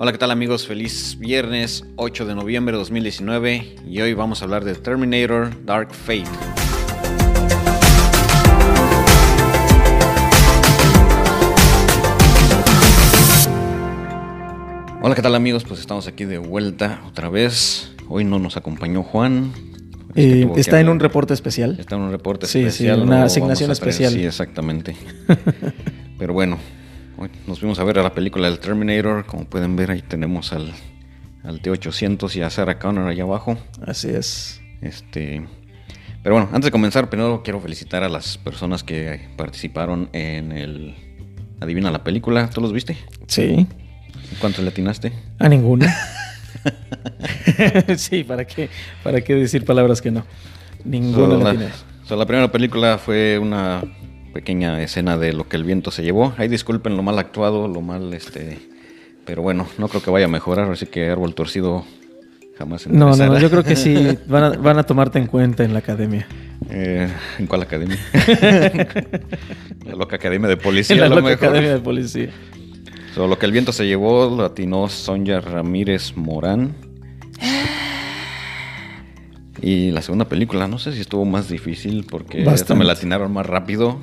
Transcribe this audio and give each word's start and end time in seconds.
Hola, 0.00 0.12
¿qué 0.12 0.18
tal 0.18 0.30
amigos? 0.30 0.64
Feliz 0.64 1.18
viernes 1.18 1.84
8 1.96 2.24
de 2.24 2.36
noviembre 2.36 2.70
de 2.70 2.78
2019 2.78 3.74
y 3.84 4.00
hoy 4.00 4.14
vamos 4.14 4.40
a 4.40 4.44
hablar 4.44 4.64
de 4.64 4.76
Terminator 4.76 5.50
Dark 5.64 5.92
Fate. 5.92 6.22
Hola, 15.00 15.14
¿qué 15.14 15.22
tal 15.22 15.34
amigos? 15.34 15.64
Pues 15.64 15.80
estamos 15.80 16.06
aquí 16.08 16.24
de 16.24 16.38
vuelta 16.38 17.00
otra 17.08 17.28
vez. 17.28 17.92
Hoy 18.08 18.24
no 18.24 18.38
nos 18.38 18.56
acompañó 18.56 19.02
Juan. 19.02 19.52
Eh, 20.14 20.48
está 20.56 20.80
en 20.80 20.88
un 20.88 20.98
reporte 20.98 21.34
especial. 21.34 21.76
Está 21.78 21.96
en 21.96 22.02
un 22.02 22.10
reporte 22.10 22.46
Sí, 22.46 22.60
sí, 22.62 22.66
especial. 22.66 23.02
una 23.02 23.20
lo 23.20 23.24
asignación 23.26 23.70
especial. 23.70 24.12
Sí, 24.12 24.24
exactamente. 24.24 24.96
Pero 26.18 26.32
bueno, 26.34 26.58
hoy 27.18 27.30
nos 27.46 27.58
fuimos 27.58 27.78
a 27.78 27.84
ver 27.84 27.98
a 27.98 28.02
la 28.02 28.14
película 28.14 28.48
del 28.48 28.58
Terminator. 28.58 29.26
Como 29.26 29.44
pueden 29.44 29.76
ver, 29.76 29.90
ahí 29.90 30.02
tenemos 30.02 30.52
al, 30.52 30.72
al 31.42 31.60
T-800 31.60 32.34
y 32.36 32.42
a 32.42 32.50
Sarah 32.50 32.78
Connor 32.78 33.08
allá 33.08 33.24
abajo. 33.24 33.58
Así 33.84 34.08
es. 34.08 34.60
Este, 34.80 35.46
pero 36.22 36.36
bueno, 36.36 36.48
antes 36.52 36.66
de 36.66 36.70
comenzar, 36.70 37.10
primero 37.10 37.42
quiero 37.42 37.60
felicitar 37.60 38.04
a 38.04 38.08
las 38.08 38.38
personas 38.38 38.82
que 38.82 39.28
participaron 39.36 40.08
en 40.12 40.52
el 40.52 40.94
Adivina 41.60 41.90
la 41.90 42.04
película. 42.04 42.48
¿Tú 42.50 42.60
los 42.60 42.72
viste? 42.72 42.96
Sí. 43.26 43.66
¿Cuántos 44.40 44.62
le 44.62 44.70
atinaste? 44.70 45.12
A 45.38 45.48
ninguna. 45.48 45.94
sí, 47.96 48.22
¿para 48.22 48.46
qué? 48.46 48.68
¿Para 49.02 49.20
qué 49.22 49.34
decir 49.34 49.64
palabras 49.64 50.00
que 50.00 50.10
no? 50.10 50.24
Ninguna 50.84 51.38
So, 51.38 51.52
la 51.52 51.72
so, 52.04 52.16
la 52.16 52.26
primera 52.26 52.52
película 52.52 52.98
fue 52.98 53.38
una 53.38 53.82
pequeña 54.32 54.80
escena 54.82 55.16
de 55.18 55.32
lo 55.32 55.48
que 55.48 55.56
el 55.56 55.64
viento 55.64 55.90
se 55.90 56.02
llevó. 56.02 56.34
Ahí 56.36 56.48
disculpen 56.48 56.96
lo 56.96 57.02
mal 57.02 57.18
actuado, 57.18 57.68
lo 57.68 57.80
mal, 57.80 58.12
este... 58.14 58.58
Pero 59.24 59.42
bueno, 59.42 59.66
no 59.76 59.88
creo 59.88 60.02
que 60.02 60.10
vaya 60.10 60.24
a 60.24 60.28
mejorar, 60.28 60.70
así 60.70 60.86
que 60.86 61.10
Árbol 61.10 61.34
Torcido 61.34 61.84
jamás 62.58 62.86
No, 62.86 63.14
no, 63.14 63.26
no, 63.26 63.38
yo 63.38 63.50
creo 63.50 63.62
que 63.62 63.76
sí 63.76 64.18
van 64.26 64.44
a, 64.44 64.48
van 64.50 64.78
a 64.78 64.84
tomarte 64.84 65.18
en 65.18 65.26
cuenta 65.26 65.64
en 65.64 65.72
la 65.72 65.80
academia. 65.80 66.26
Eh, 66.70 67.08
¿En 67.38 67.46
cuál 67.46 67.62
academia? 67.62 67.98
la 69.84 69.94
loca 69.94 70.16
academia 70.16 70.48
de 70.48 70.56
policía, 70.56 70.96
en 70.96 71.00
la 71.02 71.08
lo 71.08 71.16
loca 71.16 71.28
mejor. 71.28 71.48
academia 71.48 71.74
de 71.74 71.80
policía. 71.80 72.30
So, 73.14 73.26
lo 73.26 73.38
que 73.38 73.46
el 73.46 73.52
viento 73.52 73.72
se 73.72 73.86
llevó 73.86 74.34
lo 74.34 74.44
atinó 74.44 74.88
Sonja 74.88 75.40
Ramírez 75.40 76.16
Morán. 76.16 76.74
Y 79.60 79.90
la 79.90 80.02
segunda 80.02 80.26
película, 80.26 80.68
no 80.68 80.78
sé 80.78 80.92
si 80.92 81.00
estuvo 81.00 81.24
más 81.24 81.48
difícil 81.48 82.06
porque 82.08 82.44
esta 82.44 82.74
me 82.74 82.84
la 82.84 82.92
atinaron 82.92 83.32
más 83.32 83.46
rápido. 83.46 83.98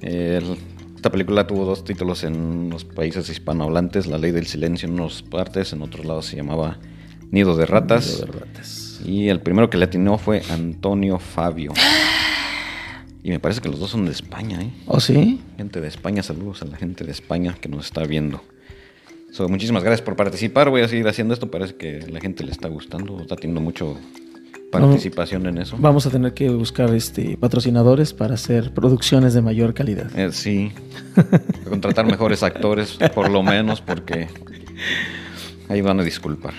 El- 0.00 0.56
esta 0.96 1.10
película 1.10 1.46
tuvo 1.46 1.64
dos 1.64 1.84
títulos 1.84 2.24
en 2.24 2.70
los 2.70 2.84
países 2.84 3.28
hispanohablantes: 3.28 4.06
La 4.06 4.18
Ley 4.18 4.30
del 4.32 4.46
Silencio 4.46 4.88
en 4.88 4.98
unas 4.98 5.22
partes, 5.22 5.72
en 5.72 5.82
otros 5.82 6.04
lados 6.06 6.26
se 6.26 6.36
llamaba 6.36 6.78
Nido 7.30 7.56
de 7.56 7.66
Ratas. 7.66 8.06
Nido 8.20 8.26
de 8.32 8.38
ratas. 8.40 9.00
Y 9.04 9.28
el 9.28 9.40
primero 9.40 9.68
que 9.70 9.76
le 9.78 9.84
atinó 9.84 10.18
fue 10.18 10.42
Antonio 10.50 11.18
Fabio. 11.18 11.72
Y 13.22 13.30
me 13.30 13.40
parece 13.40 13.60
que 13.60 13.68
los 13.68 13.80
dos 13.80 13.90
son 13.90 14.04
de 14.04 14.12
España, 14.12 14.62
¿eh? 14.62 14.70
¿Oh, 14.86 15.00
sí? 15.00 15.40
Gente 15.56 15.80
de 15.80 15.88
España, 15.88 16.22
saludos 16.22 16.62
a 16.62 16.64
la 16.64 16.76
gente 16.76 17.02
de 17.02 17.10
España 17.10 17.56
que 17.60 17.68
nos 17.68 17.86
está 17.86 18.04
viendo. 18.04 18.40
So, 19.32 19.48
muchísimas 19.48 19.82
gracias 19.82 20.02
por 20.02 20.14
participar. 20.14 20.70
Voy 20.70 20.82
a 20.82 20.86
seguir 20.88 21.08
haciendo 21.08 21.34
esto. 21.34 21.50
Parece 21.50 21.74
que 21.74 22.06
la 22.08 22.20
gente 22.20 22.44
le 22.44 22.52
está 22.52 22.68
gustando. 22.68 23.20
Está 23.20 23.34
teniendo 23.34 23.60
mucho 23.60 23.98
participación 24.80 25.46
en 25.46 25.58
eso. 25.58 25.76
Vamos 25.78 26.06
a 26.06 26.10
tener 26.10 26.34
que 26.34 26.50
buscar 26.50 26.94
este 26.94 27.36
patrocinadores 27.36 28.12
para 28.12 28.34
hacer 28.34 28.72
producciones 28.72 29.34
de 29.34 29.42
mayor 29.42 29.74
calidad. 29.74 30.16
Eh, 30.18 30.32
sí. 30.32 30.72
Contratar 31.68 32.06
mejores 32.06 32.42
actores, 32.42 32.98
por 33.14 33.30
lo 33.30 33.42
menos, 33.42 33.80
porque 33.80 34.28
ahí 35.68 35.80
van 35.80 36.00
a 36.00 36.02
disculpar. 36.02 36.54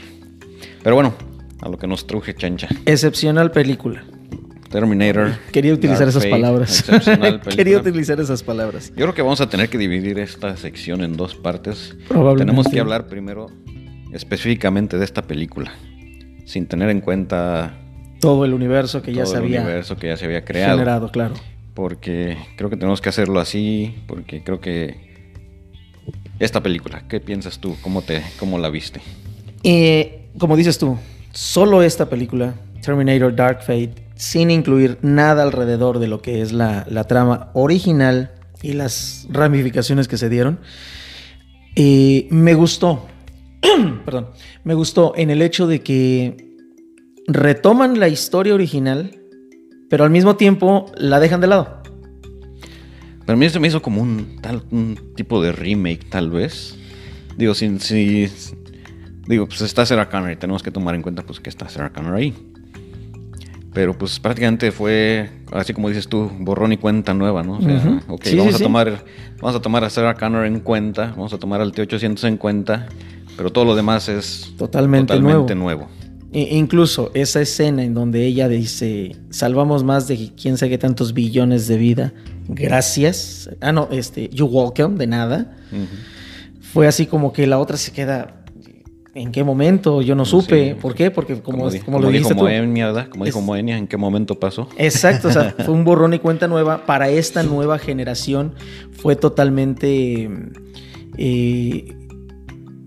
Pero 0.83 0.95
bueno, 0.95 1.13
a 1.61 1.69
lo 1.69 1.77
que 1.77 1.87
nos 1.87 2.07
truje 2.07 2.33
chancha. 2.35 2.67
Excepcional 2.85 3.51
película. 3.51 4.03
Terminator. 4.69 5.37
Quería 5.51 5.73
utilizar 5.73 5.99
Dark 5.99 6.09
esas 6.09 6.23
Fate, 6.23 6.31
palabras. 6.31 6.79
excepcional 6.79 7.41
Quería 7.55 7.77
utilizar 7.77 8.19
esas 8.19 8.43
palabras. 8.43 8.89
Yo 8.89 9.05
creo 9.05 9.13
que 9.13 9.21
vamos 9.21 9.41
a 9.41 9.49
tener 9.49 9.69
que 9.69 9.77
dividir 9.77 10.19
esta 10.19 10.57
sección 10.57 11.03
en 11.03 11.15
dos 11.15 11.35
partes. 11.35 11.95
Probablemente. 12.07 12.45
Tenemos 12.45 12.67
que 12.67 12.79
hablar 12.79 13.07
primero 13.07 13.47
específicamente 14.11 14.97
de 14.97 15.05
esta 15.05 15.21
película, 15.21 15.71
sin 16.45 16.65
tener 16.67 16.89
en 16.89 17.01
cuenta 17.01 17.77
Todo 18.19 18.45
el 18.45 18.53
universo 18.53 19.01
que 19.01 19.13
ya 19.13 19.25
se 19.25 19.37
el 19.37 19.43
había 19.43 19.61
universo 19.61 19.97
que 19.97 20.07
ya 20.07 20.17
se 20.17 20.25
había 20.25 20.43
creado. 20.43 20.77
generado, 20.77 21.11
claro. 21.11 21.35
Porque 21.73 22.37
creo 22.55 22.69
que 22.69 22.77
tenemos 22.77 23.01
que 23.01 23.09
hacerlo 23.09 23.39
así, 23.39 23.95
porque 24.07 24.43
creo 24.43 24.59
que 24.59 25.07
esta 26.39 26.61
película, 26.61 27.03
¿qué 27.07 27.19
piensas 27.19 27.59
tú? 27.59 27.75
¿Cómo 27.81 28.01
te, 28.01 28.23
cómo 28.39 28.57
la 28.57 28.69
viste? 28.69 29.01
Eh, 29.63 30.29
como 30.37 30.55
dices 30.55 30.77
tú, 30.77 30.97
solo 31.31 31.81
esta 31.83 32.09
película, 32.09 32.53
Terminator 32.81 33.35
Dark 33.35 33.61
Fate, 33.61 33.93
sin 34.15 34.51
incluir 34.51 34.97
nada 35.01 35.43
alrededor 35.43 35.99
de 35.99 36.07
lo 36.07 36.21
que 36.21 36.41
es 36.41 36.51
la, 36.51 36.85
la 36.89 37.03
trama 37.05 37.49
original 37.53 38.31
y 38.61 38.73
las 38.73 39.27
ramificaciones 39.29 40.07
que 40.07 40.17
se 40.17 40.29
dieron, 40.29 40.59
eh, 41.75 42.27
me 42.31 42.53
gustó. 42.53 43.05
Perdón, 44.05 44.29
me 44.63 44.73
gustó 44.73 45.13
en 45.15 45.29
el 45.29 45.41
hecho 45.41 45.67
de 45.67 45.81
que 45.81 46.46
retoman 47.27 47.99
la 47.99 48.07
historia 48.07 48.53
original, 48.53 49.11
pero 49.89 50.03
al 50.03 50.09
mismo 50.09 50.35
tiempo 50.35 50.91
la 50.97 51.19
dejan 51.19 51.41
de 51.41 51.47
lado. 51.47 51.81
Pero 53.25 53.33
a 53.33 53.35
mí 53.35 53.49
se 53.49 53.59
me 53.59 53.67
hizo 53.67 53.81
como 53.81 54.01
un, 54.01 54.37
tal, 54.41 54.63
un 54.71 54.97
tipo 55.15 55.41
de 55.41 55.51
remake, 55.51 56.09
tal 56.09 56.29
vez. 56.29 56.77
Digo, 57.37 57.53
si, 57.53 57.77
si- 57.79 58.29
digo, 59.27 59.45
pues 59.47 59.61
está 59.61 59.85
Sarah 59.85 60.09
Connor 60.09 60.31
y 60.31 60.35
tenemos 60.37 60.63
que 60.63 60.71
tomar 60.71 60.95
en 60.95 61.01
cuenta 61.01 61.23
pues 61.23 61.39
que 61.39 61.49
está 61.49 61.67
Sarah 61.67 61.91
Connor 61.91 62.15
ahí. 62.15 62.33
Pero 63.73 63.95
pues 63.95 64.19
prácticamente 64.19 64.71
fue, 64.71 65.29
así 65.51 65.73
como 65.73 65.89
dices 65.89 66.07
tú, 66.07 66.31
borrón 66.39 66.71
y 66.71 66.77
cuenta 66.77 67.13
nueva, 67.13 67.43
¿no? 67.43 67.57
O 67.57 67.61
sea, 67.61 68.01
ok, 68.07 68.23
Sí, 68.23 68.35
vamos, 68.35 68.53
sí, 68.53 68.55
a 68.55 68.57
sí. 68.57 68.63
tomar, 68.63 69.03
vamos 69.39 69.55
a 69.55 69.61
tomar 69.61 69.83
a 69.83 69.89
Sarah 69.89 70.15
Connor 70.15 70.45
en 70.45 70.61
cuenta, 70.61 71.09
vamos 71.11 71.31
a 71.33 71.37
tomar 71.37 71.61
al 71.61 71.73
T-800 71.73 72.23
en 72.27 72.37
cuenta, 72.37 72.87
pero 73.35 73.51
todo 73.51 73.65
lo 73.65 73.75
demás 73.75 74.09
es 74.09 74.53
Totalmente 74.57 75.13
totalmente 75.13 75.53
nuevo. 75.53 75.85
nuevo. 75.85 76.06
E- 76.33 76.57
incluso 76.57 77.11
esa 77.13 77.41
escena 77.41 77.83
en 77.83 77.93
donde 77.93 78.25
ella 78.25 78.47
dice, 78.49 79.15
salvamos 79.29 79.83
más 79.83 80.07
de 80.07 80.31
quién 80.39 80.57
sabe 80.57 80.71
qué 80.71 80.77
tantos 80.77 81.13
billones 81.13 81.67
de 81.67 81.77
vida, 81.77 82.13
gracias. 82.49 83.49
Ah, 83.61 83.71
no, 83.71 83.87
este, 83.91 84.29
you 84.29 84.45
welcome, 84.45 84.97
de 84.97 85.07
nada. 85.07 85.55
Fue 86.61 86.87
así 86.87 87.05
como 87.05 87.31
que 87.31 87.47
la 87.47 87.59
otra 87.59 87.77
se 87.77 87.91
queda, 87.91 88.43
¿en 89.15 89.31
qué 89.31 89.43
momento? 89.43 90.01
Yo 90.01 90.15
no 90.15 90.25
supe. 90.25 90.73
Sí. 90.73 90.79
¿Por 90.79 90.93
qué? 90.95 91.09
Porque 91.11 91.41
como, 91.41 91.69
como 91.85 91.99
lo 91.99 92.07
dijo 92.09 92.11
dijiste 92.11 92.33
tú. 92.35 92.41
Moenia, 92.41 92.87
¿verdad? 92.87 93.07
Como 93.09 93.23
dijo 93.25 93.39
Es- 93.39 93.45
Moenia, 93.45 93.77
¿en 93.77 93.87
qué 93.87 93.95
momento 93.97 94.37
pasó? 94.39 94.67
Exacto, 94.77 95.29
o 95.29 95.31
sea, 95.31 95.55
fue 95.65 95.73
un 95.73 95.85
borrón 95.85 96.13
y 96.13 96.19
cuenta 96.19 96.47
nueva. 96.47 96.85
Para 96.85 97.09
esta 97.09 97.41
nueva 97.43 97.79
generación 97.79 98.53
fue 98.91 99.15
totalmente 99.15 100.29
eh, 101.17 101.95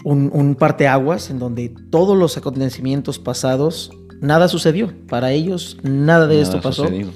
un, 0.04 0.30
un 0.32 0.54
parteaguas 0.54 1.30
en 1.30 1.38
donde 1.38 1.72
todos 1.90 2.16
los 2.16 2.36
acontecimientos 2.36 3.18
pasados, 3.18 3.90
nada 4.20 4.48
sucedió. 4.48 4.92
Para 5.08 5.32
ellos, 5.32 5.78
nada 5.82 6.26
de 6.26 6.36
Nada 6.36 6.42
esto 6.42 6.60
pasó. 6.60 6.84
sucedido. 6.84 7.10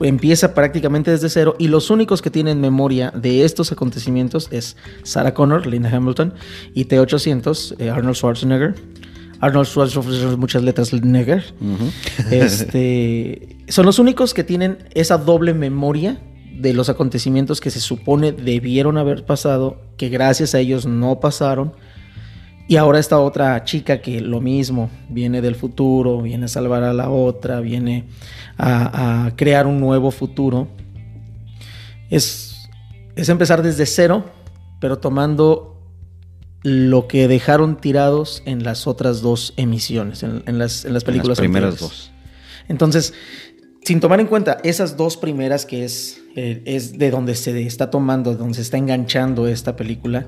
Empieza 0.00 0.54
prácticamente 0.54 1.10
desde 1.10 1.28
cero 1.28 1.56
y 1.58 1.66
los 1.66 1.90
únicos 1.90 2.22
que 2.22 2.30
tienen 2.30 2.60
memoria 2.60 3.10
de 3.10 3.44
estos 3.44 3.72
acontecimientos 3.72 4.48
es 4.52 4.76
Sarah 5.02 5.34
Connor, 5.34 5.66
Linda 5.66 5.90
Hamilton 5.94 6.32
y 6.74 6.84
T-800, 6.84 7.74
eh, 7.78 7.90
Arnold 7.90 8.14
Schwarzenegger. 8.16 8.74
Arnold 9.40 9.66
Schwarzenegger, 9.66 10.36
muchas 10.36 10.62
letras, 10.62 10.92
Neger. 10.92 11.44
Este, 12.30 13.56
son 13.68 13.86
los 13.86 13.98
únicos 13.98 14.32
que 14.32 14.44
tienen 14.44 14.78
esa 14.94 15.18
doble 15.18 15.54
memoria 15.54 16.20
de 16.58 16.72
los 16.72 16.88
acontecimientos 16.88 17.60
que 17.60 17.70
se 17.70 17.80
supone 17.80 18.32
debieron 18.32 18.98
haber 18.98 19.24
pasado, 19.24 19.80
que 19.96 20.08
gracias 20.08 20.54
a 20.54 20.60
ellos 20.60 20.86
no 20.86 21.20
pasaron. 21.20 21.72
Y 22.68 22.76
ahora 22.76 22.98
esta 22.98 23.18
otra 23.18 23.64
chica 23.64 24.02
que 24.02 24.20
lo 24.20 24.42
mismo, 24.42 24.90
viene 25.08 25.40
del 25.40 25.54
futuro, 25.54 26.20
viene 26.20 26.44
a 26.44 26.48
salvar 26.48 26.84
a 26.84 26.92
la 26.92 27.08
otra, 27.08 27.60
viene 27.60 28.04
a, 28.58 29.24
a 29.24 29.36
crear 29.36 29.66
un 29.66 29.80
nuevo 29.80 30.10
futuro. 30.10 30.68
Es, 32.10 32.68
es 33.16 33.30
empezar 33.30 33.62
desde 33.62 33.86
cero, 33.86 34.26
pero 34.80 34.98
tomando 34.98 35.82
lo 36.62 37.08
que 37.08 37.26
dejaron 37.26 37.78
tirados 37.78 38.42
en 38.44 38.64
las 38.64 38.86
otras 38.86 39.22
dos 39.22 39.54
emisiones, 39.56 40.22
en, 40.22 40.42
en 40.44 40.58
las, 40.58 40.84
en 40.84 40.92
las 40.92 41.04
películas 41.04 41.38
Las 41.38 41.38
primeras 41.38 41.70
anteriores. 41.72 41.98
dos. 41.98 42.12
Entonces, 42.68 43.14
sin 43.82 44.00
tomar 44.00 44.20
en 44.20 44.26
cuenta 44.26 44.58
esas 44.62 44.98
dos 44.98 45.16
primeras 45.16 45.64
que 45.64 45.84
es, 45.84 46.20
eh, 46.36 46.62
es 46.66 46.98
de 46.98 47.10
donde 47.10 47.34
se 47.34 47.62
está 47.62 47.90
tomando, 47.90 48.32
de 48.32 48.36
donde 48.36 48.56
se 48.56 48.62
está 48.62 48.76
enganchando 48.76 49.48
esta 49.48 49.74
película, 49.74 50.26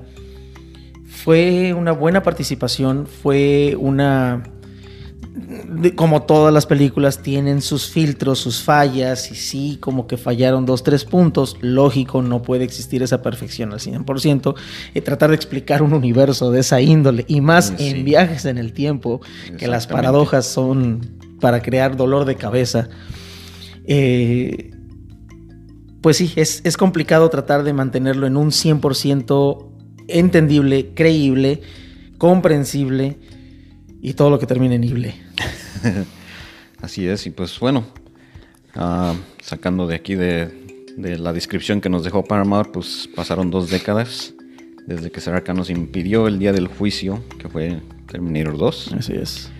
fue 1.23 1.73
una 1.73 1.91
buena 1.91 2.23
participación, 2.23 3.05
fue 3.07 3.75
una... 3.79 4.43
como 5.95 6.23
todas 6.23 6.53
las 6.53 6.65
películas, 6.65 7.21
tienen 7.21 7.61
sus 7.61 7.89
filtros, 7.89 8.39
sus 8.39 8.61
fallas, 8.63 9.31
y 9.31 9.35
sí, 9.35 9.77
como 9.79 10.07
que 10.07 10.17
fallaron 10.17 10.65
dos, 10.65 10.83
tres 10.83 11.05
puntos. 11.05 11.57
Lógico, 11.61 12.21
no 12.21 12.41
puede 12.41 12.63
existir 12.63 13.03
esa 13.03 13.21
perfección 13.21 13.71
al 13.71 13.79
100%. 13.79 14.55
Y 14.93 15.01
tratar 15.01 15.29
de 15.29 15.35
explicar 15.35 15.81
un 15.81 15.93
universo 15.93 16.51
de 16.51 16.59
esa 16.61 16.81
índole, 16.81 17.25
y 17.27 17.41
más 17.41 17.73
Sí. 17.77 17.89
en 17.89 18.03
viajes 18.05 18.45
en 18.45 18.57
el 18.57 18.73
tiempo, 18.73 19.21
que 19.57 19.67
las 19.67 19.87
paradojas 19.87 20.45
son 20.45 21.17
para 21.39 21.61
crear 21.61 21.95
dolor 21.95 22.25
de 22.25 22.35
cabeza. 22.35 22.89
Eh, 23.85 24.71
pues 26.01 26.17
sí, 26.17 26.33
es, 26.35 26.61
es 26.63 26.77
complicado 26.77 27.29
tratar 27.29 27.63
de 27.63 27.73
mantenerlo 27.73 28.25
en 28.27 28.37
un 28.37 28.49
100% 28.51 29.70
entendible, 30.19 30.91
creíble, 30.93 31.61
comprensible 32.17 33.17
y 34.01 34.13
todo 34.13 34.29
lo 34.29 34.39
que 34.39 34.45
termine 34.45 34.75
en 34.75 34.83
ible. 34.83 35.15
Así 36.81 37.07
es, 37.07 37.27
y 37.27 37.29
pues 37.29 37.59
bueno, 37.59 37.85
ah, 38.75 39.15
sacando 39.41 39.85
de 39.87 39.95
aquí 39.95 40.15
de, 40.15 40.47
de 40.97 41.17
la 41.17 41.33
descripción 41.33 41.81
que 41.81 41.89
nos 41.89 42.03
dejó 42.03 42.23
Paramount, 42.23 42.69
pues 42.71 43.07
pasaron 43.15 43.51
dos 43.51 43.69
décadas 43.69 44.33
desde 44.87 45.11
que 45.11 45.21
Sarah 45.21 45.41
Connor 45.41 45.59
nos 45.59 45.69
impidió 45.69 46.27
el 46.27 46.39
día 46.39 46.53
del 46.53 46.67
juicio, 46.67 47.23
que 47.39 47.47
fue 47.49 47.79
Terminator 48.07 48.57
2. 48.57 48.93
Así 48.97 49.13
es. 49.13 49.51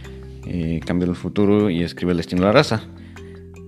eh, 0.46 0.80
cambió 0.86 1.08
el 1.08 1.16
futuro 1.16 1.70
y 1.70 1.84
escribe 1.84 2.12
el 2.12 2.18
destino 2.18 2.42
de 2.42 2.48
la 2.48 2.52
raza. 2.54 2.84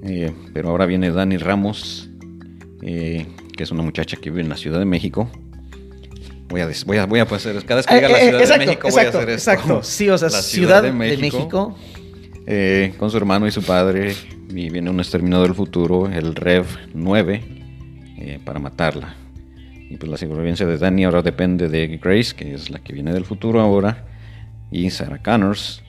Eh, 0.04 0.34
pero 0.54 0.70
ahora 0.70 0.86
viene 0.86 1.12
Dani 1.12 1.38
Ramos, 1.38 2.10
eh, 2.82 3.28
que 3.56 3.64
es 3.64 3.72
una 3.72 3.84
muchacha 3.84 4.18
que 4.18 4.30
vive 4.30 4.42
en 4.42 4.50
la 4.50 4.58
Ciudad 4.58 4.80
de 4.80 4.86
México. 4.86 5.30
Voy 6.54 6.62
a, 6.62 6.70
voy 6.86 6.98
a, 6.98 7.06
voy 7.08 7.20
a 7.20 7.24
hacer, 7.24 7.66
cada 7.66 7.78
vez 7.78 7.88
que 7.88 7.96
diga 7.96 8.10
la 8.10 8.20
Eh, 8.20 8.22
eh, 8.22 8.30
Ciudad 8.30 8.42
exacto, 8.42 8.60
de 8.60 8.66
México 8.68 8.88
exacto, 8.88 8.92
voy 8.92 9.06
a 9.06 9.10
hacer 9.10 9.30
esto. 9.36 9.52
exacto. 9.52 9.84
Sí, 9.84 10.10
o 10.10 10.18
sea, 10.20 10.30
La 10.30 10.42
Ciudad, 10.44 10.84
de 10.84 10.92
México. 10.92 11.76
eh, 12.46 12.94
con 13.00 13.10
su 13.10 13.18
hermano 13.18 13.48
y 13.48 13.52
su 13.52 13.64
padre, 13.64 14.14
y 14.50 14.70
viene 14.70 14.92
un 14.92 15.00
exterminador 15.00 15.48
del 15.48 15.56
futuro, 15.56 16.08
el 16.12 16.36
Rev 16.36 16.66
9, 16.94 17.42
eh, 18.20 18.40
para 18.46 18.60
matarla. 18.60 19.16
Y 19.90 19.98
pues 19.98 20.12
la 20.12 20.18
supervivencia 20.18 20.68
de 20.68 20.78
Dani 20.78 21.06
ahora 21.06 21.24
depende 21.24 21.70
de 21.70 21.88
Grace, 21.98 22.36
que 22.36 22.54
es 22.54 22.70
la 22.70 22.78
que 22.78 22.94
viene 22.94 23.14
del 23.14 23.26
futuro 23.26 23.60
ahora, 23.60 24.06
y 24.72 24.92
Sarah 24.92 25.24
Connors. 25.24 25.82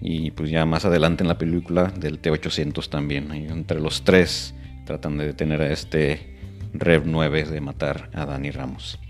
Y 0.00 0.30
pues 0.30 0.48
ya 0.48 0.64
más 0.64 0.84
adelante 0.84 1.24
en 1.24 1.28
la 1.28 1.38
película 1.38 1.92
del 1.98 2.20
T-800 2.20 2.88
también. 2.88 3.34
Y 3.34 3.46
entre 3.50 3.80
los 3.80 4.04
tres 4.04 4.54
tratan 4.86 5.18
de 5.18 5.26
detener 5.26 5.60
a 5.60 5.72
este 5.72 6.36
Rev 6.72 7.02
9 7.04 7.46
de 7.46 7.60
matar 7.60 8.10
a 8.14 8.26
Dani 8.26 8.52
Ramos. 8.52 9.00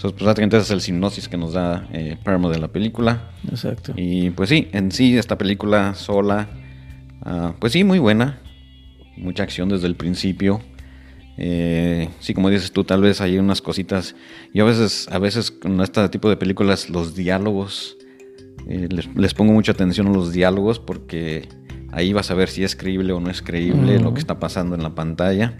Entonces, 0.00 0.16
pues 0.16 0.24
prácticamente 0.24 0.56
ese 0.56 0.64
es 0.64 0.70
el 0.70 0.80
sinopsis 0.80 1.28
que 1.28 1.36
nos 1.36 1.52
da 1.52 1.86
eh, 1.92 2.16
Paramount 2.24 2.54
de 2.54 2.58
la 2.58 2.68
película. 2.68 3.32
Exacto. 3.50 3.92
Y 3.96 4.30
pues 4.30 4.48
sí, 4.48 4.68
en 4.72 4.92
sí 4.92 5.18
esta 5.18 5.36
película 5.36 5.92
sola, 5.92 6.48
ah, 7.20 7.54
pues 7.60 7.74
sí, 7.74 7.84
muy 7.84 7.98
buena. 7.98 8.40
Mucha 9.18 9.42
acción 9.42 9.68
desde 9.68 9.88
el 9.88 9.96
principio. 9.96 10.62
Eh, 11.36 12.08
sí, 12.18 12.32
como 12.32 12.48
dices 12.48 12.72
tú, 12.72 12.82
tal 12.82 13.02
vez 13.02 13.20
hay 13.20 13.36
unas 13.36 13.60
cositas. 13.60 14.16
Yo 14.54 14.64
a 14.64 14.68
veces, 14.68 15.06
a 15.12 15.18
veces 15.18 15.50
con 15.50 15.78
este 15.82 16.08
tipo 16.08 16.30
de 16.30 16.38
películas, 16.38 16.88
los 16.88 17.14
diálogos, 17.14 17.98
eh, 18.68 18.88
les, 18.90 19.06
les 19.14 19.34
pongo 19.34 19.52
mucha 19.52 19.72
atención 19.72 20.06
a 20.06 20.12
los 20.12 20.32
diálogos 20.32 20.78
porque 20.78 21.46
ahí 21.92 22.14
vas 22.14 22.30
a 22.30 22.34
ver 22.34 22.48
si 22.48 22.64
es 22.64 22.74
creíble 22.74 23.12
o 23.12 23.20
no 23.20 23.28
es 23.28 23.42
creíble 23.42 23.98
lo 23.98 24.14
que 24.14 24.20
está 24.20 24.40
pasando 24.40 24.74
en 24.74 24.82
la 24.82 24.94
pantalla. 24.94 25.58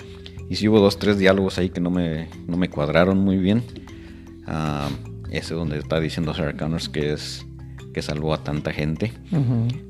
Y 0.49 0.57
sí 0.57 0.67
hubo 0.67 0.81
dos, 0.81 0.99
tres 0.99 1.19
diálogos 1.19 1.59
ahí 1.59 1.69
que 1.69 1.83
no 1.83 1.91
me, 1.91 2.31
no 2.49 2.57
me 2.57 2.71
cuadraron 2.71 3.19
muy 3.19 3.37
bien. 3.37 3.63
Ah, 4.53 4.89
ese 5.31 5.55
donde 5.55 5.79
está 5.79 6.01
diciendo 6.01 6.35
Sarah 6.35 6.57
Connors 6.57 6.89
que 6.89 7.13
es 7.13 7.47
que 7.95 8.03
salvó 8.03 8.35
a 8.35 8.43
tanta 8.45 8.73
gente. 8.73 9.13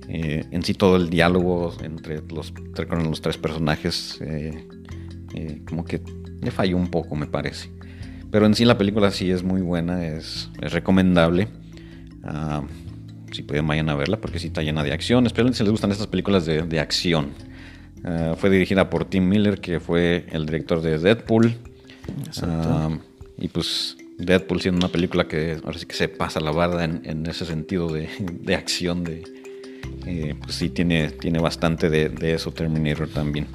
Eh, 0.09 0.45
en 0.51 0.63
sí 0.63 0.75
todo 0.75 0.97
el 0.97 1.09
diálogo 1.11 1.75
entre 1.83 2.21
los, 2.29 2.53
tre- 2.55 2.87
con 2.87 3.05
los 3.05 3.21
tres 3.23 3.37
personajes 3.39 4.19
eh, 4.21 4.67
eh, 5.35 5.63
como 5.69 5.85
que 5.85 6.01
le 6.43 6.51
falló 6.51 6.77
un 6.77 6.89
poco 6.89 7.15
me 7.17 7.27
parece. 7.27 7.71
Pero 8.31 8.47
en 8.47 8.55
sí 8.55 8.65
la 8.65 8.77
película 8.79 9.11
sí 9.11 9.31
es 9.31 9.43
muy 9.43 9.61
buena, 9.63 10.07
es, 10.07 10.49
es 10.61 10.73
recomendable. 10.73 11.49
Ah, 12.23 12.63
si 13.33 13.43
pueden 13.43 13.67
vayan 13.67 13.89
a 13.89 13.95
verla 13.95 14.21
porque 14.21 14.39
sí 14.39 14.49
está 14.49 14.63
llena 14.63 14.83
de 14.83 14.93
acción. 14.93 15.27
Espero 15.27 15.53
si 15.53 15.63
les 15.63 15.71
gustan 15.71 15.91
estas 15.91 16.07
películas 16.07 16.45
de, 16.47 16.63
de 16.63 16.81
acción. 16.81 17.29
Ah, 18.05 18.35
fue 18.37 18.51
dirigida 18.51 18.89
por 18.91 19.05
Tim 19.07 19.29
Miller, 19.29 19.61
que 19.61 19.79
fue 19.81 20.27
el 20.33 20.47
director 20.47 20.81
de 20.83 20.99
Deadpool. 20.99 21.55
Y 23.39 23.49
pues 23.49 23.97
Deadpool 24.25 24.61
siendo 24.61 24.79
una 24.85 24.93
película 24.93 25.27
que 25.29 25.59
ahora 25.65 25.79
sí 25.79 25.87
que 25.87 25.95
se 25.95 26.09
pasa 26.09 26.41
la 26.41 26.51
barda 26.53 26.85
en, 26.85 27.03
en 27.05 27.27
ese 27.27 27.45
sentido 27.47 27.89
de, 27.93 28.09
de 28.19 28.55
acción, 28.55 29.05
de, 29.05 29.23
eh, 30.07 30.35
pues 30.41 30.55
sí 30.57 30.69
tiene, 30.71 31.11
tiene 31.11 31.39
bastante 31.39 31.91
de, 31.91 32.09
de 32.09 32.35
eso 32.35 32.53
Terminator 32.53 33.09
también. 33.09 33.47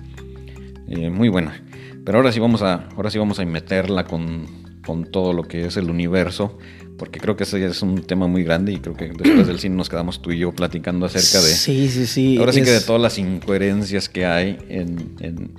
Eh, 0.88 1.10
muy 1.10 1.30
buena. 1.30 1.64
Pero 2.04 2.20
ahora 2.20 2.32
sí 2.32 2.40
vamos 2.40 2.62
a, 2.62 2.88
ahora 2.96 3.10
sí 3.10 3.18
vamos 3.18 3.40
a 3.40 3.46
meterla 3.46 4.04
con, 4.06 4.46
con 4.86 5.06
todo 5.10 5.34
lo 5.34 5.44
que 5.44 5.66
es 5.66 5.78
el 5.78 5.90
universo, 5.90 6.58
porque 6.98 7.20
creo 7.20 7.36
que 7.36 7.44
ese 7.44 7.66
es 7.66 7.82
un 7.82 8.04
tema 8.04 8.28
muy 8.28 8.44
grande 8.44 8.72
y 8.72 8.78
creo 8.80 8.96
que 8.96 9.06
después 9.10 9.48
del 9.48 9.60
cine 9.60 9.76
nos 9.76 9.90
quedamos 9.90 10.22
tú 10.22 10.32
y 10.32 10.38
yo 10.38 10.52
platicando 10.54 11.06
acerca 11.08 11.44
de... 11.46 11.52
Sí, 11.54 11.90
sí, 11.90 12.06
sí. 12.06 12.38
Ahora 12.38 12.54
sí 12.54 12.62
que 12.62 12.70
de 12.70 12.78
es- 12.78 12.86
todas 12.86 13.02
las 13.02 13.18
incoherencias 13.18 14.08
que 14.08 14.26
hay 14.26 14.58
en, 14.70 15.16
en- 15.20 15.52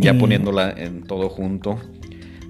ya 0.00 0.12
Mm. 0.12 0.18
poniéndola 0.18 0.70
en 0.76 1.02
todo 1.04 1.28
junto. 1.30 1.80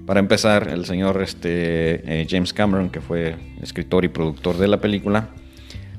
Para 0.07 0.19
empezar, 0.21 0.69
el 0.69 0.85
señor 0.85 1.21
este, 1.21 2.21
eh, 2.21 2.27
James 2.29 2.53
Cameron, 2.53 2.89
que 2.89 3.01
fue 3.01 3.35
escritor 3.61 4.05
y 4.05 4.07
productor 4.07 4.57
de 4.57 4.67
la 4.69 4.79
película, 4.81 5.29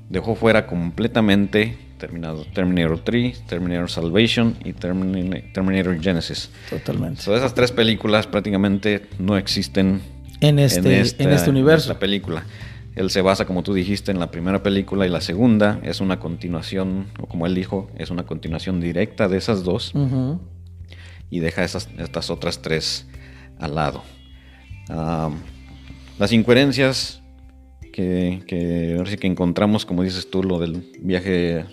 dejó 0.09 0.35
fuera 0.35 0.67
completamente 0.67 1.77
terminado 1.99 2.45
Terminator 2.55 3.01
3, 3.05 3.45
Terminator 3.47 3.91
Salvation 3.91 4.57
y 4.65 4.73
Termina- 4.73 5.43
Terminator 5.53 6.01
Genesis. 6.01 6.51
Totalmente. 6.71 7.21
So, 7.21 7.37
esas 7.37 7.55
tres 7.55 7.71
películas 7.71 8.27
prácticamente 8.27 9.07
no 9.19 9.37
existen 9.37 10.01
En 10.41 10.59
este, 10.59 10.79
en, 10.81 11.03
esta- 11.03 11.31
este 11.31 11.51
universo. 11.51 11.91
esta 11.91 12.01
película. 12.01 12.45
Él 12.97 13.11
se 13.11 13.21
basa, 13.21 13.45
como 13.45 13.63
tú 13.63 13.75
dijiste, 13.75 14.11
en 14.11 14.19
la 14.21 14.31
primera 14.31 14.63
película 14.63 15.07
y 15.07 15.11
la 15.11 15.21
segunda 15.21 15.81
es 15.83 16.01
una 16.01 16.19
continuación, 16.19 17.09
o 17.21 17.27
como 17.27 17.47
él 17.47 17.55
dijo, 17.55 17.91
es 17.99 18.11
una 18.11 18.25
continuación 18.25 18.81
directa 18.81 19.29
de 19.29 19.37
esas 19.37 19.63
dos 19.65 19.95
Ujú. 19.95 20.41
y 21.31 21.41
deja 21.41 21.63
esas, 21.63 21.89
estas 21.99 22.31
otras 22.31 22.63
tres 22.63 23.07
al 23.59 23.75
lado. 23.75 24.03
Las 26.19 26.33
incoherencias 26.33 27.23
que, 27.93 28.43
que 28.47 28.95
ahora 28.97 29.11
sí 29.11 29.17
que 29.17 29.27
encontramos, 29.27 29.87
como 29.87 30.03
dices 30.03 30.31
tú, 30.31 30.43
lo 30.43 30.59
del 30.59 30.85
viaje, 31.01 31.65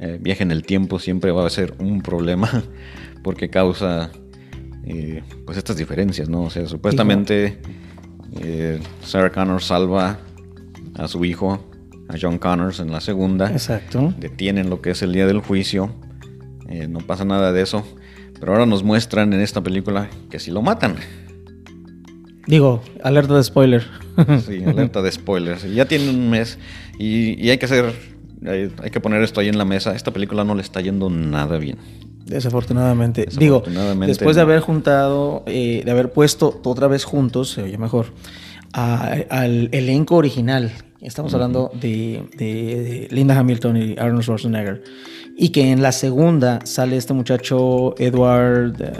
eh, 0.00 0.18
viaje 0.20 0.42
en 0.42 0.50
el 0.50 0.64
tiempo 0.64 0.98
siempre 0.98 1.30
va 1.30 1.46
a 1.46 1.50
ser 1.50 1.74
un 1.78 2.02
problema 2.02 2.50
porque 3.22 3.50
causa 3.50 4.10
eh, 4.84 5.22
pues 5.46 5.56
estas 5.56 5.76
diferencias, 5.76 6.28
¿no? 6.28 6.42
O 6.42 6.50
sea, 6.50 6.66
supuestamente 6.66 7.58
eh, 8.40 8.80
Sarah 9.02 9.30
Connor 9.30 9.62
salva 9.62 10.18
a 10.94 11.06
su 11.06 11.24
hijo, 11.24 11.64
a 12.08 12.14
John 12.20 12.38
Connors 12.38 12.80
en 12.80 12.90
la 12.90 13.00
segunda 13.00 13.50
Exacto. 13.50 14.12
detienen 14.18 14.68
lo 14.68 14.82
que 14.82 14.90
es 14.90 15.02
el 15.02 15.12
día 15.12 15.26
del 15.26 15.40
juicio, 15.40 15.94
no 16.88 17.00
pasa 17.00 17.24
nada 17.24 17.52
de 17.52 17.62
eso, 17.62 17.84
pero 18.44 18.52
ahora 18.52 18.66
nos 18.66 18.82
muestran 18.82 19.32
en 19.32 19.40
esta 19.40 19.62
película 19.62 20.10
que 20.28 20.38
si 20.38 20.50
lo 20.50 20.60
matan. 20.60 20.96
Digo, 22.46 22.82
alerta 23.02 23.34
de 23.36 23.42
spoiler. 23.42 23.86
Sí, 24.46 24.62
alerta 24.62 25.00
de 25.00 25.10
spoilers. 25.10 25.62
Ya 25.74 25.86
tiene 25.88 26.10
un 26.10 26.28
mes 26.28 26.58
y, 26.98 27.42
y 27.42 27.48
hay 27.48 27.56
que 27.56 27.64
hacer, 27.64 27.94
hay, 28.46 28.70
hay 28.82 28.90
que 28.90 29.00
poner 29.00 29.22
esto 29.22 29.40
ahí 29.40 29.48
en 29.48 29.56
la 29.56 29.64
mesa. 29.64 29.96
Esta 29.96 30.10
película 30.10 30.44
no 30.44 30.54
le 30.54 30.60
está 30.60 30.82
yendo 30.82 31.08
nada 31.08 31.56
bien. 31.56 31.78
Desafortunadamente. 32.26 33.22
Digo, 33.22 33.60
Desafortunadamente, 33.60 34.08
después 34.08 34.36
de 34.36 34.42
haber 34.42 34.60
juntado, 34.60 35.42
eh, 35.46 35.80
de 35.82 35.90
haber 35.90 36.12
puesto 36.12 36.60
otra 36.64 36.86
vez 36.86 37.04
juntos, 37.04 37.48
se 37.48 37.62
oye 37.62 37.78
mejor, 37.78 38.08
a- 38.74 39.14
al 39.30 39.68
elenco 39.72 40.16
original. 40.16 40.70
Estamos 41.00 41.32
hablando 41.34 41.70
de, 41.80 42.22
de 42.38 43.08
Linda 43.10 43.38
Hamilton 43.38 43.76
y 43.76 43.92
Arnold 43.98 44.22
Schwarzenegger. 44.22 44.82
Y 45.36 45.48
que 45.50 45.70
en 45.72 45.82
la 45.82 45.90
segunda 45.92 46.60
sale 46.64 46.96
este 46.96 47.12
muchacho 47.12 47.94
Edward, 47.98 48.80
eh, 48.80 48.92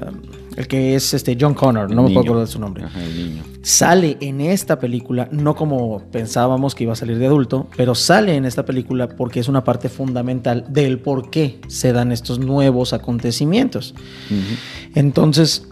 el 0.56 0.66
que 0.66 0.96
es 0.96 1.14
este 1.14 1.36
John 1.40 1.54
Connor, 1.54 1.88
El 1.88 1.96
no 1.96 2.02
me 2.02 2.08
niño. 2.08 2.20
puedo 2.20 2.24
acordar 2.32 2.46
de 2.46 2.52
su 2.52 2.58
nombre. 2.58 2.84
Ajá, 2.84 3.02
el 3.02 3.16
niño. 3.16 3.42
Sale 3.62 4.16
en 4.20 4.40
esta 4.40 4.78
película, 4.80 5.28
no 5.30 5.54
como 5.54 6.02
pensábamos 6.10 6.74
que 6.74 6.82
iba 6.84 6.92
a 6.92 6.96
salir 6.96 7.18
de 7.18 7.26
adulto, 7.26 7.68
pero 7.76 7.94
sale 7.94 8.34
en 8.34 8.44
esta 8.44 8.64
película 8.66 9.08
porque 9.08 9.40
es 9.40 9.48
una 9.48 9.62
parte 9.64 9.88
fundamental 9.88 10.66
del 10.68 10.98
por 10.98 11.30
qué 11.30 11.60
se 11.68 11.92
dan 11.92 12.10
estos 12.12 12.38
nuevos 12.40 12.92
acontecimientos. 12.92 13.94
Ujú. 14.28 14.90
Entonces, 14.96 15.68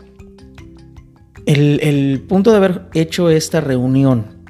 el, 1.47 1.81
el 1.83 2.21
punto 2.29 2.51
de 2.51 2.57
haber 2.59 2.83
hecho 2.95 3.31
esta 3.31 3.61
reunión, 3.61 4.43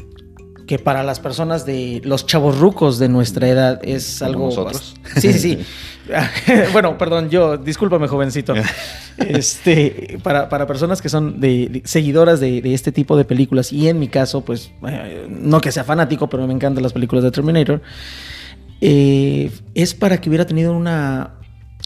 que 0.66 0.78
para 0.78 1.02
las 1.02 1.20
personas 1.20 1.66
de 1.66 2.00
los 2.04 2.24
chavos 2.26 2.58
rucos 2.58 2.98
de 2.98 3.08
nuestra 3.08 3.48
edad 3.48 3.80
es 3.82 4.22
algo... 4.22 4.46
nosotros. 4.46 4.94
Sí, 5.16 5.32
sí, 5.32 5.38
sí. 5.38 5.58
bueno, 6.72 6.96
perdón, 6.98 7.28
yo, 7.30 7.56
discúlpame, 7.56 8.08
jovencito. 8.08 8.54
Este, 9.18 10.18
para, 10.22 10.48
para 10.48 10.66
personas 10.66 11.02
que 11.02 11.10
son 11.10 11.38
de, 11.38 11.68
de- 11.68 11.82
seguidoras 11.84 12.40
de, 12.40 12.62
de 12.62 12.72
este 12.72 12.92
tipo 12.92 13.14
de 13.16 13.24
películas, 13.26 13.70
y 13.72 13.86
en 13.88 13.98
mi 13.98 14.08
caso, 14.08 14.40
pues, 14.42 14.72
eh, 14.88 15.26
no 15.28 15.60
que 15.60 15.70
sea 15.70 15.84
fanático, 15.84 16.28
pero 16.30 16.46
me 16.46 16.54
encantan 16.54 16.82
las 16.82 16.94
películas 16.94 17.22
de 17.22 17.30
Terminator. 17.30 17.82
eh, 18.80 19.50
es 19.74 19.94
para 19.94 20.18
que 20.20 20.28
hubiera 20.30 20.46
tenido 20.46 20.72
una 20.74 21.34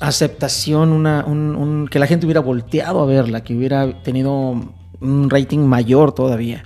aceptación, 0.00 0.92
una, 0.92 1.24
un- 1.26 1.56
un- 1.56 1.88
que 1.88 1.98
la 1.98 2.06
gente 2.06 2.26
hubiera 2.26 2.40
volteado 2.40 3.00
a 3.02 3.06
verla, 3.06 3.42
que 3.42 3.54
hubiera 3.56 4.02
tenido 4.02 4.72
un 5.00 5.30
rating 5.30 5.60
mayor 5.60 6.12
todavía. 6.12 6.64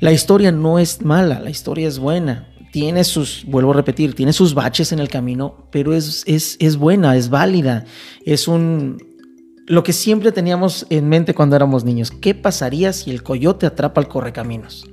La 0.00 0.12
historia 0.12 0.52
no 0.52 0.78
es 0.78 1.02
mala, 1.02 1.40
la 1.40 1.50
historia 1.50 1.88
es 1.88 1.98
buena. 1.98 2.48
Tiene 2.72 3.04
sus, 3.04 3.44
vuelvo 3.46 3.70
a 3.70 3.74
repetir, 3.74 4.14
tiene 4.14 4.32
sus 4.32 4.52
baches 4.52 4.92
en 4.92 4.98
el 4.98 5.08
camino, 5.08 5.68
pero 5.70 5.94
es, 5.94 6.24
es, 6.26 6.56
es 6.58 6.76
buena, 6.76 7.16
es 7.16 7.30
válida. 7.30 7.84
Es 8.24 8.48
un. 8.48 8.98
Lo 9.66 9.82
que 9.82 9.92
siempre 9.92 10.32
teníamos 10.32 10.86
en 10.90 11.08
mente 11.08 11.32
cuando 11.32 11.56
éramos 11.56 11.84
niños. 11.84 12.10
¿Qué 12.10 12.34
pasaría 12.34 12.92
si 12.92 13.10
el 13.10 13.22
coyote 13.22 13.64
atrapa 13.64 14.00
al 14.00 14.08
correcaminos? 14.08 14.84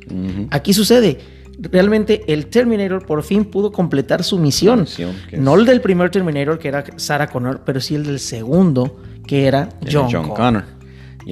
Aquí 0.50 0.74
sucede. 0.74 1.18
Realmente 1.60 2.24
el 2.32 2.48
Terminator 2.48 3.06
por 3.06 3.22
fin 3.24 3.44
pudo 3.46 3.72
completar 3.72 4.24
su 4.24 4.40
misión. 4.40 4.88
No 5.34 5.56
el 5.56 5.66
del 5.66 5.82
primer 5.82 6.10
Terminator, 6.10 6.58
que 6.58 6.70
era 6.70 6.86
Sarah 6.96 7.28
Connor, 7.28 7.64
pero 7.66 7.82
sí 7.82 7.96
el 7.96 8.06
del 8.06 8.20
segundo, 8.20 9.02
que 9.28 9.46
era 9.46 9.70
Era 9.82 9.92
John, 9.92 10.10
John 10.10 10.30
Connor. 10.30 10.38
Connor. 10.38 10.81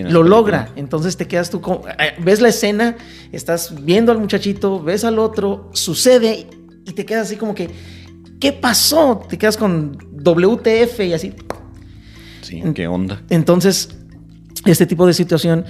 Lo 0.03 0.23
logra. 0.23 0.69
Entonces 0.75 1.17
te 1.17 1.27
quedas 1.27 1.49
tú 1.49 1.61
con. 1.61 1.79
eh, 1.99 2.13
Ves 2.23 2.41
la 2.41 2.49
escena, 2.49 2.95
estás 3.31 3.83
viendo 3.83 4.11
al 4.11 4.19
muchachito, 4.19 4.81
ves 4.81 5.03
al 5.03 5.19
otro, 5.19 5.69
sucede 5.73 6.47
y 6.85 6.91
te 6.93 7.05
quedas 7.05 7.27
así 7.27 7.35
como 7.35 7.53
que. 7.55 7.69
¿Qué 8.39 8.53
pasó? 8.53 9.21
Te 9.29 9.37
quedas 9.37 9.57
con 9.57 9.97
WTF 10.23 10.99
y 11.01 11.13
así. 11.13 11.33
Sí, 12.41 12.61
qué 12.73 12.87
onda. 12.87 13.21
Entonces, 13.29 13.89
este 14.65 14.85
tipo 14.85 15.05
de 15.05 15.13
situación 15.13 15.65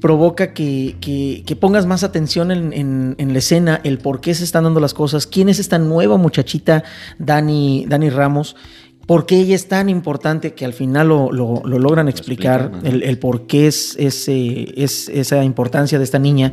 provoca 0.00 0.52
que, 0.52 0.96
que- 1.00 1.42
que 1.46 1.56
pongas 1.56 1.86
más 1.86 2.02
atención 2.04 2.50
en, 2.50 2.72
en- 2.72 3.14
en 3.18 3.32
la 3.32 3.38
escena, 3.38 3.80
el 3.84 3.98
por 3.98 4.20
qué 4.20 4.34
se 4.34 4.42
están 4.44 4.64
dando 4.64 4.80
las 4.80 4.94
cosas, 4.94 5.26
quién 5.26 5.48
es 5.48 5.58
esta 5.58 5.78
nueva 5.78 6.16
muchachita, 6.16 6.82
Dani, 7.18 7.86
Dani 7.88 8.10
Ramos, 8.10 8.56
por 9.06 9.26
qué 9.26 9.36
ella 9.40 9.54
es 9.54 9.68
tan 9.68 9.88
importante 9.88 10.54
que 10.54 10.64
al 10.64 10.72
final 10.72 11.08
lo, 11.08 11.32
lo- 11.32 11.62
lo 11.64 11.78
logran 11.78 12.08
explicar, 12.08 12.70
el, 12.84 13.02
el 13.02 13.18
por 13.18 13.46
qué 13.46 13.66
es, 13.66 13.96
ese- 13.98 14.72
es 14.82 15.08
esa 15.08 15.42
importancia 15.44 15.98
de 15.98 16.04
esta 16.04 16.18
niña. 16.18 16.52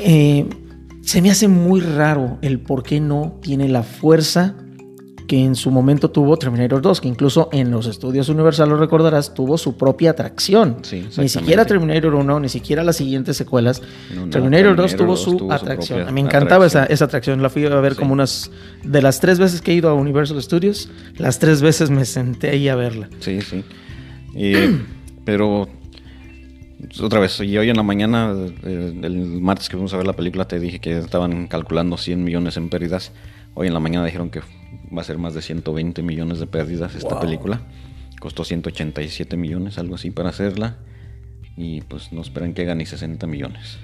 Eh, 0.00 0.46
se 1.02 1.20
me 1.22 1.30
hace 1.30 1.48
muy 1.48 1.80
raro 1.80 2.38
el 2.42 2.60
por 2.60 2.82
qué 2.82 3.00
no 3.00 3.38
tiene 3.40 3.68
la 3.68 3.82
fuerza 3.82 4.56
que 5.26 5.42
en 5.42 5.54
su 5.54 5.70
momento 5.70 6.10
tuvo 6.10 6.36
Terminator 6.36 6.82
2, 6.82 7.00
que 7.00 7.08
incluso 7.08 7.48
en 7.52 7.70
los 7.70 7.86
estudios 7.86 8.28
Universal, 8.28 8.68
lo 8.68 8.76
recordarás, 8.76 9.32
tuvo 9.34 9.56
su 9.56 9.76
propia 9.76 10.10
atracción. 10.10 10.76
Sí, 10.82 11.06
ni 11.18 11.28
siquiera 11.28 11.64
Terminator 11.64 12.14
1, 12.14 12.40
ni 12.40 12.48
siquiera 12.48 12.84
las 12.84 12.96
siguientes 12.96 13.36
secuelas. 13.36 13.80
No, 14.14 14.26
no, 14.26 14.30
Terminator 14.30 14.76
2 14.76 14.96
tuvo 14.96 15.06
2 15.08 15.20
su 15.22 15.36
tuvo 15.36 15.48
su 15.48 15.52
atracción. 15.54 15.98
propia 16.00 16.12
me 16.12 16.20
encantaba 16.20 16.66
esa, 16.66 16.80
atracción. 16.82 16.94
esa 16.94 17.04
atracción. 17.06 17.42
La 17.42 17.48
fui 17.50 17.64
a 17.64 17.68
ver 17.80 17.92
Sí. 17.94 17.98
como 17.98 18.12
unas... 18.12 18.50
De 18.84 19.00
las 19.00 19.20
tres 19.20 19.38
veces 19.38 19.62
que 19.62 19.72
he 19.72 19.74
ido 19.76 19.88
a 19.88 19.94
Universal 19.94 20.42
Studios, 20.42 20.90
las 21.16 21.38
tres 21.38 21.62
veces 21.62 21.88
me 21.90 22.04
senté 22.04 22.50
ahí 22.50 22.68
a 22.68 22.74
verla. 22.76 23.08
Sí, 23.20 23.40
sí. 23.40 23.64
Y- 24.34 24.54
pero 25.24 25.68
pues, 26.80 27.00
otra 27.00 27.18
vez, 27.20 27.40
y 27.40 27.56
hoy 27.56 27.70
en 27.70 27.76
la 27.76 27.82
mañana, 27.82 28.34
eh, 28.64 28.94
el 29.02 29.40
martes 29.40 29.68
que 29.70 29.76
fuimos 29.76 29.94
a 29.94 29.96
ver 29.96 30.06
la 30.06 30.12
película, 30.12 30.46
te 30.46 30.60
dije 30.60 30.80
que 30.80 30.98
estaban 30.98 31.46
calculando 31.46 31.96
100 31.96 32.22
millones 32.22 32.56
en 32.58 32.68
pérdidas. 32.68 33.12
Hoy 33.54 33.68
en 33.68 33.72
la 33.74 33.80
mañana 33.80 34.04
dijeron 34.04 34.30
que 34.30 34.40
va 34.94 35.02
a 35.02 35.04
ser 35.04 35.18
más 35.18 35.34
de 35.34 35.42
120 35.42 36.02
millones 36.02 36.38
de 36.40 36.46
pérdidas 36.46 36.94
esta 36.94 37.10
Wow. 37.14 37.20
película. 37.20 37.60
Costó 38.20 38.44
187 38.44 39.36
millones, 39.36 39.78
algo 39.78 39.96
así, 39.96 40.10
para 40.10 40.30
hacerla. 40.30 40.76
Y 41.56 41.82
pues 41.82 42.12
no 42.12 42.20
esperan 42.22 42.54
que 42.54 42.64
gane 42.64 42.86
60 42.86 43.26
millones. 43.26 43.78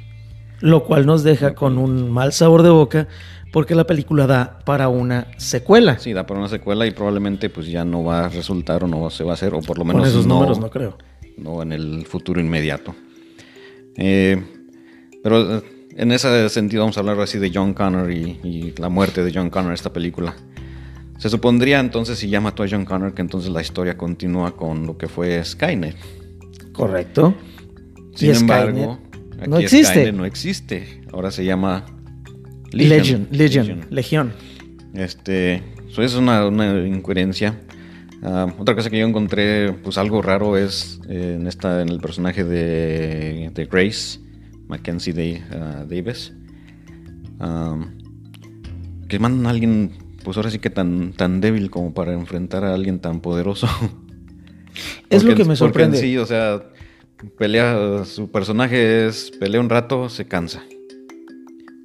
Lo 0.60 0.84
cual 0.84 1.06
nos 1.06 1.22
deja 1.22 1.54
con 1.54 1.78
un 1.78 2.10
mal 2.10 2.32
sabor 2.32 2.62
de 2.62 2.70
boca 2.70 3.08
porque 3.52 3.74
la 3.74 3.84
película 3.84 4.26
da 4.26 4.58
para 4.64 4.88
una 4.88 5.26
secuela. 5.38 5.98
Sí, 5.98 6.12
da 6.12 6.26
para 6.26 6.40
una 6.40 6.48
secuela 6.48 6.86
y 6.86 6.90
probablemente 6.92 7.48
pues 7.50 7.66
ya 7.66 7.84
no 7.84 8.04
va 8.04 8.26
a 8.26 8.28
resultar 8.28 8.84
o 8.84 8.86
no 8.88 9.08
se 9.10 9.24
va 9.24 9.32
a 9.32 9.34
hacer, 9.34 9.54
o 9.54 9.60
por 9.60 9.78
lo 9.78 9.84
Con 9.84 9.94
menos 9.96 10.08
esos 10.08 10.26
no, 10.26 10.34
números 10.34 10.58
no 10.60 10.70
creo. 10.70 10.96
no 11.36 11.62
en 11.62 11.72
el 11.72 12.06
futuro 12.06 12.40
inmediato. 12.40 12.94
Eh, 13.96 14.42
pero 15.22 15.56
eh, 15.58 15.62
en 15.96 16.12
ese 16.12 16.48
sentido 16.48 16.82
vamos 16.82 16.96
a 16.96 17.00
hablar 17.00 17.18
así 17.20 17.38
de 17.38 17.50
John 17.52 17.74
Connor 17.74 18.10
y, 18.12 18.38
y 18.44 18.74
la 18.78 18.88
muerte 18.88 19.24
de 19.24 19.32
John 19.34 19.50
Connor 19.50 19.70
en 19.70 19.74
esta 19.74 19.92
película. 19.92 20.34
Se 21.20 21.28
supondría 21.28 21.80
entonces, 21.80 22.18
si 22.18 22.30
ya 22.30 22.40
mató 22.40 22.62
a 22.62 22.66
John 22.68 22.86
Connor, 22.86 23.12
que 23.12 23.20
entonces 23.20 23.50
la 23.50 23.60
historia 23.60 23.98
continúa 23.98 24.56
con 24.56 24.86
lo 24.86 24.96
que 24.96 25.06
fue 25.06 25.44
Skynet. 25.44 25.94
Correcto. 26.72 27.34
Sin 28.14 28.34
embargo, 28.34 28.98
Skynet 29.34 29.48
no 29.48 29.56
aquí 29.56 29.64
existe. 29.64 29.92
Skynet 29.92 30.14
no 30.14 30.24
existe. 30.24 31.02
Ahora 31.12 31.30
se 31.30 31.44
llama 31.44 31.84
Legion. 32.72 33.28
Legion. 33.30 33.86
Legión. 33.90 34.32
Este, 34.94 35.62
eso 35.90 36.02
es 36.02 36.14
una, 36.14 36.46
una 36.46 36.86
incoherencia. 36.86 37.60
Ah, 38.22 38.46
otra 38.58 38.74
cosa 38.74 38.88
que 38.88 38.98
yo 38.98 39.06
encontré, 39.06 39.72
pues 39.72 39.98
algo 39.98 40.20
raro 40.22 40.56
es 40.56 41.00
eh, 41.08 41.36
en 41.38 41.46
esta, 41.46 41.82
en 41.82 41.90
el 41.90 42.00
personaje 42.00 42.44
de, 42.44 43.50
de 43.54 43.66
Grace, 43.66 44.20
Mackenzie 44.68 45.42
ah, 45.52 45.84
Davis, 45.88 46.32
Am, 47.38 47.98
que 49.08 49.18
mandan 49.18 49.46
a 49.46 49.50
alguien, 49.50 49.92
pues 50.24 50.36
ahora 50.36 50.50
sí 50.50 50.58
que 50.58 50.70
tan, 50.70 51.12
tan 51.12 51.40
débil 51.40 51.70
como 51.70 51.92
para 51.94 52.12
enfrentar 52.12 52.64
a 52.64 52.74
alguien 52.74 52.98
tan 53.00 53.20
poderoso. 53.20 53.66
Es 55.10 55.24
lo 55.24 55.30
Porque- 55.30 55.42
que 55.42 55.48
me 55.48 55.48
porque 55.48 55.52
en 55.52 55.56
sorprende. 55.56 55.98
sí, 55.98 56.16
o 56.16 56.24
sea, 56.26 56.62
pelea, 57.36 58.04
su 58.04 58.30
personaje 58.30 59.08
es, 59.08 59.32
pelea 59.40 59.60
un 59.60 59.68
rato, 59.68 60.08
se 60.08 60.26
cansa 60.28 60.62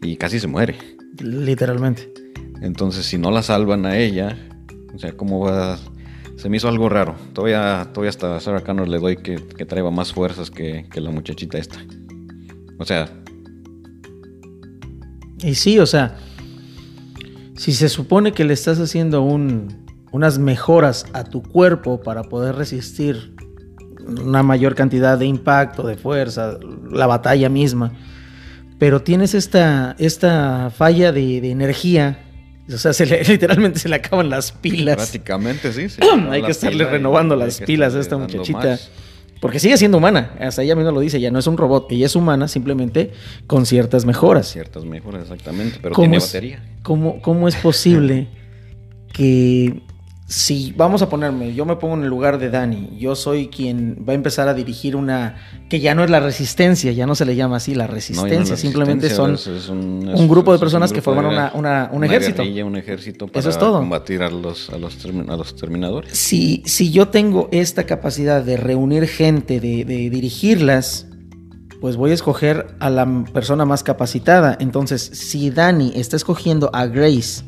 y 0.04 0.18
casi 0.18 0.40
se 0.40 0.46
muere. 0.48 0.76
Literalmente. 1.20 2.14
Entonces, 2.62 3.06
si 3.08 3.18
no 3.18 3.32
la 3.32 3.42
salvan 3.42 3.88
a 3.88 3.98
ella, 3.98 4.38
o 4.94 5.00
sea, 5.00 5.14
¿cómo 5.18 5.40
va? 5.40 5.80
Se 6.38 6.48
me 6.48 6.58
hizo 6.58 6.68
algo 6.70 6.88
raro. 6.88 7.16
Todavía, 7.34 7.90
todavía 7.92 8.10
hasta 8.12 8.36
a 8.36 8.40
Sarah 8.40 8.62
Connor 8.62 8.88
le 8.88 9.00
doy 9.00 9.18
que, 9.18 9.36
que 9.38 9.66
traiga 9.66 9.90
más 9.90 10.14
fuerzas 10.14 10.52
que, 10.52 10.86
que 10.92 11.02
la 11.02 11.10
muchachita 11.10 11.58
esta. 11.58 11.80
O 12.78 12.86
sea, 12.86 13.10
Y 15.42 15.56
sí, 15.56 15.80
o 15.80 15.86
sea, 15.86 16.18
si 17.56 17.74
se 17.74 17.90
supone 17.90 18.32
que 18.34 18.44
le 18.46 18.54
estás 18.54 18.80
haciendo 18.80 19.22
un- 19.22 19.86
unas 20.12 20.40
mejoras 20.40 21.06
a 21.14 21.24
tu 21.24 21.42
cuerpo 21.44 22.02
para 22.02 22.24
poder 22.24 22.56
resistir 22.56 23.34
una 24.08 24.44
mayor 24.44 24.76
cantidad 24.76 25.18
de 25.18 25.26
impacto, 25.26 25.86
de 25.88 25.98
fuerza, 25.98 26.58
la 26.92 27.08
batalla 27.08 27.50
misma, 27.50 27.92
pero 28.78 29.02
tienes 29.02 29.34
esta, 29.34 29.96
esta 30.00 30.70
falla 30.70 31.12
de, 31.12 31.42
de 31.42 31.50
energía, 31.52 32.20
o 32.74 32.78
sea, 32.78 32.94
se 32.94 33.06
le- 33.06 33.24
literalmente 33.28 33.80
se 33.80 33.90
le 33.90 33.96
acaban 33.96 34.30
las 34.30 34.52
pilas. 34.52 34.96
prácticamente 34.96 35.72
sí. 35.74 35.88
Hay 36.30 36.44
que 36.44 36.52
estarle 36.52 36.86
renovando 36.86 37.36
las 37.36 37.60
pilas 37.62 37.96
a 37.96 38.00
esta 38.00 38.18
muchachita. 38.18 38.60
más. 38.60 38.92
Porque 39.40 39.60
sigue 39.60 39.78
siendo 39.78 39.98
humana, 39.98 40.32
hasta 40.40 40.64
ella 40.64 40.76
misma 40.76 40.92
lo 40.92 41.00
dice, 41.00 41.20
ya 41.20 41.30
no 41.30 41.40
es 41.40 41.48
un 41.48 41.58
robot, 41.58 41.92
ella 41.92 42.06
es 42.06 42.16
humana 42.16 42.48
simplemente 42.48 43.12
con 43.48 43.66
ciertas 43.66 44.06
mejoras. 44.06 44.48
Ciertas 44.48 44.86
mejoras, 44.86 45.24
exactamente, 45.24 45.80
pero 45.82 45.94
¿Cómo 45.94 46.06
tiene 46.06 46.18
es? 46.18 46.26
batería. 46.26 46.64
¿Cómo, 46.84 47.22
cómo 47.22 47.48
es 47.48 47.56
posible 47.56 48.28
que 49.14 49.82
si 50.28 50.74
vamos 50.76 51.04
a 51.04 51.10
ponerme, 51.10 51.54
yo 51.54 51.66
me 51.66 51.76
pongo 51.76 51.94
en 51.94 52.02
el 52.02 52.10
lugar 52.10 52.40
de 52.40 52.50
Dani, 52.50 52.98
yo 52.98 53.16
soy 53.16 53.48
quien 53.48 54.04
va 54.10 54.14
a 54.14 54.16
empezar 54.16 54.48
a 54.48 54.56
dirigir 54.56 54.96
una 54.96 55.36
que 55.70 55.80
ya 55.80 55.94
no 55.94 56.04
es 56.04 56.10
la 56.10 56.20
resistencia, 56.20 56.92
ya 56.94 57.06
no 57.06 57.14
se 57.14 57.26
le 57.26 57.36
llama 57.36 57.58
así 57.58 57.76
la 57.76 57.86
resistencia, 57.86 58.40
no 58.40 58.50
la 58.50 58.58
simplemente 58.58 59.08
resistencia, 59.08 59.46
son 59.46 59.56
es- 59.56 59.64
es 60.16 60.20
un, 60.20 60.28
grupo 60.28 60.52
de 60.52 60.58
personas 60.58 60.92
que 60.92 61.00
grupo 61.02 61.14
forman 61.14 61.28
una- 61.32 61.52
una- 61.54 61.90
un 61.94 62.04
ejército. 62.06 62.42
guerrilla, 62.42 62.66
un 62.66 62.76
ejército 62.76 63.28
para 63.28 63.40
Eso 63.42 63.50
es 63.50 63.60
todo. 63.60 63.78
combatir 63.78 64.24
a 64.24 64.30
los, 64.32 64.72
a 64.72 64.80
los, 64.80 64.98
termi- 65.06 65.30
a 65.32 65.38
los 65.38 65.56
terminadores. 65.56 66.18
si, 66.18 66.64
si 66.66 66.92
yo 66.92 67.10
tengo 67.10 67.48
esta 67.52 67.84
capacidad 67.86 68.44
de 68.44 68.58
reunir 68.58 69.08
gente, 69.08 69.60
de, 69.60 69.86
de 69.86 70.10
dirigirlas, 70.10 71.06
pues 71.82 71.98
voy 71.98 72.10
a 72.10 72.14
escoger 72.16 72.76
a 72.80 72.90
la 72.90 73.26
persona 73.32 73.64
más 73.66 73.84
capacitada. 73.84 74.58
Entonces, 74.60 75.04
si 75.04 75.52
Dani 75.52 75.92
está 75.96 76.16
escogiendo 76.16 76.72
a 76.74 76.88
Grace 76.88 77.44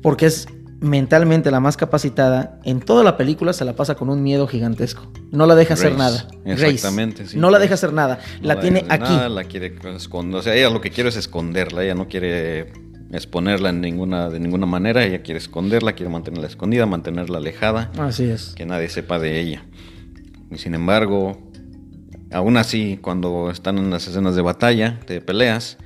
porque 0.00 0.24
es 0.26 0.46
mentalmente 0.80 1.50
la 1.50 1.60
más 1.60 1.76
capacitada, 1.76 2.58
en 2.64 2.80
toda 2.80 3.04
la 3.04 3.16
película 3.16 3.52
se 3.52 3.64
la 3.64 3.74
pasa 3.74 3.94
con 3.94 4.08
un 4.08 4.22
miedo 4.22 4.46
gigantesco. 4.46 5.10
No 5.30 5.46
la 5.46 5.54
deja 5.54 5.74
hacer 5.74 5.96
nada. 5.96 6.26
Grace. 6.44 6.68
exactamente, 6.68 7.26
sí, 7.26 7.38
no 7.38 7.50
la 7.50 7.58
deja 7.58 7.74
hacer 7.74 7.92
nada. 7.92 8.18
No 8.40 8.48
la 8.48 8.60
tiene 8.60 8.84
aquí. 8.88 9.04
nada, 9.12 9.28
la 9.28 9.44
quiere 9.44 9.74
esconder. 9.94 10.40
O 10.40 10.42
sea, 10.42 10.54
ella 10.54 10.70
lo 10.70 10.80
que 10.80 10.90
quiere 10.90 11.10
es 11.10 11.16
esconderla. 11.16 11.84
Ella 11.84 11.94
no 11.94 12.08
quiere 12.08 12.72
exponerla 13.12 13.70
en 13.70 13.80
ninguna, 13.80 14.30
de 14.30 14.40
ninguna 14.40 14.66
manera. 14.66 15.04
Ella 15.04 15.22
quiere 15.22 15.38
esconderla, 15.38 15.92
quiere 15.92 16.10
mantenerla 16.10 16.46
escondida, 16.46 16.86
mantenerla 16.86 17.38
alejada, 17.38 17.90
Así 17.98 18.24
es. 18.24 18.54
que 18.56 18.64
nadie 18.66 18.88
sepa 18.88 19.18
de 19.18 19.38
ella. 19.40 19.64
Y 20.50 20.58
sin 20.58 20.74
embargo, 20.74 21.50
aún 22.32 22.56
así, 22.56 22.98
cuando 23.00 23.50
están 23.50 23.78
en 23.78 23.90
las 23.90 24.06
escenas 24.08 24.34
de 24.34 24.42
batalla, 24.42 24.98
de 25.06 25.20
peleas, 25.20 25.76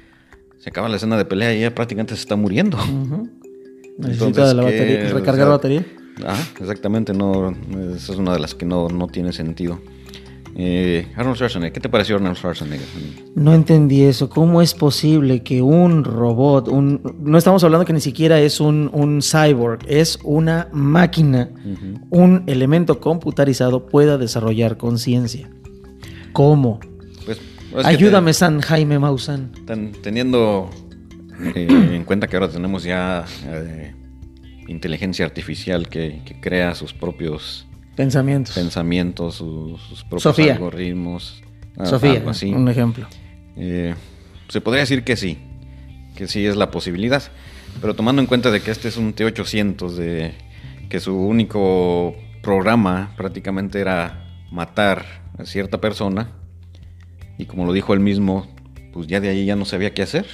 se 0.59 0.71
acaba 0.71 0.89
la 0.89 0.97
escena 0.97 1.17
de 1.17 1.25
pelea 1.25 1.53
y 1.53 1.59
ella 1.59 1.75
prácticamente 1.75 2.15
se 2.15 2.21
está 2.21 2.37
muriendo. 2.37 2.79
Necesita 3.99 4.49
de 4.49 4.55
la 4.55 4.63
batería, 4.65 4.99
O 5.11 5.15
recargar 5.15 5.35
sea, 5.37 5.45
la 5.45 5.51
batería. 5.51 5.87
Ah, 6.27 6.41
exactamente, 6.61 7.13
no, 7.13 7.51
esa 7.97 8.13
es 8.13 8.19
una 8.19 8.33
de 8.33 8.39
las 8.41 8.55
que 8.55 8.65
no, 8.67 8.89
no 8.89 9.07
tiene 9.09 9.33
sentido. 9.33 9.81
Eh, 10.57 11.09
Arnold 11.17 11.35
Schwarzenegger, 11.37 11.73
¿qué 11.73 11.81
te 11.81 11.89
pareció 11.89 12.15
Arnold 12.15 12.37
Schwarzenegger? 12.37 12.87
No 13.35 13.53
entendí 13.55 14.03
eso. 14.05 14.31
¿Cómo 14.31 14.63
es 14.63 14.73
posible 14.75 15.43
que 15.43 15.61
un 15.63 16.05
robot, 16.05 16.69
un, 16.69 17.01
no 17.21 17.37
estamos 17.39 17.65
hablando 17.65 17.85
que 17.85 17.93
ni 17.93 18.01
siquiera 18.01 18.39
es 18.41 18.61
un, 18.61 18.89
un 18.93 19.21
cyborg, 19.21 19.81
es 19.89 20.21
una 20.23 20.69
máquina, 20.73 21.51
un 22.11 22.45
elemento 22.47 23.01
computarizado 23.01 23.87
pueda 23.87 24.17
desarrollar 24.17 24.77
conciencia? 24.77 25.51
¿Cómo? 26.33 26.79
Pues, 27.25 27.41
Ayúdame, 27.85 28.31
te- 28.31 28.35
San 28.35 28.61
Jaime 28.61 29.01
Maussan. 29.01 29.51
tan- 29.67 29.91
teniendo 30.03 30.71
eh, 31.55 31.67
en 31.95 32.05
cuenta 32.05 32.27
que 32.29 32.37
ahora 32.37 32.49
tenemos 32.49 32.85
ya 32.85 33.25
eh, 33.47 33.95
inteligencia 34.69 35.25
artificial 35.25 35.89
que, 35.89 36.21
que 36.25 36.41
crea 36.41 36.75
sus 36.75 36.93
propios 36.93 37.67
Pensamientos. 37.97 38.55
pensamientos, 38.55 39.37
sus, 39.37 39.81
sus 39.83 40.01
propios 40.03 40.23
Sofía. 40.23 40.55
algoritmos. 40.55 41.43
Sofía, 41.85 42.13
algo 42.19 42.31
así. 42.31 42.53
un 42.53 42.69
ejemplo. 42.69 43.07
Eh, 43.57 43.95
se 44.49 44.61
podría 44.61 44.81
decir 44.81 45.05
que 45.05 45.17
sí, 45.17 45.39
que 46.17 46.27
sí 46.29 46.45
es 46.47 46.57
la 46.57 46.71
posibilidad, 46.71 47.23
pero 47.81 47.95
tomando 47.95 48.21
en 48.23 48.27
cuenta 48.27 48.51
de 48.51 48.61
que 48.61 48.71
este 48.71 48.89
es 48.89 48.97
un 48.97 49.15
T800, 49.15 49.91
de 49.93 50.35
que 50.89 51.01
su 51.01 51.17
único 51.17 52.15
programa 52.43 53.13
prácticamente 53.17 53.81
era 53.81 54.27
matar 54.51 55.05
a 55.39 55.45
cierta 55.45 55.81
persona, 55.81 56.31
y 57.39 57.47
como 57.47 57.65
lo 57.65 57.73
dijo 57.73 57.95
él 57.95 58.01
mismo, 58.01 58.47
pues 58.93 59.07
ya 59.09 59.19
de 59.21 59.29
ahí 59.29 59.45
ya 59.45 59.57
no 59.57 59.65
sabía 59.65 59.93
qué 59.95 60.03
hacer. 60.03 60.27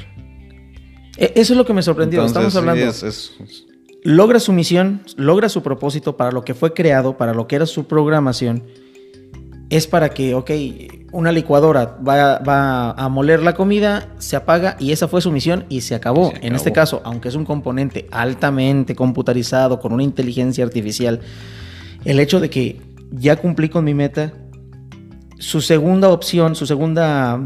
E- 1.21 1.33
Eso 1.37 1.53
es 1.53 1.57
lo 1.57 1.65
que 1.65 1.73
me 1.75 1.83
sorprendió. 1.83 2.21
Entonces, 2.25 2.49
Estamos 2.49 2.57
hablando. 2.57 2.93
sí, 2.93 3.07
es- 3.07 3.33
es- 3.41 3.67
logra 4.03 4.41
su 4.41 4.53
misión, 4.53 5.03
logra 5.17 5.49
su 5.49 5.63
propósito 5.63 6.17
para 6.17 6.33
lo 6.33 6.43
que 6.43 6.55
fue 6.55 6.73
creado, 6.73 7.17
para 7.17 7.35
lo 7.35 7.47
que 7.47 7.57
era 7.57 7.67
su 7.67 7.85
programación. 7.85 8.63
Es 9.69 9.87
para 9.87 10.09
que, 10.09 10.35
ok, 10.35 10.51
una 11.13 11.31
licuadora 11.31 11.97
va, 12.07 12.39
va 12.39 12.91
a 12.93 13.09
moler 13.09 13.41
la 13.43 13.55
comida, 13.55 14.09
se 14.19 14.35
apaga 14.35 14.77
y 14.81 14.91
esa 14.91 15.07
fue 15.07 15.21
su 15.21 15.31
misión 15.31 15.65
y 15.69 15.83
se 15.83 15.95
acabó. 15.95 16.33
Se 16.33 16.45
En 16.47 16.57
este 16.57 16.73
caso, 16.73 17.03
aunque 17.05 17.29
es 17.29 17.37
un 17.37 17.45
componente 17.45 18.09
altamente 18.11 18.97
computarizado, 18.97 19.79
con 19.79 19.93
una 19.93 20.03
inteligencia 20.03 20.65
artificial, 20.65 21.21
el 22.05 22.19
hecho 22.19 22.41
de 22.41 22.51
que 22.51 22.81
ya 23.13 23.37
cumplí 23.37 23.69
con 23.69 23.85
mi 23.85 23.95
meta, 23.95 24.33
su 25.39 25.61
segunda 25.61 26.09
opción, 26.09 26.57
su 26.57 26.67
segunda 26.67 27.41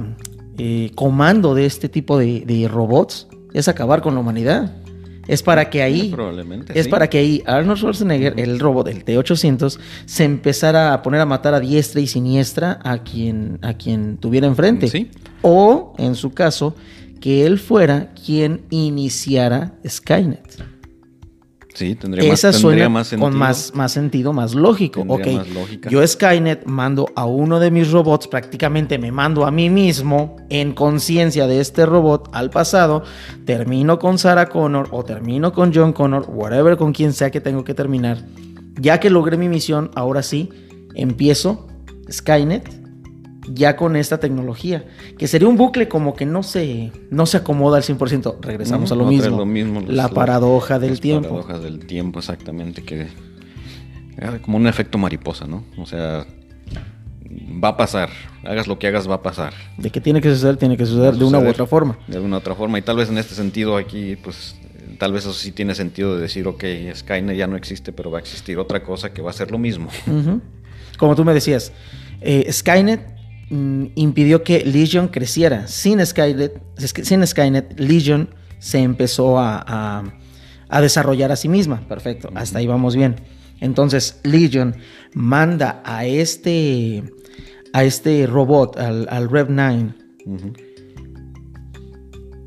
eh, 0.57 0.93
comando 0.95 1.54
de 1.54 1.66
este 1.66 1.88
tipo 1.90 2.16
de, 2.16 2.40
de 2.47 2.69
robots 2.69 3.26
es 3.54 3.68
acabar 3.68 4.02
con 4.02 4.12
la 4.14 4.20
humanidad. 4.20 4.70
Es 5.26 5.42
para 5.42 5.70
que 5.70 5.80
ahí 5.82 6.11
probablemente. 6.11 6.78
es 6.78 6.84
sí. 6.84 6.90
para 6.90 7.08
que 7.08 7.16
ahí 7.16 7.42
Arnold 7.46 7.78
Schwarzenegger, 7.78 8.38
el 8.38 8.61
robot 8.61 8.87
del 8.87 9.04
T-800, 9.04 9.78
se 10.04 10.25
empezara 10.25 10.92
a 10.92 11.00
poner 11.00 11.23
a 11.23 11.25
matar 11.25 11.54
a 11.54 11.61
diestra 11.61 12.02
y 12.02 12.06
siniestra 12.06 12.78
a 12.82 12.99
quien, 12.99 13.58
a 13.62 13.73
quien 13.73 14.18
tuviera 14.18 14.46
enfrente. 14.46 14.88
Sí. 14.88 15.11
O, 15.40 15.94
en 15.96 16.14
su 16.14 16.32
caso, 16.32 16.75
que 17.20 17.46
él 17.46 17.58
fuera 17.58 18.12
quien 18.12 18.66
iniciara 18.68 19.73
Skynet. 19.88 20.74
Sí, 21.75 21.97
tendría, 21.97 22.28
más, 22.28 22.38
Esa 22.38 22.52
tendría 22.52 22.61
suena 22.61 22.88
más 22.88 23.09
sentido. 23.09 23.31
con 23.31 23.38
más, 23.38 23.75
más 23.75 23.93
sentido, 23.93 24.33
más 24.33 24.54
lógico. 24.54 25.04
Tendría 25.04 25.40
ok, 25.43 25.49
más 25.49 25.90
yo 25.90 26.07
Skynet 26.07 26.66
mando 26.66 27.09
a 27.16 27.26
uno 27.26 27.59
de 27.59 27.73
mis 27.73 27.90
robots, 27.90 28.28
prácticamente 28.28 28.97
me 28.97 29.11
mando 29.11 29.45
a 29.45 29.50
mí 29.50 29.71
mismo 29.71 30.37
en 30.50 30.73
conciencia 30.73 31.49
de 31.49 31.61
este 31.61 31.85
robot 31.85 32.31
al 32.33 32.50
pasado, 32.50 33.02
termino 33.45 33.99
con 33.99 34.19
Sarah 34.19 34.49
Connor 34.49 34.88
o 34.93 35.04
termino 35.04 35.52
con 35.52 35.75
John 35.75 35.93
Connor, 35.93 36.26
whatever, 36.28 36.76
con 36.76 36.93
quien 36.93 37.12
sea 37.12 37.31
que 37.31 37.40
tengo 37.40 37.64
que 37.64 37.75
terminar. 37.75 38.19
Ya 38.81 39.00
que 39.00 39.11
logré 39.11 39.37
mi 39.37 39.49
misión, 39.49 39.90
ahora 39.97 40.23
sí, 40.23 40.50
empiezo 40.95 41.66
Skynet 42.11 42.83
ya 43.52 43.76
con 43.76 43.96
esta 43.96 44.18
tecnología, 44.18 44.84
que 45.18 45.28
sería 45.28 45.48
un 45.48 45.56
bucle 45.56 45.88
como 45.88 46.14
que 46.14 46.26
no 46.26 46.42
se, 46.42 46.92
no 47.10 47.26
se 47.26 47.36
acomoda 47.38 47.76
al 47.76 47.82
100%. 47.82 48.36
Regresamos 48.40 48.90
a 48.92 48.94
lo 48.94 49.04
mismo. 49.06 49.36
lo 49.36 49.46
mismo, 49.46 49.80
los- 49.80 49.90
la 49.90 50.08
paradoja 50.08 50.78
del 50.78 50.90
Las 50.92 51.00
tiempo. 51.00 51.28
paradojas 51.28 51.62
del 51.62 51.80
tiempo, 51.86 52.18
exactamente, 52.20 52.82
que 52.82 53.08
como 54.42 54.56
un 54.56 54.66
efecto 54.66 54.96
mariposa, 54.98 55.46
¿no? 55.46 55.64
O 55.76 55.86
sea, 55.86 56.24
va 57.62 57.68
a 57.70 57.76
pasar, 57.76 58.10
hagas 58.44 58.66
lo 58.66 58.78
que 58.78 58.86
hagas, 58.86 59.08
va 59.10 59.16
a 59.16 59.22
pasar. 59.22 59.52
De 59.76 59.90
que 59.90 60.00
tiene 60.00 60.20
que 60.20 60.30
suceder, 60.32 60.56
tiene 60.56 60.76
que 60.76 60.86
suceder 60.86 61.14
de 61.14 61.24
una 61.24 61.38
u 61.40 61.48
otra 61.48 61.66
forma. 61.66 61.98
De 62.06 62.16
alguna 62.16 62.38
otra 62.38 62.54
forma. 62.54 62.78
Y 62.78 62.82
tal 62.82 62.96
vez 62.96 63.08
en 63.08 63.18
este 63.18 63.34
sentido 63.34 63.76
aquí, 63.76 64.16
pues, 64.16 64.54
tal 64.99 65.12
vez 65.12 65.25
eso 65.25 65.32
sí 65.34 65.50
tiene 65.50 65.75
sentido 65.75 66.14
de 66.14 66.23
decir, 66.23 66.47
ok, 66.47 66.62
Skynet 66.95 67.36
ya 67.36 67.47
no 67.47 67.56
existe, 67.56 67.92
pero 67.92 68.10
va 68.10 68.19
a 68.19 68.21
existir 68.21 68.58
otra 68.58 68.82
cosa 68.84 69.12
que 69.12 69.21
va 69.21 69.30
a 69.30 69.34
ser 69.34 69.50
lo 69.50 69.58
mismo. 69.58 69.88
Como 70.97 71.16
tú 71.16 71.25
me 71.25 71.34
decías, 71.34 71.73
eh, 72.21 72.47
Skynet 72.52 73.00
mm, 73.50 73.85
impidió 73.95 74.43
que 74.43 74.65
Legion 74.65 75.09
creciera. 75.09 75.67
Sin 75.69 76.04
Skynet, 76.04 76.61
sin 77.02 77.26
Skynet, 77.26 77.78
Legion 77.78 78.28
se 78.59 78.78
empezó 78.78 79.39
a, 79.39 79.63
a- 79.67 80.04
a 80.69 80.80
desarrollar 80.80 81.30
a 81.30 81.37
sí 81.37 81.49
misma. 81.49 81.87
Perfecto, 81.89 82.30
hasta 82.35 82.59
ahí 82.59 82.67
vamos 82.67 82.97
bien. 82.97 83.17
Entonces, 83.61 84.19
Legion 84.25 84.75
manda 85.15 85.80
a 85.85 86.04
este, 86.07 87.04
a 87.73 87.85
este 87.85 88.26
robot, 88.26 88.76
al, 88.78 89.07
al 89.11 89.28
Rev 89.30 89.47
9, 89.50 89.95
Ujú. 90.26 90.52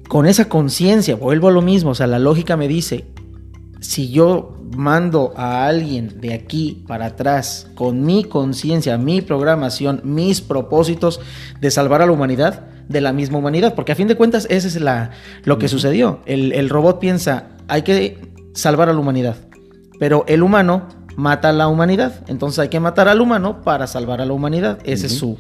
con 0.08 0.26
esa 0.26 0.50
conciencia, 0.50 1.16
vuelvo 1.16 1.48
a 1.48 1.52
lo 1.52 1.62
mismo, 1.62 1.92
o 1.92 1.96
sea, 1.96 2.08
la 2.08 2.20
lógica 2.20 2.58
me 2.58 2.68
dice, 2.68 3.06
si 3.80 4.10
yo 4.10 4.58
mando 4.76 5.34
a 5.38 5.68
alguien 5.68 6.20
de 6.20 6.34
aquí 6.34 6.84
para 6.88 7.08
atrás 7.08 7.68
con 7.76 8.04
mi 8.04 8.24
conciencia, 8.24 8.98
mi 8.98 9.22
programación, 9.22 10.02
mis 10.04 10.42
propósitos 10.42 11.20
de 11.62 11.72
salvar 11.72 12.02
a 12.02 12.06
la 12.06 12.12
humanidad, 12.12 12.68
de 12.90 13.02
la 13.02 13.14
misma 13.14 13.38
humanidad, 13.38 13.76
porque 13.76 13.92
a 13.92 13.96
fin 13.96 14.08
de 14.08 14.16
cuentas 14.16 14.48
ese 14.50 14.68
es 14.68 14.80
la, 14.80 15.12
lo 15.44 15.58
que 15.58 15.68
sucedió. 15.68 16.22
El, 16.26 16.54
el 16.54 16.70
robot 16.70 17.00
piensa, 17.00 17.50
hay 17.68 17.82
que 17.82 18.18
salvar 18.54 18.90
a 18.90 18.94
la 18.94 19.00
humanidad, 19.00 19.36
pero 20.00 20.24
el 20.28 20.42
humano 20.42 20.88
mata 21.18 21.50
a 21.50 21.54
la 21.54 21.68
humanidad, 21.68 22.24
entonces 22.28 22.60
hay 22.60 22.70
que 22.70 22.80
matar 22.80 23.08
al 23.08 23.20
humano 23.22 23.62
para 23.64 23.88
salvar 23.88 24.22
a 24.22 24.26
la 24.26 24.34
humanidad. 24.34 24.80
Ese 24.86 25.08
es 25.08 25.18
su, 25.18 25.38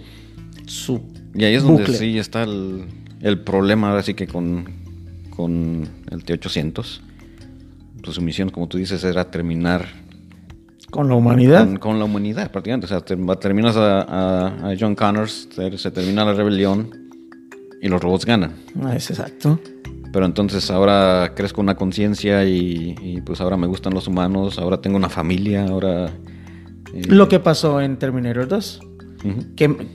su 0.65 1.01
Y 1.33 1.45
ahí 1.45 1.55
es 1.55 1.63
donde 1.63 1.83
bucle. 1.83 1.97
sí 1.97 2.17
está 2.17 2.43
el, 2.43 2.85
el 3.21 3.39
problema, 3.39 3.89
ahora 3.89 4.03
sí 4.03 4.13
que 4.13 4.27
con, 4.27 4.65
con 5.35 5.87
el 6.11 6.23
T-800. 6.23 7.01
Pues 8.03 8.15
su 8.15 8.21
misión, 8.21 8.49
como 8.49 8.67
tú 8.67 8.77
dices, 8.77 9.03
era 9.03 9.29
terminar 9.29 9.85
con 10.91 11.09
la 11.09 11.15
humanidad. 11.15 11.65
con, 11.65 11.77
con 11.77 11.99
la 11.99 12.05
humanidad, 12.05 12.51
prácticamente. 12.51 12.85
O 12.85 12.89
sea, 12.89 13.01
te- 13.01 13.17
terminas 13.39 13.75
a, 13.75 14.01
a- 14.01 14.69
a 14.71 14.75
John 14.79 14.95
Connors, 14.95 15.49
se, 15.51 15.77
se 15.77 15.91
termina 15.91 16.23
la 16.25 16.33
rebelión 16.33 16.89
y 17.81 17.89
los 17.89 18.01
robots 18.01 18.25
ganan. 18.25 18.53
Ah, 18.83 18.95
Es 18.95 19.09
exacto. 19.09 19.59
Pero 20.13 20.25
entonces 20.25 20.71
ahora 20.71 21.33
crezco 21.35 21.59
una 21.61 21.75
conciencia 21.75 22.45
y, 22.45 22.95
y, 23.01 23.21
pues 23.21 23.41
ahora 23.41 23.57
me 23.57 23.67
gustan 23.67 23.93
los 23.93 24.07
humanos, 24.07 24.57
ahora 24.57 24.79
tengo 24.79 24.95
una 24.95 25.09
familia, 25.09 25.65
ahora... 25.67 26.05
eh, 26.93 27.01
Lo 27.09 27.27
que 27.27 27.39
pasó 27.41 27.81
en 27.81 27.97
Terminator 27.99 28.47
2. 28.47 28.79
ujú. 29.25 29.55
Que 29.55 29.87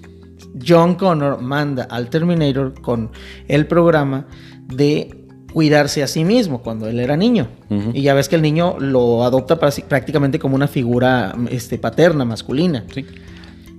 John 0.64 0.96
Connor 0.96 1.40
manda 1.40 1.84
al 1.84 2.10
Terminator 2.10 2.74
con 2.82 3.10
el 3.48 3.66
programa 3.66 4.26
de 4.68 5.21
cuidarse 5.52 6.02
a 6.02 6.06
sí 6.06 6.24
mismo 6.24 6.62
cuando 6.62 6.88
él 6.88 6.98
era 7.00 7.16
niño. 7.16 7.48
Y 7.94 8.02
ya 8.02 8.14
ves 8.14 8.28
que 8.28 8.36
el 8.36 8.42
niño 8.42 8.76
lo 8.78 9.24
adopta 9.24 9.58
prácticamente 9.58 10.38
como 10.38 10.54
una 10.54 10.68
figura 10.68 11.34
este, 11.50 11.78
paterna, 11.78 12.24
masculina. 12.24 12.84
Sí. 12.92 13.04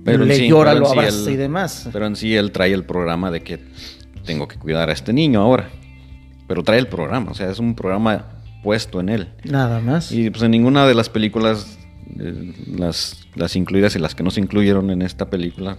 Le 0.04 0.14
en 0.14 0.32
sí- 0.34 0.48
llora, 0.48 0.72
pero 0.72 0.80
lo 0.84 0.90
sí 0.90 0.98
abraza 0.98 1.28
él- 1.28 1.34
y 1.34 1.36
demás. 1.36 1.88
Pero 1.92 2.06
en 2.06 2.16
sí 2.16 2.34
él 2.36 2.50
trae 2.52 2.72
el 2.72 2.84
programa 2.84 3.30
de 3.30 3.42
que 3.42 3.58
tengo 4.26 4.46
que 4.48 4.56
cuidar 4.58 4.90
a 4.90 4.92
este 4.92 5.12
niño 5.12 5.40
ahora. 5.40 5.70
Pero 6.46 6.62
trae 6.62 6.78
el 6.78 6.88
programa, 6.88 7.30
o 7.30 7.34
sea, 7.34 7.50
es 7.50 7.58
un 7.58 7.74
programa 7.74 8.26
puesto 8.62 9.00
en 9.00 9.08
él. 9.08 9.28
Nada 9.44 9.80
más. 9.80 10.12
Y 10.12 10.28
pues 10.30 10.42
en 10.42 10.50
ninguna 10.50 10.86
de 10.86 10.94
las 10.94 11.08
películas, 11.08 11.78
eh, 12.20 12.52
las, 12.76 13.26
las 13.34 13.56
incluidas 13.56 13.96
y 13.96 13.98
las 13.98 14.14
que 14.14 14.22
no 14.22 14.30
se 14.30 14.40
incluyeron 14.40 14.90
en 14.90 15.00
esta 15.02 15.30
película, 15.30 15.78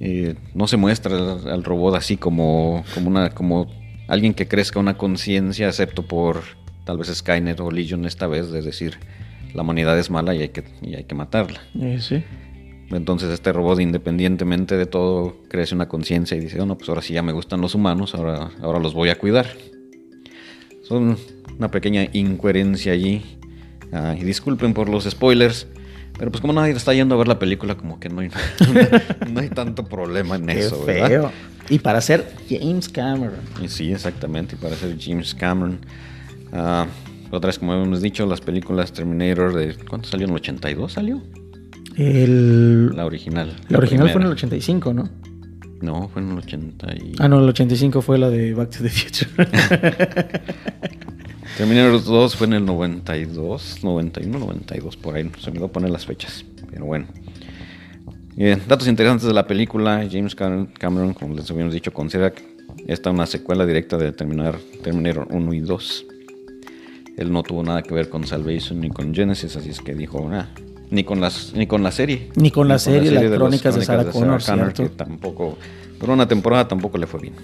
eh, 0.00 0.34
no 0.54 0.66
se 0.66 0.76
muestra 0.76 1.16
al, 1.16 1.48
al 1.48 1.64
robot 1.64 1.94
así 1.94 2.16
como, 2.16 2.84
como, 2.94 3.08
una, 3.08 3.30
como 3.30 3.66
alguien 4.08 4.34
que 4.34 4.48
crezca 4.48 4.78
una 4.78 4.96
conciencia, 4.96 5.68
excepto 5.68 6.02
por 6.02 6.42
tal 6.84 6.98
vez 6.98 7.08
Skynet 7.08 7.58
o 7.60 7.70
Legion 7.70 8.04
esta 8.04 8.26
vez, 8.26 8.50
de 8.50 8.62
decir, 8.62 8.98
la 9.54 9.62
humanidad 9.62 9.98
es 9.98 10.10
mala 10.10 10.34
y 10.34 10.42
hay 10.42 10.48
que, 10.50 10.64
y 10.82 10.94
hay 10.94 11.04
que 11.04 11.14
matarla. 11.14 11.60
Eh, 11.80 11.98
sí. 12.00 12.22
Entonces 12.90 13.30
este 13.30 13.52
robot, 13.52 13.80
independientemente 13.80 14.76
de 14.76 14.86
todo, 14.86 15.36
crece 15.48 15.74
una 15.74 15.88
conciencia 15.88 16.36
y 16.36 16.40
dice, 16.40 16.60
oh, 16.60 16.66
no, 16.66 16.76
pues 16.78 16.88
ahora 16.88 17.02
sí 17.02 17.14
ya 17.14 17.22
me 17.22 17.32
gustan 17.32 17.60
los 17.60 17.74
humanos, 17.74 18.14
ahora, 18.14 18.50
ahora 18.62 18.78
los 18.78 18.94
voy 18.94 19.08
a 19.08 19.18
cuidar. 19.18 19.46
Son 20.82 21.16
una 21.58 21.70
pequeña 21.70 22.08
incoherencia 22.12 22.92
allí. 22.92 23.22
Ah, 23.92 24.14
y 24.18 24.24
disculpen 24.24 24.74
por 24.74 24.88
los 24.88 25.04
spoilers, 25.04 25.66
pero 26.18 26.30
pues 26.30 26.40
como 26.40 26.52
nadie 26.52 26.72
está 26.72 26.94
yendo 26.94 27.14
a 27.14 27.18
ver 27.18 27.28
la 27.28 27.38
película, 27.38 27.76
como 27.76 28.00
que 28.00 28.08
no 28.08 28.20
hay, 28.20 28.30
no 29.30 29.40
hay 29.40 29.48
tanto 29.48 29.84
problema 29.84 30.36
en 30.36 30.46
Qué 30.46 30.60
eso, 30.60 30.82
feo. 30.84 31.08
¿verdad? 31.08 31.30
Y 31.68 31.78
para 31.80 32.00
ser 32.00 32.32
James 32.48 32.88
Cameron. 32.88 33.40
Y 33.62 33.68
sí, 33.68 33.92
exactamente, 33.92 34.56
y 34.56 34.58
para 34.58 34.76
ser 34.76 34.96
James 34.98 35.34
Cameron. 35.34 35.80
Ah, 36.52 36.86
otra 37.30 37.48
vez, 37.48 37.58
como 37.58 37.74
hemos 37.74 38.00
dicho, 38.00 38.24
las 38.26 38.40
películas 38.40 38.92
Terminator 38.92 39.52
de... 39.54 39.74
¿Cuánto 39.74 40.08
salió? 40.08 40.26
¿En 40.26 40.30
el 40.30 40.36
82 40.36 40.92
salió? 40.92 41.22
El, 41.96 42.94
La 42.94 43.04
original. 43.04 43.56
la 43.68 43.78
original 43.78 44.10
fue 44.10 44.20
en 44.22 44.28
el 44.28 44.34
primera. 44.34 44.54
85, 44.54 44.94
¿no? 44.94 45.08
No, 45.82 46.08
fue 46.08 46.22
en 46.22 46.30
el 46.30 46.38
80 46.38 46.94
y... 46.94 47.12
Ah, 47.18 47.28
no, 47.28 47.40
el 47.40 47.48
85 47.48 48.00
fue 48.00 48.18
la 48.18 48.30
de 48.30 48.54
Back 48.54 48.70
to 48.70 48.82
the 48.82 48.88
Future. 48.88 49.30
Terminator 51.56 52.02
2 52.04 52.36
fue 52.36 52.46
en 52.46 52.52
el 52.54 52.64
92, 52.64 53.78
91, 53.82 54.38
92, 54.38 54.96
por 54.96 55.14
ahí. 55.16 55.30
Se 55.40 55.46
me 55.50 55.56
olvidó 55.58 55.68
poner 55.68 55.90
las 55.90 56.06
fechas. 56.06 56.44
Pero 56.70 56.84
bueno. 56.84 57.06
Bien, 58.34 58.60
datos 58.68 58.86
interesantes 58.88 59.26
de 59.26 59.32
la 59.32 59.46
película. 59.46 60.06
James 60.10 60.36
Cam- 60.36 60.72
Cameron, 60.74 61.14
como 61.14 61.34
les 61.34 61.50
habíamos 61.50 61.72
dicho, 61.72 61.92
considera 61.92 62.32
esta 62.86 63.10
una 63.10 63.26
secuela 63.26 63.64
directa 63.64 63.96
de 63.96 64.12
Terminar, 64.12 64.58
Terminator 64.82 65.26
1 65.30 65.52
y 65.54 65.60
2. 65.60 66.04
Él 67.16 67.32
no 67.32 67.42
tuvo 67.42 67.62
nada 67.62 67.82
que 67.82 67.94
ver 67.94 68.10
con 68.10 68.26
Salvation 68.26 68.80
ni 68.80 68.90
con 68.90 69.14
Genesis, 69.14 69.56
así 69.56 69.70
es 69.70 69.80
que 69.80 69.94
dijo, 69.94 70.28
"Ah, 70.32 70.48
ni 70.90 71.02
con 71.02 71.18
las 71.20 71.54
ni 71.54 71.66
con 71.66 71.82
la 71.82 71.90
serie. 71.90 72.28
Ni 72.36 72.50
con 72.50 72.68
la 72.68 72.78
serie, 72.78 73.10
las 73.10 73.24
los 73.24 73.38
crónicas 73.38 73.74
de 73.74 73.84
Sarah 73.86 74.04
Connor, 74.12 74.38
que 74.38 74.44
¿cierto? 74.76 74.96
tampoco, 74.96 75.56
por 75.98 76.10
una 76.10 76.28
temporada 76.28 76.68
tampoco 76.68 76.98
le 76.98 77.06
fue 77.06 77.20
bien. 77.20 77.34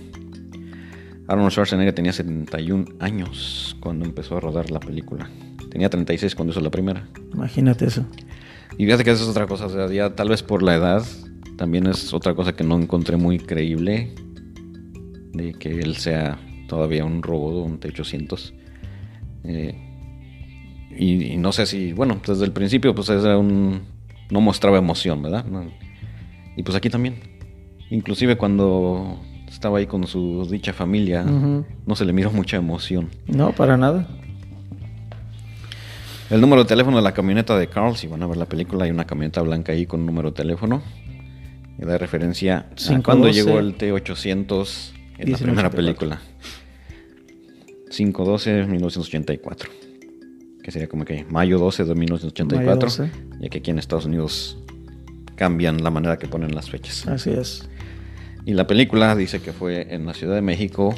Arnold 1.29 1.51
Schwarzenegger 1.53 1.95
tenía 1.95 2.13
71 2.13 2.85
años 3.01 3.77
cuando 3.81 4.05
empezó 4.05 4.37
a 4.37 4.41
rodar 4.41 4.71
la 4.71 4.81
película. 4.81 5.31
Tenía 5.71 5.89
36 5.89 6.35
cuando 6.35 6.53
hizo 6.53 6.61
la 6.61 6.71
primera. 6.71 7.09
Imagínate 7.33 7.87
eso. 7.87 8.05
Y 8.79 8.85
fíjate 8.87 9.05
que 9.05 9.11
esa 9.11 9.23
es 9.23 9.29
otra 9.29 9.47
cosa, 9.47 9.67
o 9.67 9.71
sea, 9.71 9.87
ya 9.89 10.15
tal 10.15 10.29
vez 10.31 10.43
por 10.43 10.63
la 10.63 10.75
edad, 10.75 11.03
también 11.57 11.87
es 11.87 12.13
otra 12.13 12.35
cosa 12.35 12.55
que 12.55 12.65
no 12.65 12.77
encontré 12.79 13.17
muy 13.17 13.39
creíble 13.39 14.15
de 15.33 15.53
que 15.55 15.81
él 15.81 15.97
sea 15.97 16.39
todavía 16.69 17.05
un 17.05 17.23
robot, 17.23 17.67
un 17.67 17.79
T-800. 17.79 18.53
Eh, 19.45 19.75
y, 20.99 21.25
y 21.33 21.37
no 21.37 21.53
sé 21.53 21.67
si, 21.67 21.93
bueno, 21.93 22.21
desde 22.27 22.45
el 22.45 22.53
principio 22.53 22.95
pues 22.95 23.09
era 23.09 23.39
un... 23.39 23.83
no 24.31 24.41
mostraba 24.41 24.79
emoción, 24.79 25.23
¿verdad? 25.23 25.45
No- 25.45 25.71
y 26.57 26.63
pues 26.63 26.77
aquí 26.77 26.91
también. 26.91 27.15
Inclusive 27.91 28.37
cuando 28.37 29.21
estaba 29.63 29.79
ahí 29.79 29.87
con 29.87 30.09
su 30.09 30.45
dicha 30.51 30.73
familia, 30.73 31.23
no 31.23 31.95
se 31.95 32.05
le 32.05 32.13
miró 32.13 32.33
mucha 32.33 32.57
emoción. 32.57 33.11
No, 33.29 33.53
para 33.53 33.77
nada. 33.77 34.09
El 36.31 36.41
número 36.41 36.65
de 36.65 36.69
teléfono 36.69 36.97
de 36.97 37.05
la 37.05 37.15
camioneta 37.15 37.57
de 37.57 37.69
Carl, 37.69 37.95
si 37.97 38.09
van 38.09 38.25
a 38.25 38.27
ver 38.27 38.39
la 38.39 38.47
película, 38.47 38.87
hay 38.87 38.91
una 38.91 39.05
camioneta 39.05 39.41
blanca 39.41 39.71
ahí 39.71 39.87
con 39.87 40.01
un 40.01 40.07
número 40.07 40.31
de 40.31 40.35
teléfono. 40.35 40.83
Y 41.79 41.85
da 41.85 41.97
referencia 41.97 42.59
a 42.73 42.75
512. 42.75 43.03
cuando 43.05 43.29
llegó 43.29 43.61
el 43.61 43.77
T-800 43.77 44.91
en 45.19 45.31
la 45.31 45.39
1984. 45.39 45.47
primera 45.47 45.71
película. 45.71 46.21
5-12-1984. 47.91 49.69
Que 50.61 50.73
sería 50.73 50.89
como 50.89 51.05
que 51.05 51.25
mayo 51.31 51.61
12 51.61 51.85
de 51.85 51.95
1984. 51.95 52.59
Mayo 52.59 52.81
12. 52.81 53.11
Ya 53.41 53.49
que 53.49 53.59
aquí 53.59 53.71
en 53.71 53.79
Estados 53.79 54.07
Unidos 54.07 54.59
cambian 55.37 55.85
la 55.85 55.91
manera 55.91 56.19
que 56.19 56.27
ponen 56.27 56.53
las 56.53 56.69
fechas. 56.69 57.07
Así 57.07 57.31
es. 57.31 57.69
Y 58.45 58.55
la 58.55 58.67
película 58.67 59.15
dice 59.15 59.41
que 59.41 59.53
fue 59.53 59.95
en 59.95 60.07
la 60.07 60.15
Ciudad 60.15 60.35
de 60.35 60.43
México, 60.43 60.95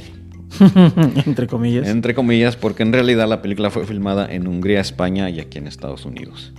Entre 1.27 1.47
comillas. 1.47 1.89
entre 1.89 2.15
comillas, 2.15 2.57
porque 2.57 2.83
en 2.83 2.93
realidad 2.93 3.29
la 3.29 3.43
película 3.43 3.71
fue 3.71 3.85
filmada 3.87 4.33
en 4.33 4.47
Hungría, 4.47 4.81
España 4.81 5.29
y 5.31 5.41
aquí 5.41 5.59
en 5.59 5.67
Estados 5.67 6.05
Unidos. 6.05 6.53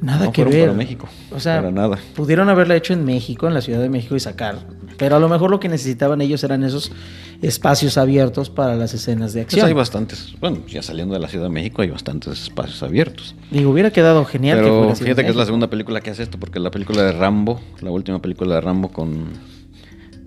Nada 0.00 0.26
no 0.26 0.32
que 0.32 0.42
fueron 0.42 0.52
ver. 0.52 0.68
para 0.68 0.78
México. 0.78 1.08
O 1.30 1.40
sea, 1.40 1.56
para 1.56 1.70
nada. 1.70 1.98
pudieron 2.14 2.48
haberla 2.48 2.76
hecho 2.76 2.92
en 2.92 3.04
México, 3.04 3.48
en 3.48 3.54
la 3.54 3.62
Ciudad 3.62 3.80
de 3.80 3.88
México 3.88 4.14
y 4.14 4.20
sacar. 4.20 4.58
Pero 4.98 5.16
a 5.16 5.18
lo 5.18 5.28
mejor 5.28 5.50
lo 5.50 5.60
que 5.60 5.68
necesitaban 5.68 6.20
ellos 6.20 6.44
eran 6.44 6.62
esos 6.62 6.92
espacios 7.40 7.96
abiertos 7.96 8.50
para 8.50 8.76
las 8.76 8.94
escenas 8.94 9.32
de 9.32 9.40
Pues 9.42 9.54
acción. 9.54 9.66
hay 9.66 9.72
bastantes, 9.72 10.34
bueno, 10.40 10.58
ya 10.68 10.82
saliendo 10.82 11.14
de 11.14 11.20
la 11.20 11.28
Ciudad 11.28 11.46
de 11.46 11.50
México 11.50 11.82
hay 11.82 11.90
bastantes 11.90 12.42
espacios 12.42 12.82
abiertos. 12.82 13.34
Digo, 13.50 13.70
hubiera 13.70 13.90
quedado 13.90 14.24
genial 14.24 14.58
Pero 14.58 14.94
fíjate 14.94 15.24
que 15.24 15.30
es 15.30 15.36
la 15.36 15.46
segunda 15.46 15.68
película 15.68 16.00
que 16.00 16.10
hace 16.10 16.22
esto, 16.22 16.38
porque 16.38 16.60
la 16.60 16.70
película 16.70 17.02
de 17.02 17.12
Rambo, 17.12 17.60
la 17.80 17.90
última 17.90 18.20
película 18.20 18.56
de 18.56 18.60
Rambo 18.60 18.90
con, 18.90 19.30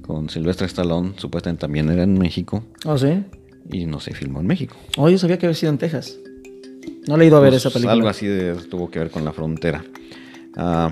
con 0.05 0.29
Sylvester 0.29 0.67
Stallone, 0.67 1.13
supuestamente 1.17 1.61
también 1.61 1.89
era 1.89 2.03
en 2.03 2.13
México 2.17 2.63
¿Oh, 2.85 2.97
sí? 2.97 3.23
y 3.71 3.85
no 3.85 3.99
se 3.99 4.13
filmó 4.13 4.39
en 4.39 4.47
México. 4.47 4.75
Oh, 4.97 5.09
yo 5.09 5.17
sabía 5.17 5.37
que 5.39 5.45
había 5.47 5.55
sido 5.55 5.71
en 5.71 5.77
Texas. 5.77 6.17
No 7.07 7.17
le 7.17 7.25
he 7.25 7.27
ido 7.27 7.37
a 7.37 7.39
ver 7.39 7.51
Pues, 7.51 7.61
esa 7.65 7.69
película. 7.71 7.93
Algo 7.93 8.07
así 8.09 8.25
de- 8.27 8.53
tuvo 8.69 8.89
que 8.89 8.99
ver 8.99 9.09
con 9.11 9.25
la 9.25 9.31
frontera. 9.33 9.83
Ah, 10.55 10.91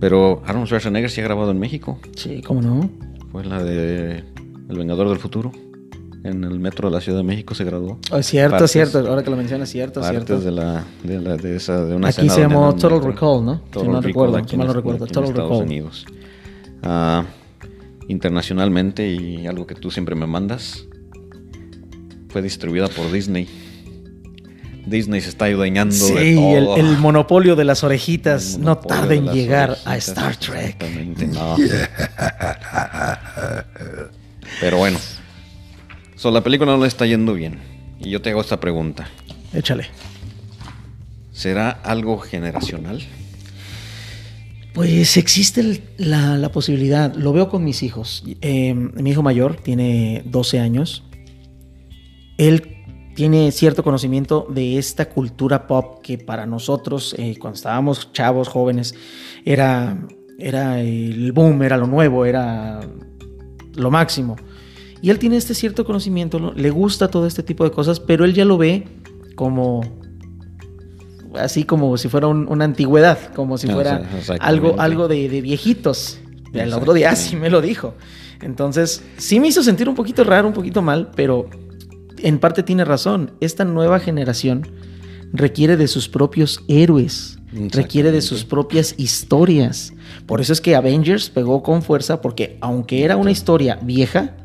pero 0.00 0.42
Arnold 0.44 0.66
Schwarzenegger 0.66 1.10
sí 1.10 1.20
ha 1.20 1.24
grabado 1.24 1.50
en 1.50 1.58
México. 1.58 1.98
Sí, 2.16 2.42
¿cómo 2.42 2.60
no? 2.62 2.90
Fue 3.32 3.44
la 3.44 3.62
de 3.62 4.24
El 4.68 4.78
Vengador 4.78 5.08
del 5.08 5.18
Futuro. 5.18 5.52
En 6.24 6.42
el 6.42 6.58
metro 6.58 6.88
de 6.88 6.94
la 6.94 7.02
Ciudad 7.02 7.18
de 7.18 7.24
México 7.24 7.54
se 7.54 7.64
graduó. 7.64 7.98
Oh, 8.10 8.16
es 8.16 8.26
cierto, 8.26 8.56
Partes- 8.56 8.70
cierto. 8.72 8.98
Ahora 9.00 9.22
que 9.22 9.30
lo 9.30 9.36
mencionas, 9.36 9.68
cierto, 9.68 10.00
Partes 10.00 10.24
cierto. 10.24 10.42
de 10.44 10.50
la 10.52 10.84
de, 11.02 11.20
la, 11.20 11.36
de 11.36 11.56
esa 11.56 11.84
de 11.84 11.94
una 11.94 12.08
Aquí 12.08 12.28
se 12.30 12.40
llamó 12.40 12.74
Total. 12.74 13.02
Recall, 13.02 13.44
¿no? 13.44 13.54
Si 13.66 13.70
Total 13.72 13.88
mal 13.88 13.96
Recall 13.96 14.04
recuerdo, 14.04 14.36
aquí 14.38 14.50
si 14.50 14.56
mal 14.56 14.66
no 14.68 14.72
recuerdo, 14.72 15.06
Total 15.06 15.24
Estados 15.24 15.50
Recall. 15.50 15.66
Unidos. 15.66 16.06
Ah, 16.82 17.24
internacionalmente 18.08 19.08
y 19.08 19.46
algo 19.46 19.66
que 19.66 19.74
tú 19.74 19.90
siempre 19.90 20.14
me 20.14 20.26
mandas 20.26 20.84
fue 22.28 22.42
distribuida 22.42 22.88
por 22.88 23.10
Disney. 23.12 23.48
Disney 24.86 25.20
se 25.22 25.30
está 25.30 25.46
adueñando 25.46 25.94
de 25.94 26.00
Sí, 26.00 26.38
el, 26.38 26.64
todo. 26.64 26.76
el 26.76 26.98
monopolio 26.98 27.56
de 27.56 27.64
las 27.64 27.82
orejitas 27.84 28.56
El 28.56 28.62
no 28.64 28.76
tarda 28.78 29.06
de 29.06 29.16
en 29.16 29.26
llegar 29.32 29.78
a 29.86 29.96
Star 29.96 30.36
Trek. 30.36 30.76
Exactamente, 30.82 31.26
no. 31.28 31.56
Pero 34.60 34.76
bueno. 34.78 34.98
So, 36.16 36.30
la 36.30 36.42
película 36.42 36.72
no 36.72 36.82
le 36.82 36.88
está 36.88 37.06
yendo 37.06 37.34
bien. 37.34 37.58
Y 38.00 38.10
yo 38.10 38.20
te 38.20 38.30
hago 38.30 38.40
esta 38.40 38.60
pregunta. 38.60 39.08
Échale. 39.54 39.86
¿Será 41.32 41.70
algo 41.70 42.18
generacional? 42.18 43.02
Pues 44.74 45.16
existe 45.16 45.82
la, 45.98 46.36
la 46.36 46.50
posibilidad, 46.50 47.14
lo 47.14 47.32
veo 47.32 47.48
con 47.48 47.62
mis 47.62 47.84
hijos. 47.84 48.24
Eh, 48.40 48.74
mi 48.74 49.10
hijo 49.10 49.22
mayor 49.22 49.54
tiene 49.54 50.22
12 50.26 50.58
años. 50.58 51.04
Él 52.38 52.74
tiene 53.14 53.52
cierto 53.52 53.84
conocimiento 53.84 54.48
de 54.50 54.76
esta 54.76 55.08
cultura 55.08 55.68
pop 55.68 56.00
que 56.02 56.18
para 56.18 56.44
nosotros, 56.44 57.14
eh, 57.18 57.36
cuando 57.38 57.54
estábamos 57.54 58.12
chavos, 58.12 58.48
jóvenes, 58.48 58.96
era, 59.44 59.96
era 60.40 60.80
el 60.80 61.30
boom, 61.30 61.62
era 61.62 61.76
lo 61.76 61.86
nuevo, 61.86 62.26
era 62.26 62.80
lo 63.76 63.90
máximo. 63.92 64.34
Y 65.00 65.10
él 65.10 65.20
tiene 65.20 65.36
este 65.36 65.54
cierto 65.54 65.84
conocimiento, 65.84 66.40
¿no? 66.40 66.52
le 66.52 66.70
gusta 66.70 67.08
todo 67.08 67.28
este 67.28 67.44
tipo 67.44 67.62
de 67.62 67.70
cosas, 67.70 68.00
pero 68.00 68.24
él 68.24 68.34
ya 68.34 68.44
lo 68.44 68.58
ve 68.58 68.88
como 69.36 69.82
así 71.36 71.64
como 71.64 71.96
si 71.98 72.08
fuera 72.08 72.26
un- 72.26 72.46
una 72.48 72.64
antigüedad, 72.64 73.18
como 73.34 73.58
si 73.58 73.68
Ah, 73.68 73.72
fuera 73.72 74.02
algo, 74.40 74.80
algo 74.80 75.08
de, 75.08 75.28
de 75.28 75.40
viejitos. 75.40 76.18
El 76.52 76.72
otro 76.72 76.92
día 76.92 77.14
sí 77.16 77.36
me 77.36 77.50
lo 77.50 77.60
dijo. 77.60 77.94
Entonces, 78.40 79.02
sí 79.16 79.40
me 79.40 79.48
hizo 79.48 79.62
sentir 79.62 79.88
un 79.88 79.94
poquito 79.94 80.22
raro, 80.24 80.46
un 80.48 80.54
poquito 80.54 80.82
mal, 80.82 81.10
pero 81.16 81.48
en 82.18 82.38
parte 82.38 82.62
tiene 82.62 82.84
razón. 82.84 83.32
Esta 83.40 83.64
nueva 83.64 83.98
generación 84.00 84.66
requiere 85.32 85.76
de 85.76 85.88
sus 85.88 86.08
propios 86.08 86.60
héroes, 86.68 87.38
requiere 87.70 88.12
de 88.12 88.20
sus 88.22 88.44
propias 88.44 88.94
historias. 88.98 89.92
Por 90.26 90.40
eso 90.40 90.52
es 90.52 90.60
que 90.60 90.76
Avengers 90.76 91.30
pegó 91.30 91.62
con 91.62 91.82
fuerza, 91.82 92.20
porque 92.20 92.56
aunque 92.60 93.04
era 93.04 93.16
una 93.16 93.30
historia 93.30 93.78
vieja, 93.82 94.36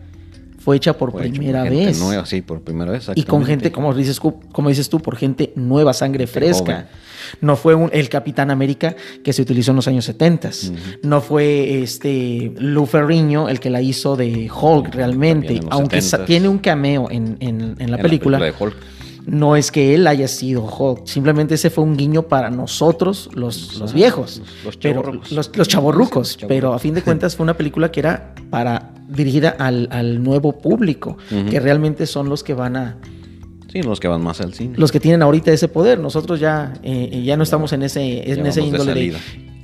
fue 0.70 0.76
hecha 0.76 0.96
por 0.96 1.12
Fue 1.12 1.24
hecho 1.24 1.32
por 1.32 1.38
primera 1.40 1.64
gente 1.64 1.86
vez. 1.88 2.00
nueva, 2.00 2.26
sí, 2.28 2.44
por 2.44 2.62
primera 2.62 2.92
vez. 2.92 3.10
Y 3.16 3.24
con 3.24 3.44
gente, 3.44 3.72
como 3.72 3.92
dices, 3.96 4.20
como 4.20 4.70
dices 4.70 4.88
tú, 4.88 5.00
por 5.00 5.16
gente 5.16 5.52
nueva, 5.56 5.94
sangre 5.94 6.28
fresca. 6.28 6.88
No 7.42 7.56
fue 7.56 7.74
un- 7.74 7.90
el 7.92 8.08
Capitán 8.08 8.52
América 8.52 8.96
que 9.24 9.34
se 9.34 9.42
utilizó 9.42 9.72
en 9.72 9.78
los 9.78 9.88
años 9.88 10.06
70. 10.06 10.50
Ujú. 10.50 10.74
No 11.02 11.22
fue 11.22 11.82
este 11.82 12.54
Lou 12.60 12.86
Ferrigno 12.86 13.50
el 13.50 13.60
que 13.60 13.72
la 13.72 13.82
hizo 13.82 14.16
de 14.16 14.48
Hulk 14.50 14.94
realmente. 14.94 15.60
Aunque 15.72 16.02
sa- 16.02 16.18
70s. 16.20 16.26
tiene 16.28 16.48
un 16.50 16.60
cameo 16.60 17.08
en, 17.10 17.38
en- 17.40 17.76
en 17.80 17.90
la 17.92 17.98
En 17.98 18.04
película, 18.04 18.38
de 18.40 18.54
Hulk. 18.58 18.76
no 19.26 19.56
es 19.56 19.72
que 19.72 19.96
él 19.96 20.06
haya 20.06 20.28
sido 20.28 20.64
Hulk. 20.66 21.08
Simplemente 21.08 21.56
ese 21.56 21.72
fue 21.72 21.84
un 21.84 21.98
guiño 21.98 22.24
para 22.28 22.52
nosotros, 22.52 23.30
los, 23.34 23.76
los 23.80 23.92
viejos. 23.92 24.38
los- 24.38 24.66
los 24.66 24.78
pero, 24.78 25.02
chavorrucos. 25.02 25.32
los, 25.32 25.58
los 25.58 25.68
chavorrucos. 25.68 26.18
Los 26.18 26.38
chavorrucos. 26.38 26.38
Pero 26.48 26.74
a 26.76 26.80
fin 26.80 26.94
de 26.94 27.02
cuentas 27.02 27.36
fue 27.36 27.44
una 27.44 27.56
película 27.58 27.92
que 27.92 28.00
era 28.02 28.36
para 28.52 28.94
dirigida 29.10 29.50
al, 29.60 29.88
al 29.92 30.24
nuevo 30.24 30.58
público, 30.60 31.18
que 31.50 31.60
realmente 31.60 32.06
son 32.06 32.30
los 32.30 32.44
que 32.44 32.54
van 32.54 32.76
a, 32.78 32.98
Sí, 33.72 33.84
los 33.84 34.00
que 34.00 34.08
van 34.08 34.24
más 34.24 34.42
al 34.42 34.54
cine. 34.56 34.74
los 34.78 34.92
que 34.92 35.00
tienen 35.00 35.22
ahorita 35.22 35.52
ese 35.52 35.68
poder. 35.68 36.00
Nosotros 36.00 36.40
ya, 36.40 36.74
eh, 36.82 37.22
ya 37.24 37.38
no 37.38 37.44
estamos 37.44 37.72
en 37.74 37.84
ese, 37.84 38.32
en 38.32 38.46
ese 38.48 38.62
de 38.62 38.66
índole 38.68 38.94
de, 38.96 39.18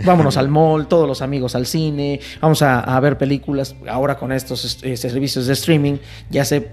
vámonos 0.05 0.37
al 0.37 0.47
mall, 0.57 0.87
todos 0.87 1.07
los 1.07 1.23
amigos 1.23 1.55
al 1.55 1.65
cine, 1.65 2.19
vamos 2.39 2.61
a, 2.61 2.81
a 2.81 2.99
ver 2.99 3.17
películas. 3.17 3.75
Ahora 3.89 4.17
con 4.17 4.31
estos 4.31 4.77
eh, 4.83 4.95
servicios 4.95 5.47
de 5.47 5.53
streaming 5.53 5.95
ya 6.29 6.45
se 6.45 6.69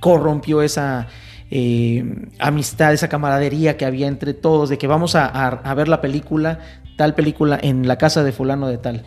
corrompió 0.00 0.60
esa 0.60 1.06
eh, 1.50 2.04
amistad, 2.38 2.92
esa 2.92 3.08
camaradería 3.08 3.76
que 3.78 3.86
había 3.86 4.06
entre 4.06 4.34
todos, 4.34 4.68
de 4.68 4.76
que 4.76 4.86
vamos 4.86 5.14
a, 5.14 5.24
a- 5.26 5.48
a 5.48 5.74
ver 5.74 5.88
la 5.88 6.00
película, 6.02 6.58
tal 6.98 7.14
película 7.14 7.58
en 7.62 7.88
la 7.88 7.96
casa 7.96 8.22
de 8.24 8.32
fulano 8.32 8.68
de 8.68 8.76
tal. 8.78 9.04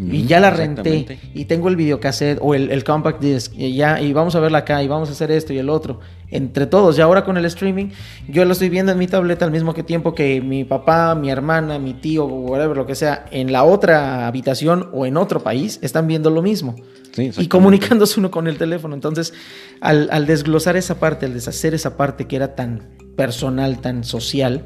Y 0.00 0.26
ya 0.26 0.38
la 0.38 0.50
renté. 0.50 1.18
y 1.34 1.46
tengo 1.46 1.68
el 1.68 1.74
videocassette 1.74 2.38
o 2.40 2.54
el, 2.54 2.70
el, 2.70 2.84
compact 2.84 3.20
disc. 3.20 3.52
Y 3.56 3.74
ya 3.74 4.00
y 4.00 4.12
vamos 4.12 4.36
a 4.36 4.40
verla 4.40 4.58
acá 4.58 4.80
y 4.82 4.86
vamos 4.86 5.08
a 5.08 5.12
hacer 5.12 5.32
esto 5.32 5.52
y 5.52 5.58
el 5.58 5.68
otro. 5.68 5.98
Entre 6.30 6.66
todos. 6.66 6.96
Y 6.98 7.00
ahora 7.00 7.24
con 7.24 7.36
el 7.36 7.44
streaming 7.46 7.88
yo 8.28 8.44
lo 8.44 8.52
estoy 8.52 8.68
viendo 8.68 8.92
en 8.92 8.98
mi 8.98 9.08
tableta 9.08 9.44
al 9.44 9.50
mismo 9.50 9.74
tiempo 9.74 10.14
que 10.14 10.40
mi 10.40 10.64
papá 10.64 11.14
mi 11.14 11.30
hermana 11.30 11.78
mi 11.78 11.94
tío 11.94 12.26
whatever 12.26 12.76
lo 12.76 12.86
que 12.86 12.94
sea 12.94 13.26
en 13.30 13.50
la 13.50 13.64
otra 13.64 14.26
habitación 14.26 14.88
o 14.92 15.04
en 15.04 15.16
otro 15.16 15.42
país 15.42 15.80
están 15.82 16.06
viendo 16.06 16.30
lo 16.30 16.42
mismo. 16.42 16.76
Y 17.16 17.48
comunicándose 17.48 18.20
uno 18.20 18.30
con 18.30 18.46
el 18.46 18.56
teléfono. 18.56 18.94
Entonces 18.94 19.34
al, 19.80 20.08
al 20.12 20.26
desglosar 20.26 20.76
esa 20.76 21.00
parte 21.00 21.26
al 21.26 21.34
deshacer 21.34 21.74
esa 21.74 21.96
parte 21.96 22.26
que 22.26 22.36
era 22.36 22.54
tan 22.54 22.88
personal 23.16 23.80
tan 23.80 24.04
social 24.04 24.64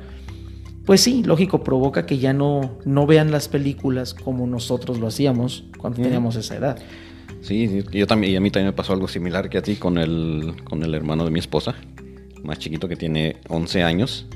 pues 0.84 1.00
sí, 1.00 1.22
lógico, 1.22 1.62
provoca 1.62 2.06
que 2.06 2.18
ya 2.18 2.32
no, 2.32 2.78
no 2.84 3.06
vean 3.06 3.30
las 3.30 3.48
películas 3.48 4.14
como 4.14 4.46
nosotros 4.46 4.98
lo 4.98 5.06
hacíamos 5.06 5.64
cuando 5.78 6.02
teníamos 6.02 6.36
esa 6.36 6.56
edad. 6.56 6.78
Sí, 7.42 7.84
yo 7.92 8.06
también, 8.06 8.32
y 8.32 8.36
a 8.36 8.40
mí 8.40 8.50
también 8.50 8.68
me 8.68 8.72
pasó 8.72 8.92
algo 8.92 9.08
similar 9.08 9.50
que 9.50 9.58
a 9.58 9.62
ti 9.62 9.76
con 9.76 9.98
el, 9.98 10.54
con 10.64 10.82
el 10.82 10.94
hermano 10.94 11.24
de 11.24 11.30
mi 11.30 11.40
esposa, 11.40 11.74
más 12.44 12.58
chiquito 12.58 12.88
que 12.88 12.96
tiene 12.96 13.36
11 13.48 13.82
años. 13.82 14.26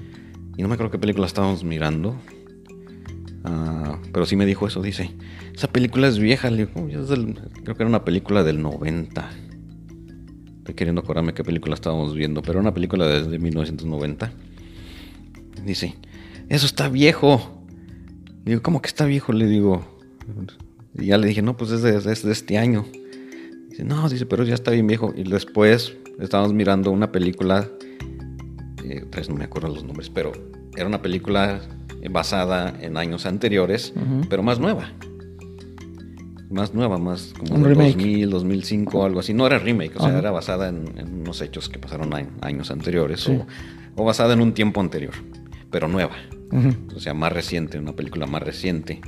Y 0.56 0.62
no 0.62 0.68
me 0.68 0.74
acuerdo 0.74 0.90
qué 0.90 0.98
película 0.98 1.26
estábamos 1.26 1.64
mirando. 1.64 2.16
Ah, 3.44 3.98
pero 4.12 4.26
sí 4.26 4.36
me 4.36 4.46
dijo 4.46 4.66
eso, 4.66 4.82
dice, 4.82 5.10
esa 5.54 5.68
película 5.68 6.08
es 6.08 6.18
vieja. 6.18 6.50
Le 6.50 6.66
digo, 6.66 6.88
creo 7.62 7.76
que 7.76 7.82
era 7.82 7.86
una 7.86 8.04
película 8.04 8.42
del 8.42 8.62
90. 8.62 9.30
Estoy 10.58 10.74
queriendo 10.74 11.00
acordarme 11.00 11.34
qué 11.34 11.44
película 11.44 11.74
estábamos 11.74 12.14
viendo, 12.14 12.42
pero 12.42 12.54
era 12.54 12.60
una 12.60 12.74
película 12.74 13.06
desde 13.06 13.38
1990. 13.38 14.32
Dice, 15.64 15.94
eso 16.48 16.66
está 16.66 16.88
viejo. 16.88 17.64
Digo, 18.44 18.62
¿cómo 18.62 18.80
que 18.80 18.88
está 18.88 19.04
viejo? 19.04 19.32
Le 19.32 19.46
digo. 19.46 19.84
Y 20.94 21.06
ya 21.06 21.18
le 21.18 21.26
dije, 21.26 21.42
no, 21.42 21.56
pues 21.56 21.70
es 21.70 21.82
de, 21.82 22.00
de 22.00 22.32
este 22.32 22.58
año. 22.58 22.84
Dice, 23.68 23.84
no, 23.84 24.08
dice, 24.08 24.26
pero 24.26 24.44
ya 24.44 24.54
está 24.54 24.70
bien 24.70 24.86
viejo. 24.86 25.12
Y 25.16 25.24
después 25.24 25.96
estábamos 26.18 26.54
mirando 26.54 26.90
una 26.90 27.12
película, 27.12 27.68
eh, 28.84 29.04
no 29.28 29.34
me 29.34 29.44
acuerdo 29.44 29.68
los 29.68 29.84
nombres, 29.84 30.10
pero 30.10 30.32
era 30.76 30.86
una 30.86 31.02
película 31.02 31.60
basada 32.10 32.74
en 32.80 32.96
años 32.96 33.26
anteriores, 33.26 33.92
pero 34.28 34.42
más 34.42 34.60
nueva. 34.60 34.92
Más 36.48 36.72
nueva, 36.74 36.96
más 36.96 37.34
como 37.36 37.66
de 37.66 37.74
2000, 37.74 38.30
2005, 38.30 39.04
algo 39.04 39.20
así. 39.20 39.34
No 39.34 39.46
era 39.46 39.58
remake, 39.58 39.96
o 39.96 40.00
sea, 40.00 40.16
era 40.16 40.30
basada 40.30 40.68
en, 40.68 41.20
unos 41.22 41.40
hechos 41.40 41.68
que 41.68 41.78
pasaron 41.78 42.12
años 42.40 42.70
anteriores 42.70 43.28
o, 43.28 43.46
o 43.96 44.04
basada 44.04 44.34
en 44.34 44.40
un 44.40 44.54
tiempo 44.54 44.80
anterior, 44.80 45.14
pero 45.70 45.88
nueva. 45.88 46.14
O 46.94 47.00
sea, 47.00 47.14
más 47.14 47.32
reciente, 47.32 47.78
una 47.78 47.94
película 47.94 48.26
más 48.26 48.42
reciente. 48.42 49.00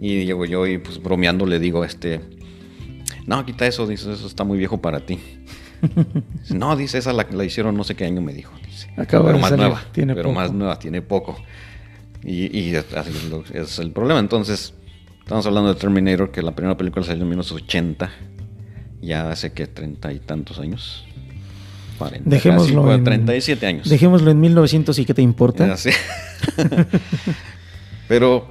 Y 0.00 0.24
llego 0.24 0.44
yo 0.44 0.66
y 0.66 0.78
pues 0.78 1.00
bromeando 1.00 1.46
le 1.46 1.58
digo, 1.58 1.84
este, 1.84 2.20
no, 3.26 3.44
quita 3.46 3.66
eso, 3.66 3.86
dice, 3.86 4.12
eso 4.12 4.26
está 4.26 4.44
muy 4.44 4.58
viejo 4.58 4.80
para 4.80 5.06
ti. 5.06 5.18
no, 6.50 6.76
dice, 6.76 6.98
esa 6.98 7.12
la, 7.12 7.26
la, 7.30 7.44
hicieron 7.44 7.76
no 7.76 7.84
sé 7.84 7.94
qué 7.94 8.04
año 8.04 8.20
me 8.20 8.32
dijo. 8.32 8.52
pero 8.96 9.38
más 9.38 9.56
nueva, 9.56 9.82
tiene 9.92 10.14
pero 10.14 10.32
más 10.32 10.52
nueva, 10.52 10.78
tiene 10.78 11.02
poco. 11.02 11.36
Y, 12.24 12.56
y 12.56 12.74
es 12.74 13.78
el 13.78 13.90
problema. 13.92 14.20
Entonces, 14.20 14.74
estamos 15.20 15.46
hablando 15.46 15.72
de 15.72 15.78
Terminator, 15.78 16.30
que 16.30 16.42
la 16.42 16.54
primera 16.54 16.76
película 16.76 17.04
salió 17.04 17.22
en 17.22 17.28
1980, 17.30 18.10
ya 19.00 19.30
hace 19.30 19.52
que 19.52 19.66
treinta 19.66 20.12
y 20.12 20.18
tantos 20.20 20.58
años. 20.58 21.04
Dejémoslo 22.24 22.92
en, 22.92 23.04
37 23.04 23.66
años. 23.66 23.88
Dejémoslo 23.88 24.30
en 24.30 24.40
1900 24.40 24.98
y 24.98 25.04
qué 25.04 25.14
te 25.14 25.22
importa. 25.22 25.76
Pero 28.08 28.46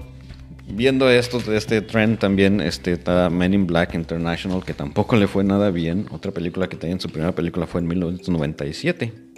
viendo 0.67 1.09
esto, 1.09 1.39
este 1.53 1.81
trend 1.81 2.19
también 2.19 2.61
este, 2.61 2.93
está 2.93 3.29
Men 3.29 3.53
in 3.53 3.67
Black 3.67 3.95
International, 3.95 4.63
que 4.63 4.73
tampoco 4.73 5.15
le 5.15 5.27
fue 5.27 5.43
nada 5.43 5.71
bien. 5.71 6.07
Otra 6.11 6.31
película 6.31 6.67
que 6.67 6.77
también 6.77 6.99
su 6.99 7.09
primera 7.09 7.33
película 7.33 7.67
fue 7.67 7.81
en 7.81 7.87
1997. 7.87 9.30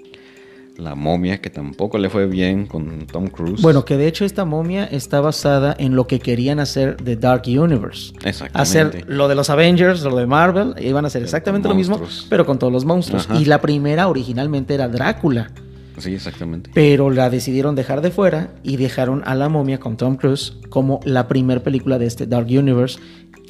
La 0.77 0.95
momia, 0.95 1.39
que 1.39 1.49
tampoco 1.49 1.97
le 1.99 2.09
fue 2.09 2.25
bien 2.25 2.65
con 2.65 3.05
Tom 3.05 3.27
Cruise. 3.27 3.62
Bueno, 3.62 3.86
que 3.86 3.95
de 3.95 4.07
hecho 4.07 4.25
esta 4.25 4.43
momia 4.43 4.86
está 4.86 5.21
basada 5.21 5.75
en 5.77 5.95
lo 5.95 6.07
que 6.07 6.19
querían 6.19 6.59
hacer 6.59 6.97
de 6.97 7.15
Dark 7.15 7.43
Universe. 7.45 8.13
Exactamente. 8.23 8.59
Hacer 8.59 9.05
lo 9.07 9.27
de 9.27 9.36
los 9.36 9.49
Avengers, 9.51 10.01
lo 10.03 10.15
de 10.15 10.25
Marvel, 10.25 10.73
iban 10.79 11.05
a 11.05 11.07
hacer 11.07 11.21
exactamente 11.21 11.67
lo 11.67 11.75
mismo, 11.75 12.01
pero 12.29 12.45
con 12.45 12.57
todos 12.57 12.73
los 12.73 12.86
monstruos. 12.86 13.27
Y 13.39 13.45
la 13.45 13.62
primera 13.62 14.07
originalmente 14.07 14.73
era 14.73 14.88
Drácula. 14.88 15.51
Sí, 15.99 16.15
exactamente. 16.15 16.71
Pero 16.73 17.12
la 17.12 17.29
decidieron 17.29 17.75
dejar 17.75 18.01
de 18.01 18.09
fuera 18.09 18.49
y 18.63 18.77
dejaron 18.77 19.21
a 19.25 19.36
la 19.36 19.49
momia 19.49 19.79
con 19.79 19.95
Tom 19.95 20.15
Cruise 20.15 20.53
como 20.69 20.99
la 21.05 21.27
primera 21.27 21.62
película 21.62 21.99
de 21.99 22.07
este 22.07 22.25
Dark 22.25 22.47
Universe 22.47 22.99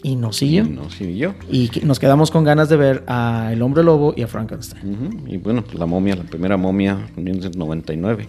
y 0.03 0.17
nos 0.17 0.37
siguió. 0.37 0.65
Y 0.65 0.69
nos 0.69 0.93
siguió. 0.93 1.33
Y 1.49 1.71
nos 1.83 1.99
quedamos 1.99 2.29
con 2.29 2.43
ganas 2.43 2.69
de 2.69 2.75
ver 2.75 3.03
a 3.07 3.49
El 3.53 3.61
Hombre 3.61 3.83
Lobo 3.83 4.13
y 4.15 4.21
a 4.21 4.27
Frankenstein. 4.27 5.23
Y 5.27 5.37
bueno, 5.37 5.63
la 5.73 5.85
momia, 5.85 6.15
la 6.15 6.23
primera 6.23 6.57
momia, 6.57 7.07
en 7.15 7.23
1999. 7.23 8.27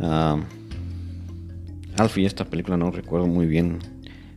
Uh, 0.00 0.40
Alfie, 1.96 2.26
esta 2.26 2.44
película 2.44 2.76
no 2.76 2.90
recuerdo 2.90 3.26
muy 3.26 3.46
bien, 3.46 3.78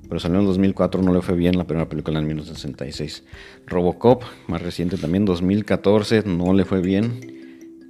pero 0.07 0.19
salió 0.19 0.39
en 0.39 0.45
2004, 0.45 1.01
no 1.01 1.11
le 1.11 1.21
fue 1.21 1.35
bien 1.35 1.57
la 1.57 1.65
primera 1.65 1.89
película 1.89 2.19
en 2.19 2.27
1966. 2.27 3.23
Robocop, 3.65 4.21
más 4.47 4.61
reciente 4.61 4.97
también, 4.97 5.25
2014, 5.25 6.23
no 6.25 6.53
le 6.53 6.65
fue 6.65 6.81
bien. 6.81 7.19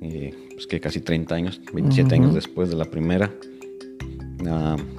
Eh, 0.02 0.34
pues 0.54 0.68
que 0.68 0.80
casi 0.80 1.02
30 1.02 1.36
años, 1.36 1.62
27 1.74 2.16
años 2.16 2.34
después 2.34 2.70
de 2.70 2.78
la 2.78 2.86
primera. 2.86 3.32
Uh, 4.40 4.97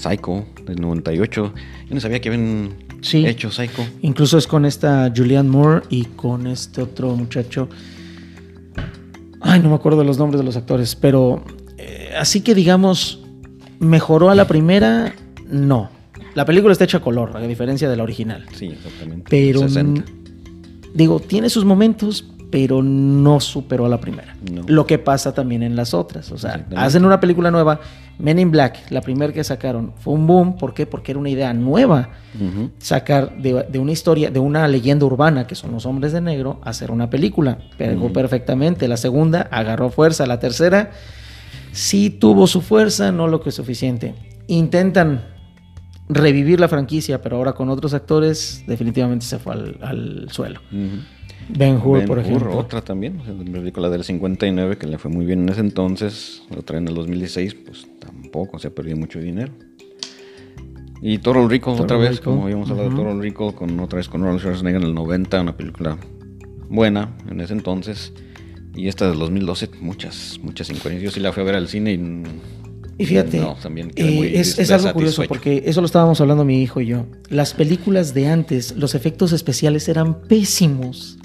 Psycho, 0.00 0.46
del 0.64 0.80
98. 0.80 1.54
Yo 1.88 1.94
no 1.94 2.00
sabía 2.00 2.20
que 2.20 2.28
habían 2.30 2.74
hecho 3.12 3.50
Psycho. 3.50 3.86
Incluso 4.02 4.38
es 4.38 4.46
con 4.46 4.64
esta 4.64 5.12
Julianne 5.14 5.50
Moore 5.50 5.82
y 5.90 6.04
con 6.04 6.46
este 6.46 6.82
otro 6.82 7.14
muchacho. 7.14 7.68
Ay, 9.40 9.60
no 9.60 9.70
me 9.70 9.74
acuerdo 9.74 10.00
de 10.00 10.04
los 10.04 10.18
nombres 10.18 10.38
de 10.38 10.44
los 10.44 10.56
actores, 10.56 10.94
pero 10.94 11.44
eh, 11.78 12.12
así 12.18 12.40
que 12.40 12.54
digamos, 12.54 13.20
mejoró 13.78 14.30
a 14.30 14.34
la 14.34 14.46
primera, 14.46 15.14
no. 15.48 15.90
La 16.34 16.44
película 16.44 16.72
está 16.72 16.84
hecha 16.84 16.98
a 16.98 17.00
color, 17.00 17.36
a 17.36 17.40
diferencia 17.40 17.88
de 17.88 17.96
la 17.96 18.02
original. 18.02 18.46
Sí, 18.54 18.66
exactamente. 18.66 19.26
Pero, 19.28 19.66
digo, 20.94 21.20
tiene 21.20 21.50
sus 21.50 21.64
momentos, 21.64 22.26
pero 22.50 22.82
no 22.82 23.40
superó 23.40 23.86
a 23.86 23.88
la 23.88 24.00
primera. 24.00 24.36
Lo 24.66 24.86
que 24.86 24.98
pasa 24.98 25.32
también 25.32 25.62
en 25.62 25.76
las 25.76 25.94
otras. 25.94 26.30
O 26.32 26.38
sea, 26.38 26.66
hacen 26.76 27.04
una 27.04 27.20
película 27.20 27.50
nueva. 27.50 27.80
Men 28.18 28.38
in 28.38 28.50
Black, 28.50 28.90
la 28.90 29.00
primera 29.00 29.32
que 29.32 29.42
sacaron, 29.42 29.92
fue 29.98 30.14
un 30.14 30.26
boom. 30.26 30.58
¿Por 30.58 30.74
qué? 30.74 30.84
Porque 30.84 31.12
era 31.12 31.20
una 31.20 31.30
idea 31.30 31.54
nueva. 31.54 32.10
Sacar 32.78 33.36
de, 33.38 33.78
una 33.78 33.92
historia, 33.92 34.30
de 34.30 34.40
una 34.40 34.66
leyenda 34.68 35.06
urbana, 35.06 35.46
que 35.46 35.54
son 35.54 35.72
los 35.72 35.86
hombres 35.86 36.12
de 36.12 36.20
negro, 36.20 36.60
hacer 36.64 36.90
una 36.90 37.08
película. 37.08 37.58
Pegó 37.78 38.12
perfectamente. 38.12 38.88
La 38.88 38.96
segunda 38.96 39.48
agarró 39.50 39.90
fuerza. 39.90 40.26
La 40.26 40.38
tercera 40.38 40.90
sí 41.72 42.10
tuvo 42.10 42.46
su 42.46 42.60
fuerza, 42.60 43.12
no 43.12 43.28
lo 43.28 43.40
que 43.40 43.50
es 43.50 43.54
suficiente. 43.54 44.14
Intentan 44.48 45.22
revivir 46.08 46.58
la 46.58 46.68
franquicia, 46.68 47.22
pero 47.22 47.36
ahora 47.36 47.52
con 47.52 47.68
otros 47.68 47.94
actores, 47.94 48.64
definitivamente 48.66 49.24
se 49.24 49.38
fue 49.38 49.54
al, 49.80 50.28
suelo. 50.30 50.60
Ben 51.56 51.80
Hur, 51.82 52.04
por 52.04 52.18
ejemplo. 52.18 52.56
otra 52.56 52.82
también, 52.82 53.20
la 53.74 53.90
del 53.90 54.04
59, 54.04 54.76
que 54.76 54.86
le 54.86 54.98
fue 54.98 55.10
muy 55.10 55.26
bien 55.26 55.42
en 55.42 55.48
ese 55.48 55.60
entonces, 55.60 56.42
otra 56.56 56.78
en 56.78 56.88
el 56.88 56.94
2016, 56.94 57.54
pues 57.54 57.86
tampoco, 57.98 58.58
se 58.58 58.68
ha 58.68 58.70
perdido 58.70 58.96
mucho 58.96 59.20
dinero. 59.20 59.52
Y 61.02 61.18
Toro 61.18 61.48
Rico, 61.48 61.72
otra 61.72 61.96
vez, 61.96 62.20
como 62.20 62.44
habíamos 62.44 62.70
hablado 62.70 62.90
de 62.90 62.96
Toro 62.96 63.18
Rico, 63.20 63.54
con, 63.54 63.80
otra 63.80 63.96
vez 63.96 64.08
con 64.08 64.20
Ronald 64.20 64.40
Schwarzenegger 64.40 64.82
en 64.82 64.88
el 64.88 64.94
90, 64.94 65.40
una 65.40 65.56
película 65.56 65.96
buena 66.68 67.16
en 67.30 67.40
ese 67.40 67.54
entonces. 67.54 68.12
Y 68.74 68.88
esta 68.88 69.08
del 69.08 69.18
2012, 69.18 69.70
muchas, 69.80 70.38
muchas 70.42 70.68
incoherencias. 70.70 71.02
Yo 71.02 71.14
sí 71.14 71.20
la 71.20 71.32
fui 71.32 71.42
a 71.42 71.46
ver 71.46 71.54
al 71.56 71.68
cine 71.68 71.92
y 71.92 72.22
y 73.00 73.06
fíjate, 73.06 73.40
también 73.62 73.92
eh, 73.96 74.32
es, 74.34 74.58
es, 74.58 74.70
algo 74.70 74.92
curioso 74.92 75.22
porque 75.26 75.62
eso 75.64 75.80
lo 75.80 75.86
estábamos 75.86 76.20
hablando 76.20 76.44
mi 76.44 76.62
hijo 76.62 76.82
y 76.82 76.86
yo. 76.88 77.06
Las 77.30 77.54
películas 77.54 78.12
de 78.12 78.28
antes, 78.28 78.76
los 78.76 78.94
efectos 78.94 79.32
especiales 79.32 79.88
eran 79.88 80.20
pésimos. 80.20 81.16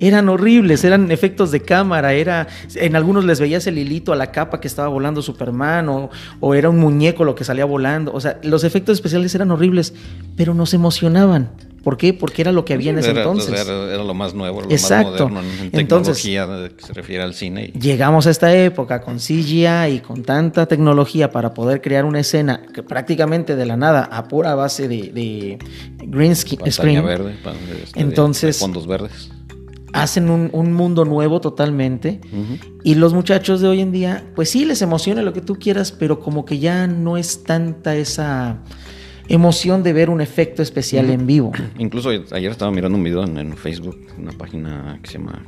Eran 0.00 0.28
horribles, 0.28 0.84
eran 0.84 1.10
efectos 1.10 1.50
de 1.50 1.60
cámara, 1.60 2.12
era 2.12 2.46
en 2.74 2.96
algunos 2.96 3.24
les 3.24 3.40
veías 3.40 3.66
el 3.66 3.78
hilito 3.78 4.12
a 4.12 4.16
la 4.16 4.30
capa 4.32 4.60
que 4.60 4.68
estaba 4.68 4.88
volando 4.88 5.22
Superman 5.22 5.88
o, 5.88 6.10
o, 6.40 6.54
era 6.54 6.70
un 6.70 6.78
muñeco 6.78 7.24
lo 7.24 7.34
que 7.34 7.44
salía 7.44 7.64
volando, 7.64 8.12
o 8.12 8.20
sea, 8.20 8.38
los 8.42 8.64
efectos 8.64 8.94
especiales 8.94 9.34
eran 9.34 9.50
horribles, 9.50 9.94
pero 10.36 10.54
nos 10.54 10.74
emocionaban. 10.74 11.50
¿Por 11.82 11.96
qué? 11.96 12.12
Porque 12.12 12.42
era 12.42 12.52
lo 12.52 12.66
que 12.66 12.74
había 12.74 12.90
en 12.90 12.98
ese 12.98 13.12
entonces. 13.12 13.66
Era, 13.66 13.96
lo 13.96 14.12
más 14.12 14.34
nuevo, 14.34 14.60
lo 14.60 14.70
Exacto. 14.70 15.28
más 15.28 15.42
moderno 15.42 15.62
en 15.62 15.70
tecnología 15.70 16.42
entonces, 16.42 16.74
que 16.74 16.86
se 16.86 16.92
refiere 16.92 17.22
al 17.22 17.32
cine. 17.32 17.72
Llegamos 17.80 18.26
a 18.26 18.30
esta 18.30 18.54
época 18.54 19.00
con 19.00 19.16
CGI 19.16 19.94
y 19.94 20.00
con 20.00 20.22
tanta 20.22 20.66
tecnología 20.66 21.30
para 21.30 21.54
poder 21.54 21.80
crear 21.80 22.04
una 22.04 22.20
escena 22.20 22.60
que 22.74 22.82
prácticamente 22.82 23.56
de 23.56 23.64
la 23.64 23.76
nada, 23.76 24.04
a 24.04 24.28
pura 24.28 24.54
base 24.54 24.86
de, 24.86 25.12
de 25.12 25.58
green 26.04 26.36
screen. 26.36 27.04
verde, 27.06 27.36
este, 27.82 28.00
entonces, 28.00 28.58
fondos 28.58 28.86
verdes 28.86 29.30
hacen 29.92 30.30
un, 30.30 30.72
mundo 30.72 31.04
nuevo 31.04 31.40
totalmente. 31.40 32.20
Y 32.84 32.94
los 32.94 33.14
muchachos 33.14 33.60
de 33.60 33.68
hoy 33.68 33.80
en 33.80 33.92
día, 33.92 34.24
pues 34.34 34.50
sí, 34.50 34.64
les 34.64 34.82
emociona 34.82 35.22
lo 35.22 35.32
que 35.32 35.40
tú 35.40 35.56
quieras, 35.56 35.92
pero 35.92 36.20
como 36.20 36.44
que 36.44 36.58
ya 36.58 36.86
no 36.86 37.16
es 37.16 37.44
tanta 37.44 37.96
esa 37.96 38.58
emoción 39.28 39.82
de 39.82 39.92
ver 39.92 40.10
un 40.10 40.20
efecto 40.20 40.62
especial 40.62 41.10
en 41.10 41.26
vivo. 41.26 41.52
Incluso 41.78 42.10
ayer 42.10 42.50
estaba 42.50 42.70
mirando 42.70 42.96
un 42.96 43.04
video 43.04 43.24
en, 43.24 43.36
en 43.38 43.56
Facebook, 43.56 43.98
una 44.18 44.32
página 44.32 44.98
que 45.02 45.10
se 45.10 45.18
llama 45.18 45.44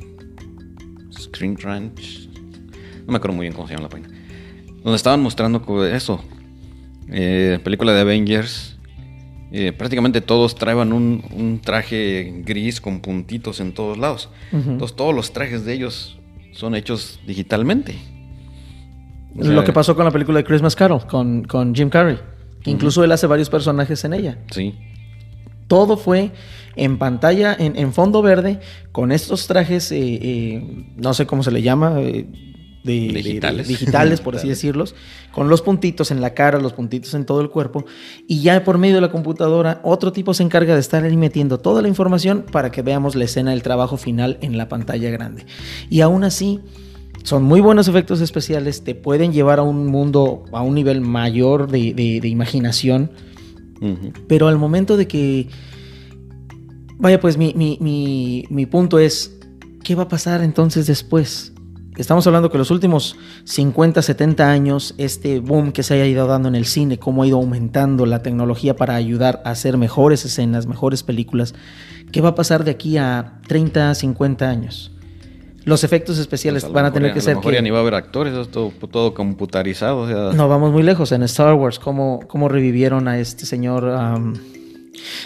Screen 1.11 1.57
Ranch. 1.57 2.29
No 3.05 3.13
me 3.13 3.17
acuerdo 3.17 3.35
muy 3.35 3.45
bien 3.45 3.53
cómo 3.53 3.67
se 3.67 3.73
llama 3.73 3.83
la 3.83 3.89
página. 3.89 4.09
Donde 4.83 4.95
estaban 4.95 5.21
mostrando 5.21 5.85
eso. 5.85 6.23
Eh, 7.09 7.59
película 7.63 7.93
de 7.93 8.01
Avengers. 8.01 8.70
Eh, 9.51 9.71
prácticamente 9.73 10.21
todos 10.21 10.55
traían 10.55 10.93
un, 10.93 11.23
un 11.31 11.59
traje 11.59 12.41
gris 12.45 12.79
con 12.79 13.01
puntitos 13.01 13.59
en 13.59 13.73
todos 13.73 13.97
lados. 13.97 14.29
Entonces 14.51 14.95
todos 14.95 15.13
los 15.13 15.33
trajes 15.33 15.65
de 15.65 15.73
ellos 15.73 16.17
son 16.53 16.75
hechos 16.75 17.19
digitalmente. 17.25 17.95
O 19.37 19.43
sea, 19.43 19.53
Lo 19.53 19.63
que 19.63 19.71
pasó 19.73 19.95
con 19.95 20.05
la 20.05 20.11
película 20.11 20.39
de 20.39 20.43
Christmas 20.43 20.75
Carol, 20.75 21.05
con, 21.07 21.43
con 21.43 21.73
Jim 21.73 21.89
Carrey. 21.89 22.17
que 22.63 22.71
Incluso 22.71 23.03
él 23.03 23.11
hace 23.11 23.27
varios 23.27 23.49
personajes 23.49 24.03
en 24.03 24.13
ella. 24.13 24.37
Sí. 24.51 24.75
Todo 25.67 25.95
fue 25.95 26.31
en 26.75 26.97
pantalla, 26.97 27.55
en, 27.57 27.77
en 27.77 27.93
fondo 27.93 28.21
verde, 28.21 28.59
con 28.91 29.11
estos 29.11 29.47
trajes, 29.47 29.91
eh, 29.91 29.97
eh, 30.21 30.85
no 30.97 31.13
sé 31.13 31.25
cómo 31.25 31.43
se 31.43 31.51
le 31.51 31.61
llama, 31.61 31.95
de, 32.83 32.93
de- 32.93 33.07
de- 33.67 33.67
Digitales. 33.67 34.21
por 34.21 34.35
así 34.35 34.47
decirlos, 34.49 34.95
con 35.31 35.49
los 35.49 35.61
puntitos 35.61 36.11
en 36.11 36.19
la 36.21 36.33
cara, 36.33 36.59
los 36.59 36.73
puntitos 36.73 37.13
en 37.13 37.25
todo 37.25 37.41
el 37.41 37.49
cuerpo, 37.49 37.85
y 38.27 38.41
ya 38.41 38.63
por 38.63 38.77
medio 38.77 38.95
de 38.95 39.01
la 39.01 39.11
computadora, 39.11 39.79
otro 39.83 40.11
tipo 40.11 40.33
se 40.33 40.43
encarga 40.43 40.73
de 40.73 40.79
estar 40.79 41.03
ahí 41.03 41.15
metiendo 41.17 41.57
toda 41.59 41.81
la 41.81 41.87
información 41.87 42.45
para 42.51 42.71
que 42.71 42.81
veamos 42.81 43.15
la 43.15 43.25
escena 43.25 43.51
del 43.51 43.61
trabajo 43.63 43.97
final 43.97 44.37
en 44.41 44.57
la 44.57 44.67
pantalla 44.69 45.09
grande. 45.11 45.45
Y 45.89 46.01
aún 46.01 46.23
así, 46.23 46.59
son 47.23 47.43
muy 47.43 47.61
buenos 47.61 47.87
efectos 47.87 48.19
especiales, 48.19 48.83
te 48.83 48.95
pueden 48.95 49.31
llevar 49.31 49.59
a 49.59 49.61
un 49.63 49.85
mundo, 49.85 50.45
a 50.51 50.63
un 50.63 50.73
nivel 50.73 51.01
mayor 51.01 51.69
de, 51.69 51.93
de- 51.93 52.19
de 52.19 52.27
imaginación. 52.27 53.11
Pero 54.27 54.47
al 54.47 54.57
momento 54.57 54.95
de 54.97 55.07
que. 55.07 55.47
Vaya, 56.99 57.19
pues 57.19 57.37
mi, 57.37 57.53
mi- 57.55 57.77
mi- 57.81 58.45
mi 58.49 58.65
punto 58.67 58.99
es: 58.99 59.39
¿qué 59.83 59.95
va 59.95 60.03
a 60.03 60.07
pasar 60.07 60.43
entonces 60.43 60.85
después? 60.87 61.53
Estamos 61.97 62.25
hablando 62.25 62.49
que 62.49 62.57
los 62.57 62.71
últimos 62.71 63.17
50, 63.43 64.01
70 64.01 64.49
años, 64.49 64.95
este 64.97 65.39
boom 65.39 65.71
que 65.73 65.83
se 65.83 65.93
haya 65.93 66.05
ido 66.05 66.25
dando 66.25 66.47
en 66.47 66.55
el 66.55 66.65
cine, 66.65 66.97
cómo 66.97 67.23
ha 67.23 67.27
ido 67.27 67.37
aumentando 67.37 68.05
la 68.05 68.23
tecnología 68.23 68.75
para 68.75 68.95
ayudar 68.95 69.41
a 69.45 69.51
hacer 69.51 69.77
mejores 69.77 70.23
escenas, 70.23 70.67
mejores 70.67 71.03
películas, 71.03 71.53
¿qué 72.11 72.21
va 72.21 72.29
a 72.29 72.35
pasar 72.35 72.63
de 72.63 72.71
aquí 72.71 72.97
a 72.97 73.33
30, 73.47 73.93
50 73.93 74.49
años? 74.49 74.91
Los 75.65 75.83
efectos 75.83 76.17
especiales 76.17 76.63
Pues 76.63 76.71
lo 76.71 76.75
van 76.75 76.85
a 76.85 76.93
tener 76.93 77.09
ya- 77.09 77.13
que 77.13 77.19
lo 77.19 77.23
ser. 77.25 77.35
mejor 77.35 77.51
que- 77.51 77.57
ya 77.57 77.61
ni 77.61 77.69
va 77.69 77.77
a 77.79 77.81
haber 77.81 77.93
actores, 77.95 78.33
es 78.33 78.49
todo, 78.49 78.71
todo 78.89 79.13
computarizado. 79.13 79.99
o 79.99 80.07
sea, 80.07 80.31
no 80.35 80.47
vamos 80.47 80.71
muy 80.71 80.81
lejos. 80.83 81.11
En 81.11 81.21
Star 81.23 81.53
Wars, 81.53 81.77
cómo, 81.77 82.21
cómo 82.27 82.47
revivieron 82.47 83.07
a 83.09 83.19
este 83.19 83.45
señor. 83.45 83.83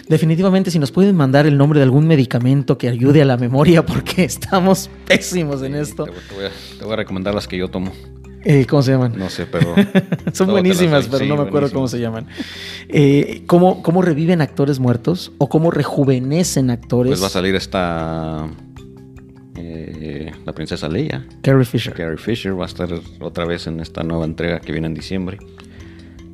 Definitivamente, 0.07 0.71
si 0.71 0.79
nos 0.79 0.91
pueden 0.91 1.15
mandar 1.15 1.45
el 1.45 1.57
nombre 1.57 1.79
de 1.79 1.83
algún 1.83 2.07
medicamento 2.07 2.77
que 2.77 2.89
ayude 2.89 3.21
a 3.21 3.25
la 3.25 3.38
memoria, 3.38 3.85
porque 3.85 4.23
estamos 4.23 4.89
pésimos 5.07 5.61
en 5.63 5.75
esto. 5.75 6.05
Te, 6.05 6.11
voy- 6.35 6.45
a, 6.45 6.77
te 6.79 6.83
voy 6.85 6.93
a 6.93 6.97
recomendar 6.97 7.33
las 7.35 7.47
que 7.47 7.57
yo 7.57 7.67
tomo. 7.69 7.91
Eh, 8.47 8.67
¿Cómo 8.67 8.83
se 8.83 8.91
llaman? 8.91 9.13
No 9.17 9.27
sé, 9.31 9.47
pero. 9.47 9.73
Son 10.33 10.47
buenísimas, 10.51 11.05
pero 11.07 11.17
Sí, 11.17 11.27
no 11.27 11.35
me 11.35 11.43
acuerdo 11.47 11.71
cómo 11.71 11.88
se 11.88 11.99
llaman. 11.99 12.27
Eh, 12.89 13.41
¿cómo, 13.47 13.81
¿Cómo 13.81 14.03
reviven 14.03 14.39
actores 14.41 14.77
muertos? 14.79 15.31
¿O 15.39 15.49
cómo 15.49 15.71
rejuvenecen 15.71 16.69
actores? 16.69 17.09
Pues 17.09 17.23
va 17.23 17.27
a 17.27 17.31
salir 17.31 17.55
esta. 17.55 18.47
eh, 19.55 20.31
la 20.45 20.53
princesa 20.53 20.88
Leia. 20.88 21.25
Carrie 21.41 21.65
Fisher. 21.65 21.93
Carrie 21.93 22.17
Fisher 22.17 22.57
va 22.59 22.65
a 22.65 22.67
estar 22.67 22.89
otra 23.19 23.45
vez 23.45 23.65
en 23.65 23.79
esta 23.79 24.03
nueva 24.03 24.25
entrega 24.25 24.59
que 24.59 24.71
viene 24.71 24.88
en 24.88 24.93
diciembre. 24.93 25.39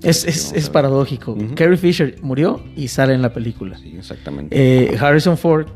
Es, 0.03 0.25
es- 0.25 0.51
es 0.53 0.69
paradójico. 0.69 1.33
Ujú. 1.33 1.53
Carrie 1.55 1.77
Fisher 1.77 2.15
murió 2.21 2.63
y 2.75 2.87
sale 2.87 3.13
en 3.13 3.21
la 3.21 3.33
película. 3.33 3.77
Sí, 3.77 3.93
exactamente. 3.97 4.55
Eh, 4.93 4.97
Harrison 4.99 5.37
Ford 5.37 5.67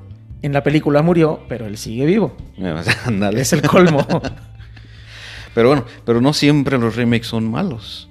en 0.42 0.54
la 0.54 0.64
película 0.64 1.02
murió, 1.02 1.42
pero 1.48 1.66
él 1.66 1.78
sigue 1.78 2.06
vivo. 2.06 2.36
Es 3.36 3.54
el 3.54 3.62
colmo. 3.62 4.06
Pero 5.54 5.70
bueno, 5.70 5.86
pero 6.06 6.20
no 6.20 6.34
siempre 6.34 6.78
los 6.78 6.98
remakes 6.98 7.28
son 7.28 7.50
malos. 7.50 8.10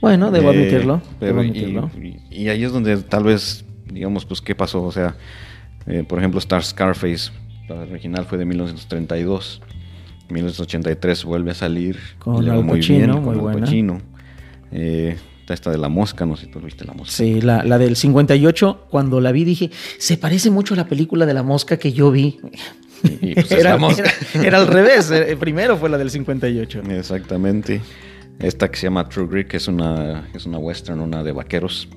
bueno, 0.00 0.30
debo 0.30 0.50
Eh, 0.50 0.56
admitirlo. 0.56 1.02
pero 1.20 1.32
debo 1.34 1.42
y- 1.44 1.48
admitirlo. 1.50 1.90
Y, 2.00 2.16
y 2.44 2.48
ahí 2.48 2.64
es 2.64 2.72
donde 2.72 2.96
tal 3.02 3.24
vez, 3.24 3.66
digamos, 3.92 4.24
pues, 4.24 4.40
¿qué 4.40 4.54
pasó? 4.54 4.82
O 4.82 4.90
sea, 4.90 5.14
eh, 5.86 6.04
por 6.08 6.18
ejemplo, 6.20 6.38
Star 6.38 6.64
Scarface, 6.64 7.32
la 7.68 7.74
original 7.82 8.24
fue 8.24 8.38
de 8.38 8.46
1932. 8.46 9.60
1983 10.30 11.24
vuelve 11.26 11.50
a 11.50 11.54
salir. 11.54 11.98
Con 12.18 12.36
Al 12.48 12.64
muy 12.64 12.80
bien, 12.80 13.10
muy 13.10 13.20
con 13.20 13.34
Al 13.34 13.40
buena. 13.40 13.66
Eh, 14.72 15.16
esta 15.48 15.70
de 15.70 15.76
la 15.78 15.88
mosca, 15.90 16.24
no 16.24 16.36
sé 16.36 16.46
si 16.46 16.50
tú 16.50 16.60
viste 16.60 16.84
la 16.84 16.94
mosca. 16.94 17.12
Sí, 17.12 17.40
la, 17.42 17.62
la 17.64 17.76
del 17.78 17.96
58, 17.96 18.86
cuando 18.90 19.20
la 19.20 19.30
vi 19.30 19.44
dije, 19.44 19.70
se 19.98 20.16
parece 20.16 20.50
mucho 20.50 20.72
a 20.74 20.76
la 20.78 20.86
película 20.86 21.26
de 21.26 21.34
la 21.34 21.42
mosca 21.42 21.76
que 21.76 21.92
yo 21.92 22.10
vi. 22.10 22.38
Y, 23.02 23.30
y, 23.30 23.34
pues, 23.34 23.52
es 23.52 23.58
era, 23.60 23.70
la 23.72 23.76
mosca. 23.78 24.04
era- 24.34 24.44
era 24.46 24.58
al 24.58 24.66
revés, 24.66 25.10
eh, 25.10 25.36
primero 25.38 25.76
fue 25.76 25.90
la 25.90 25.98
del 25.98 26.10
58. 26.10 26.80
Exactamente. 26.90 27.82
Esta 28.40 28.68
que 28.70 28.76
se 28.78 28.86
llama 28.86 29.08
True 29.08 29.28
Grit, 29.28 29.46
que 29.48 29.58
es 29.58 29.68
una, 29.68 30.28
es 30.34 30.44
una 30.46 30.58
western, 30.58 30.98
una 31.00 31.22
de 31.22 31.30
vaqueros. 31.30 31.88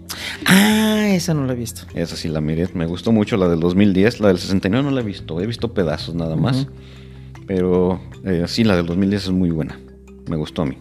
Ah, 0.46 1.08
esa 1.10 1.34
no 1.34 1.46
la 1.46 1.54
he 1.54 1.56
visto. 1.56 1.82
Esa 1.96 2.16
sí 2.16 2.28
la 2.28 2.42
miré. 2.42 2.68
Me 2.76 2.86
gustó 2.86 3.12
mucho 3.12 3.38
la 3.38 3.48
del 3.48 3.60
2010. 3.60 4.20
La 4.20 4.28
del 4.28 4.38
69 4.38 4.84
no 4.88 4.92
la 4.94 5.02
he 5.02 5.04
visto. 5.04 5.42
He 5.42 5.48
visto 5.48 5.74
pedazos 5.74 6.14
nada 6.14 6.36
más. 6.36 6.68
Pero 7.48 8.00
eh, 8.26 8.44
sí, 8.48 8.64
la 8.64 8.76
del 8.76 8.86
2010 8.86 9.24
es 9.26 9.32
muy 9.32 9.50
buena. 9.50 9.80
Me 10.30 10.36
gustó 10.36 10.62
a 10.64 10.66
mí. 10.66 10.78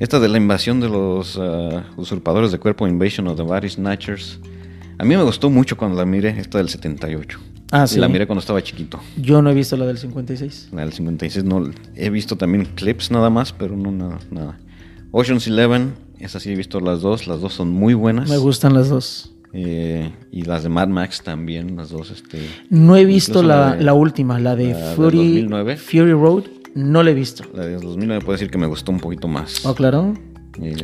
Esta 0.00 0.18
de 0.18 0.28
la 0.28 0.38
invasión 0.38 0.80
de 0.80 0.88
los 0.88 1.38
ah, 1.40 1.84
usurpadores 1.96 2.50
de 2.52 2.58
cuerpo, 2.58 2.88
Invasion 2.88 3.28
of 3.28 3.36
the 3.36 3.42
Body 3.42 3.68
Snatchers. 3.68 4.38
A 4.98 5.04
mí 5.04 5.16
me 5.16 5.22
gustó 5.22 5.48
mucho 5.50 5.76
cuando 5.76 5.96
la 5.96 6.04
miré, 6.04 6.30
esta 6.38 6.58
del 6.58 6.68
78. 6.68 7.38
Ah, 7.72 7.84
Y 7.84 7.88
sí. 7.88 8.00
La 8.00 8.08
miré 8.08 8.26
cuando 8.26 8.40
estaba 8.40 8.62
chiquito. 8.62 8.98
Yo 9.16 9.40
no 9.42 9.50
he 9.50 9.54
visto 9.54 9.76
la 9.76 9.86
del 9.86 9.98
56. 9.98 10.70
La 10.72 10.80
del 10.82 10.92
56 10.92 11.44
no. 11.44 11.70
He 11.94 12.10
visto 12.10 12.36
también 12.36 12.64
clips 12.74 13.10
nada 13.10 13.30
más, 13.30 13.52
pero 13.52 13.76
no 13.76 13.92
nada. 13.92 14.18
nada. 14.30 14.58
Ocean's 15.12 15.46
Eleven, 15.46 15.94
esa 16.18 16.40
sí 16.40 16.50
he 16.50 16.56
visto 16.56 16.80
las 16.80 17.00
dos. 17.02 17.26
Las 17.26 17.40
dos 17.40 17.52
son 17.54 17.70
muy 17.70 17.94
buenas. 17.94 18.28
Me 18.28 18.38
gustan 18.38 18.74
las 18.74 18.88
dos. 18.88 19.32
Eh, 19.52 20.10
y 20.32 20.42
las 20.42 20.62
de 20.62 20.68
Mad 20.68 20.88
Max 20.88 21.22
también, 21.22 21.76
las 21.76 21.90
dos. 21.90 22.10
Este, 22.10 22.38
No 22.70 22.96
he 22.96 23.04
visto 23.04 23.42
la, 23.42 23.70
la 23.70 23.76
de- 23.76 23.84
la 23.84 23.94
última, 23.94 24.38
la 24.38 24.54
de 24.56 24.72
la 24.72 24.92
Fury, 24.94 25.16
2009. 25.42 25.76
Fury 25.76 26.12
Road. 26.12 26.44
No 26.74 27.02
la 27.02 27.10
he 27.10 27.14
visto. 27.14 27.44
la 27.54 27.64
de 27.66 27.74
2009 27.74 28.20
puedo 28.24 28.32
decir 28.32 28.50
que 28.50 28.58
me 28.58 28.66
gustó 28.66 28.92
un 28.92 29.00
poquito 29.00 29.28
más. 29.28 29.64
Oh, 29.66 29.74
claro. 29.74 30.14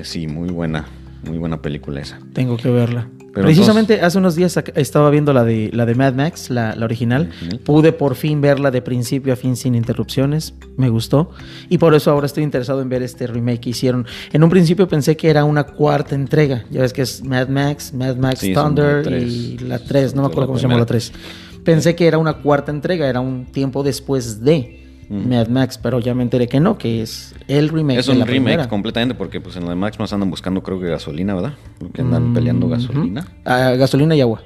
Sí, 0.03 0.27
muy 0.27 0.51
buena. 0.51 0.87
Muy 1.27 1.39
buena 1.39 1.61
película 1.61 2.01
esa. 2.01 2.19
Tengo 2.33 2.57
que 2.57 2.71
verla. 2.71 3.09
Pero 3.35 3.45
Precisamente 3.49 4.01
hace 4.01 4.17
unos 4.17 4.35
días 4.35 4.57
estaba 4.77 5.11
viendo 5.11 5.35
la 5.35 5.45
de, 5.45 5.71
la 5.73 5.85
de 5.85 5.95
Mad 5.95 6.15
Max, 6.15 6.49
la, 6.49 6.75
la 6.75 6.87
original. 6.87 7.31
Pude 7.65 7.93
por 7.93 8.15
fin 8.15 8.41
verla 8.41 8.71
de 8.71 8.81
principio 8.81 9.33
a 9.33 9.37
fin 9.37 9.57
sin 9.57 9.75
interrupciones. 9.75 10.55
Me 10.79 10.89
gustó. 10.89 11.31
Y 11.69 11.77
por 11.77 11.95
eso 11.95 12.11
ahora 12.11 12.27
estoy 12.27 12.45
interesado 12.45 12.81
en 12.81 12.89
ver 12.89 13.03
este 13.03 13.27
remake 13.27 13.61
que 13.61 13.71
hicieron. 13.71 14.07
En 14.33 14.43
un 14.43 14.49
principio 14.49 14.89
pensé 14.89 15.19
que 15.19 15.29
era 15.29 15.45
una 15.45 15.65
cuarta 15.65 16.15
entrega. 16.15 16.65
Ya 16.71 16.81
ves 16.81 16.95
que 16.95 17.03
es 17.03 17.23
Mad 17.25 17.49
Max, 17.49 17.93
Mad 17.93 18.17
Max 18.17 18.41
Sí, 18.41 18.55
Thunder 18.55 19.07
y 19.13 19.59
la 19.59 19.81
3. 19.81 20.15
No 20.15 20.23
me 20.23 20.29
acuerdo 20.29 20.47
cómo 20.47 20.59
se 20.59 20.63
llama 20.63 20.79
la 20.79 20.87
primera. 20.87 21.13
3. 21.13 21.63
Pensé 21.63 21.95
que 21.95 22.07
era 22.07 22.17
una 22.17 22.35
cuarta 22.39 22.71
entrega, 22.71 23.07
era 23.07 23.21
un 23.21 23.45
tiempo 23.45 23.83
después 23.83 24.43
de 24.43 24.86
Mm. 25.09 25.29
Mad 25.29 25.49
Max, 25.49 25.79
pero 25.79 26.01
ya 26.01 26.15
me 26.15 26.23
enteré 26.23 26.49
que 26.49 26.59
no, 26.61 26.79
que 26.79 27.03
es 27.03 27.35
el 27.49 27.69
remake. 27.69 27.99
Es 28.01 28.07
de 28.07 28.13
un 28.13 28.19
la 28.19 28.25
remake 28.25 28.43
primera. 28.45 28.69
completamente 28.69 29.15
porque 29.15 29.41
pues 29.41 29.57
en 29.57 29.65
la 29.65 29.71
de 29.71 29.77
Max 29.77 29.99
más 29.99 30.13
andan 30.13 30.31
buscando 30.31 30.63
creo 30.63 30.81
que 30.81 30.89
gasolina, 30.89 31.35
¿verdad? 31.35 31.55
Que 31.93 32.03
andan 32.03 32.31
Mm, 32.31 32.35
peleando 32.35 32.69
gasolina. 32.69 33.27
Ah, 33.45 33.71
gasolina 33.79 34.17
y 34.17 34.21
agua. 34.21 34.43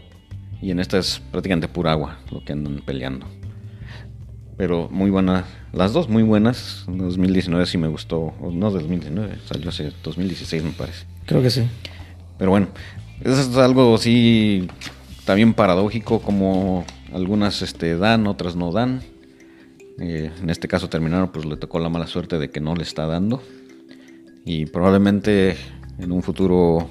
Y 0.61 0.71
en 0.71 0.81
esta 0.81 0.99
es 0.99 1.23
prácticamente 1.31 1.69
pura 1.69 1.93
agua 1.93 2.19
lo 2.31 2.45
que 2.45 2.53
andan 2.53 2.81
peleando. 2.85 3.27
Pero 4.59 4.89
muy 4.91 5.09
buenas, 5.11 5.45
las 5.73 5.95
dos 5.95 6.11
muy 6.11 6.23
buenas. 6.23 6.85
En 6.87 6.99
2019 6.99 7.65
sí 7.65 7.79
me 7.79 7.89
gustó, 7.89 8.35
o 8.41 8.51
no 8.53 8.71
2019, 8.71 9.39
salió 9.47 9.71
hace 9.71 9.91
2016 10.05 10.63
me 10.63 10.71
parece. 10.73 11.07
Creo 11.25 11.41
que 11.41 11.49
sí. 11.49 11.63
Pero 12.37 12.51
bueno, 12.51 12.69
eso 13.23 13.41
es 13.41 13.57
algo 13.57 13.95
así 13.95 14.69
también 15.25 15.55
paradójico 15.55 16.21
como 16.21 16.85
algunas 17.15 17.63
este, 17.63 17.97
dan, 17.97 18.27
otras 18.27 18.55
no 18.57 18.71
dan. 18.71 19.01
Eh, 19.99 20.31
en 20.43 20.51
este 20.51 20.69
caso 20.69 20.89
terminaron, 20.89 21.31
pues 21.31 21.45
le 21.45 21.57
tocó 21.57 21.79
la 21.79 21.89
mala 21.89 22.07
suerte 22.07 22.39
de 22.39 22.51
que 22.51 22.61
no 22.61 22.75
le 22.75 22.83
está 22.83 23.07
dando. 23.07 23.43
Y 24.45 24.67
probablemente 24.67 25.57
en 25.99 26.13
un 26.13 26.23
futuro, 26.23 26.89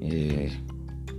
eh, 0.00 0.52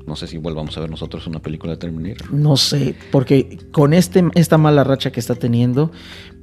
no 0.05 0.15
sé 0.15 0.27
si 0.27 0.37
volvamos 0.37 0.77
a 0.77 0.81
ver 0.81 0.89
nosotros 0.89 1.25
una 1.27 1.39
película 1.41 1.73
de 1.73 1.77
Terminator. 1.77 2.33
No 2.33 2.57
sé, 2.57 2.95
porque 3.11 3.57
con 3.71 3.93
este, 3.93 4.23
esta 4.35 4.57
mala 4.57 4.83
racha 4.83 5.11
que 5.11 5.19
está 5.19 5.35
teniendo, 5.35 5.91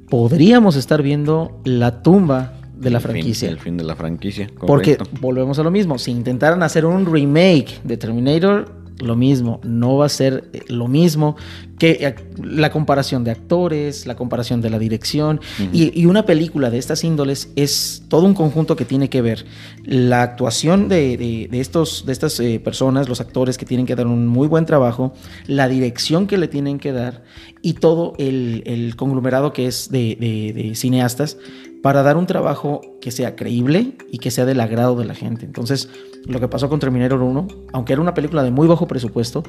podríamos 0.09 0.75
estar 0.75 1.01
viendo 1.01 1.61
la 1.63 2.01
tumba 2.01 2.59
de 2.75 2.89
la 2.89 2.97
El 2.97 3.03
fin- 3.03 3.11
franquicia. 3.11 3.49
el 3.49 3.59
fin 3.59 3.77
de 3.77 3.83
la 3.83 3.95
franquicia. 3.95 4.49
porque 4.65 4.97
volvemos 5.21 5.59
a 5.59 5.63
lo 5.63 5.71
mismo, 5.71 5.97
si 5.99 6.11
intentaran 6.11 6.63
hacer 6.63 6.85
un 6.85 7.05
remake 7.05 7.79
de 7.83 7.97
Terminator, 7.97 8.82
lo 9.03 9.15
mismo. 9.15 9.59
No 9.63 9.97
va 9.97 10.05
a 10.05 10.09
ser 10.09 10.49
eh, 10.53 10.61
lo 10.67 10.87
mismo 10.87 11.35
que 11.77 11.91
eh, 12.01 12.15
la 12.41 12.71
comparación 12.71 13.23
de 13.23 13.31
actores, 13.31 14.05
la 14.07 14.15
comparación 14.15 14.61
de 14.61 14.69
la 14.69 14.79
dirección. 14.79 15.41
y, 15.71 15.99
y, 15.99 16.05
una 16.05 16.25
película 16.25 16.69
de 16.69 16.77
estas 16.77 17.03
índoles 17.03 17.49
es 17.55 18.03
todo 18.07 18.25
un 18.25 18.33
conjunto 18.33 18.75
que 18.75 18.85
tiene 18.85 19.09
que 19.09 19.21
ver 19.21 19.45
la 19.83 20.21
actuación 20.21 20.87
de, 20.87 21.17
de, 21.17 21.47
de 21.51 21.59
estos, 21.59 22.05
de 22.05 22.11
estas 22.11 22.39
eh, 22.39 22.59
personas, 22.63 23.09
los 23.09 23.21
actores 23.21 23.57
que 23.57 23.65
tienen 23.65 23.85
que 23.85 23.95
dar 23.95 24.07
un 24.07 24.27
muy 24.27 24.47
buen 24.47 24.65
trabajo, 24.65 25.13
la 25.47 25.67
dirección 25.67 26.27
que 26.27 26.37
le 26.37 26.47
tienen 26.47 26.79
que 26.79 26.91
dar 26.91 27.23
y 27.61 27.73
todo 27.73 28.13
el, 28.17 28.63
el 28.65 28.95
conglomerado 28.95 29.53
que 29.53 29.67
es 29.67 29.89
de, 29.89 30.15
de 30.55 30.75
cineastas 30.75 31.37
para 31.83 32.01
dar 32.01 32.15
un 32.15 32.25
trabajo 32.25 32.79
que 33.01 33.11
sea 33.11 33.35
creíble 33.35 33.97
y 34.09 34.19
que 34.19 34.31
sea 34.31 34.45
del 34.45 34.61
agrado 34.61 34.95
de 34.95 35.03
la 35.03 35.15
gente. 35.15 35.45
Entonces, 35.45 35.89
lo 36.25 36.39
que 36.39 36.47
pasó 36.47 36.69
con 36.69 36.79
Terminator 36.79 37.21
1, 37.21 37.47
aunque 37.73 37.91
era 37.91 38.01
una 38.01 38.13
película 38.13 38.41
de 38.41 38.51
muy 38.51 38.69
bajo 38.69 38.87
presupuesto, 38.87 39.43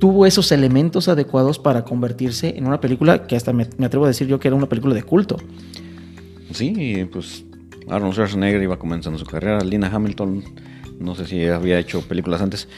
tuvo 0.00 0.26
esos 0.26 0.50
elementos 0.50 1.06
adecuados 1.06 1.60
para 1.60 1.84
convertirse 1.84 2.58
en 2.58 2.66
una 2.66 2.80
película 2.80 3.28
que 3.28 3.36
hasta 3.36 3.52
me, 3.52 3.68
me 3.78 3.86
atrevo 3.86 4.04
a 4.04 4.08
decir 4.08 4.26
yo 4.26 4.40
que 4.40 4.48
era 4.48 4.56
una 4.56 4.68
película 4.68 4.96
de 4.96 5.04
culto. 5.04 5.36
Sí, 6.50 7.06
pues 7.12 7.44
Arnold 7.88 8.14
Schwarzenegger 8.14 8.60
iba 8.60 8.76
comenzando 8.76 9.16
su 9.16 9.24
carrera, 9.24 9.60
Lina 9.60 9.88
Hamilton, 9.94 10.42
no 10.98 11.14
sé 11.14 11.24
si 11.24 11.46
había 11.46 11.78
hecho 11.78 12.00
películas 12.00 12.42
antes, 12.42 12.68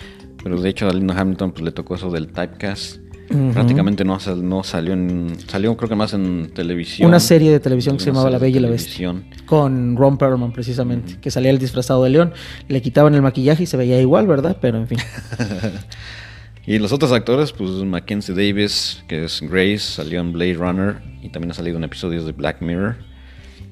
pero 0.45 0.61
de 0.61 0.69
hecho 0.69 0.87
a 0.87 0.93
Lina 0.93 1.19
Hamilton 1.19 1.53
pues, 1.53 1.65
le 1.65 1.73
tocó 1.73 1.95
eso 1.95 2.11
del 2.11 2.27
typecast 2.27 3.06
Uh 3.31 3.35
-huh. 3.35 3.53
Prácticamente 3.53 4.05
no, 4.05 4.19
no, 4.37 4.63
salió 4.65 4.93
en. 4.93 5.37
Salió, 5.47 5.77
creo 5.77 5.89
que 5.89 5.97
más 5.97 6.13
en 6.13 6.51
televisión. 6.55 7.09
Una 7.09 7.21
serie 7.21 7.51
de 7.51 7.61
televisión 7.61 7.97
que 7.97 8.05
se 8.05 8.11
llamaba 8.11 8.31
La 8.31 8.39
Bella 8.39 8.59
y 8.59 8.61
la 8.61 8.71
Bestia. 8.71 9.15
Con 9.47 9.97
Ron 9.97 10.17
Perlman, 10.19 10.53
precisamente. 10.53 11.15
Uh 11.15 11.17
-huh. 11.17 11.21
Que 11.21 11.31
salía 11.31 11.51
el 11.51 11.59
disfrazado 11.59 12.05
de 12.05 12.11
león. 12.11 12.33
Le 12.69 12.81
quitaban 12.83 13.15
el 13.15 13.23
maquillaje 13.23 13.65
y 13.65 13.67
se 13.67 13.77
veía 13.77 14.01
igual, 14.01 14.27
¿verdad? 14.27 14.59
Pero 14.61 14.79
en 14.79 14.87
fin. 14.87 14.99
y 16.67 16.79
los 16.79 16.93
otros 16.93 17.13
actores, 17.13 17.53
pues 17.53 17.71
Mackenzie 17.71 18.35
Davis, 18.35 19.03
que 19.09 19.25
es 19.25 19.41
Grace, 19.41 19.79
salió 19.79 20.21
en 20.21 20.33
Blade 20.33 20.55
Runner. 20.55 20.97
Y 21.23 21.29
también 21.31 21.51
ha 21.51 21.55
salido 21.55 21.79
en 21.79 21.85
episodios 21.85 22.27
de 22.27 22.33
Black 22.33 22.63
Mirror. 22.63 22.97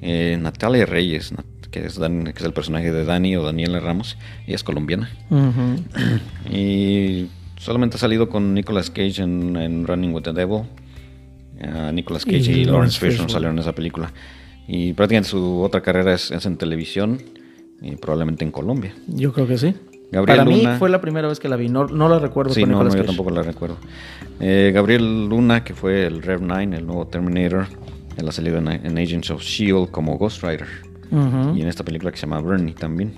Eh, 0.02 0.36
Natalia 0.40 0.84
Reyes, 0.84 1.32
que 1.70 1.86
es, 1.86 1.96
Dan, 1.96 2.24
que 2.24 2.38
es 2.38 2.44
el 2.44 2.52
personaje 2.52 2.92
de 2.92 3.04
Dani 3.04 3.36
o 3.36 3.42
Daniela 3.42 3.80
Ramos. 3.80 4.16
Ella 4.46 4.56
es 4.56 4.64
colombiana. 4.64 5.10
Uh 5.30 5.36
-huh. 5.36 6.50
y 6.50 7.28
solamente 7.56 7.96
ha 7.96 8.00
salido 8.00 8.28
con 8.28 8.54
Nicolas 8.54 8.90
Cage 8.90 9.22
en, 9.22 9.56
en 9.56 9.86
Running 9.86 10.14
with 10.14 10.22
the 10.22 10.32
Devil. 10.32 10.62
Uh, 11.60 11.92
Nicolas 11.92 12.24
Cage 12.24 12.50
y, 12.50 12.60
y 12.60 12.64
Lawrence 12.64 12.98
Fishburne 12.98 13.30
salieron 13.30 13.56
en 13.56 13.60
esa 13.60 13.74
película. 13.74 14.12
Y 14.66 14.92
prácticamente 14.92 15.30
su 15.30 15.60
otra 15.60 15.82
carrera 15.82 16.14
es, 16.14 16.30
es, 16.30 16.46
en 16.46 16.56
televisión 16.56 17.20
y 17.80 17.96
probablemente 17.96 18.44
en 18.44 18.50
Colombia. 18.50 18.94
Yo 19.08 19.32
creo 19.32 19.46
que 19.46 19.58
sí. 19.58 19.74
Gabriel 20.10 20.38
Para 20.38 20.44
Luna, 20.50 20.72
mí 20.72 20.78
fue 20.78 20.90
la 20.90 21.00
primera 21.00 21.28
vez 21.28 21.40
que 21.40 21.48
la 21.48 21.56
vi, 21.56 21.68
no, 21.68 21.86
no 21.86 22.08
la 22.08 22.18
recuerdo. 22.18 22.54
Sí, 22.54 22.62
con 22.62 22.70
no, 22.70 22.84
no 22.84 22.94
yo 22.94 23.04
tampoco 23.04 23.30
la 23.30 23.42
recuerdo. 23.42 23.78
Eh, 24.40 24.70
Gabriel 24.74 25.28
Luna, 25.28 25.64
que 25.64 25.74
fue 25.74 26.06
el 26.06 26.22
Rev 26.22 26.40
9, 26.42 26.76
el 26.76 26.86
nuevo 26.86 27.06
Terminator, 27.06 27.66
él 28.16 28.28
ha 28.28 28.32
salido 28.32 28.58
en, 28.58 28.68
en 28.68 28.98
Agents 28.98 29.30
of 29.30 29.42
S.H.I.E.L.D. 29.42 29.88
como 29.90 30.16
Ghost 30.18 30.42
Rider. 30.42 30.68
Uh 31.10 31.16
-huh. 31.16 31.56
Y 31.56 31.62
en 31.62 31.68
esta 31.68 31.84
película 31.84 32.10
que 32.10 32.16
se 32.16 32.26
llama 32.26 32.40
Bernie 32.40 32.74
también. 32.74 33.12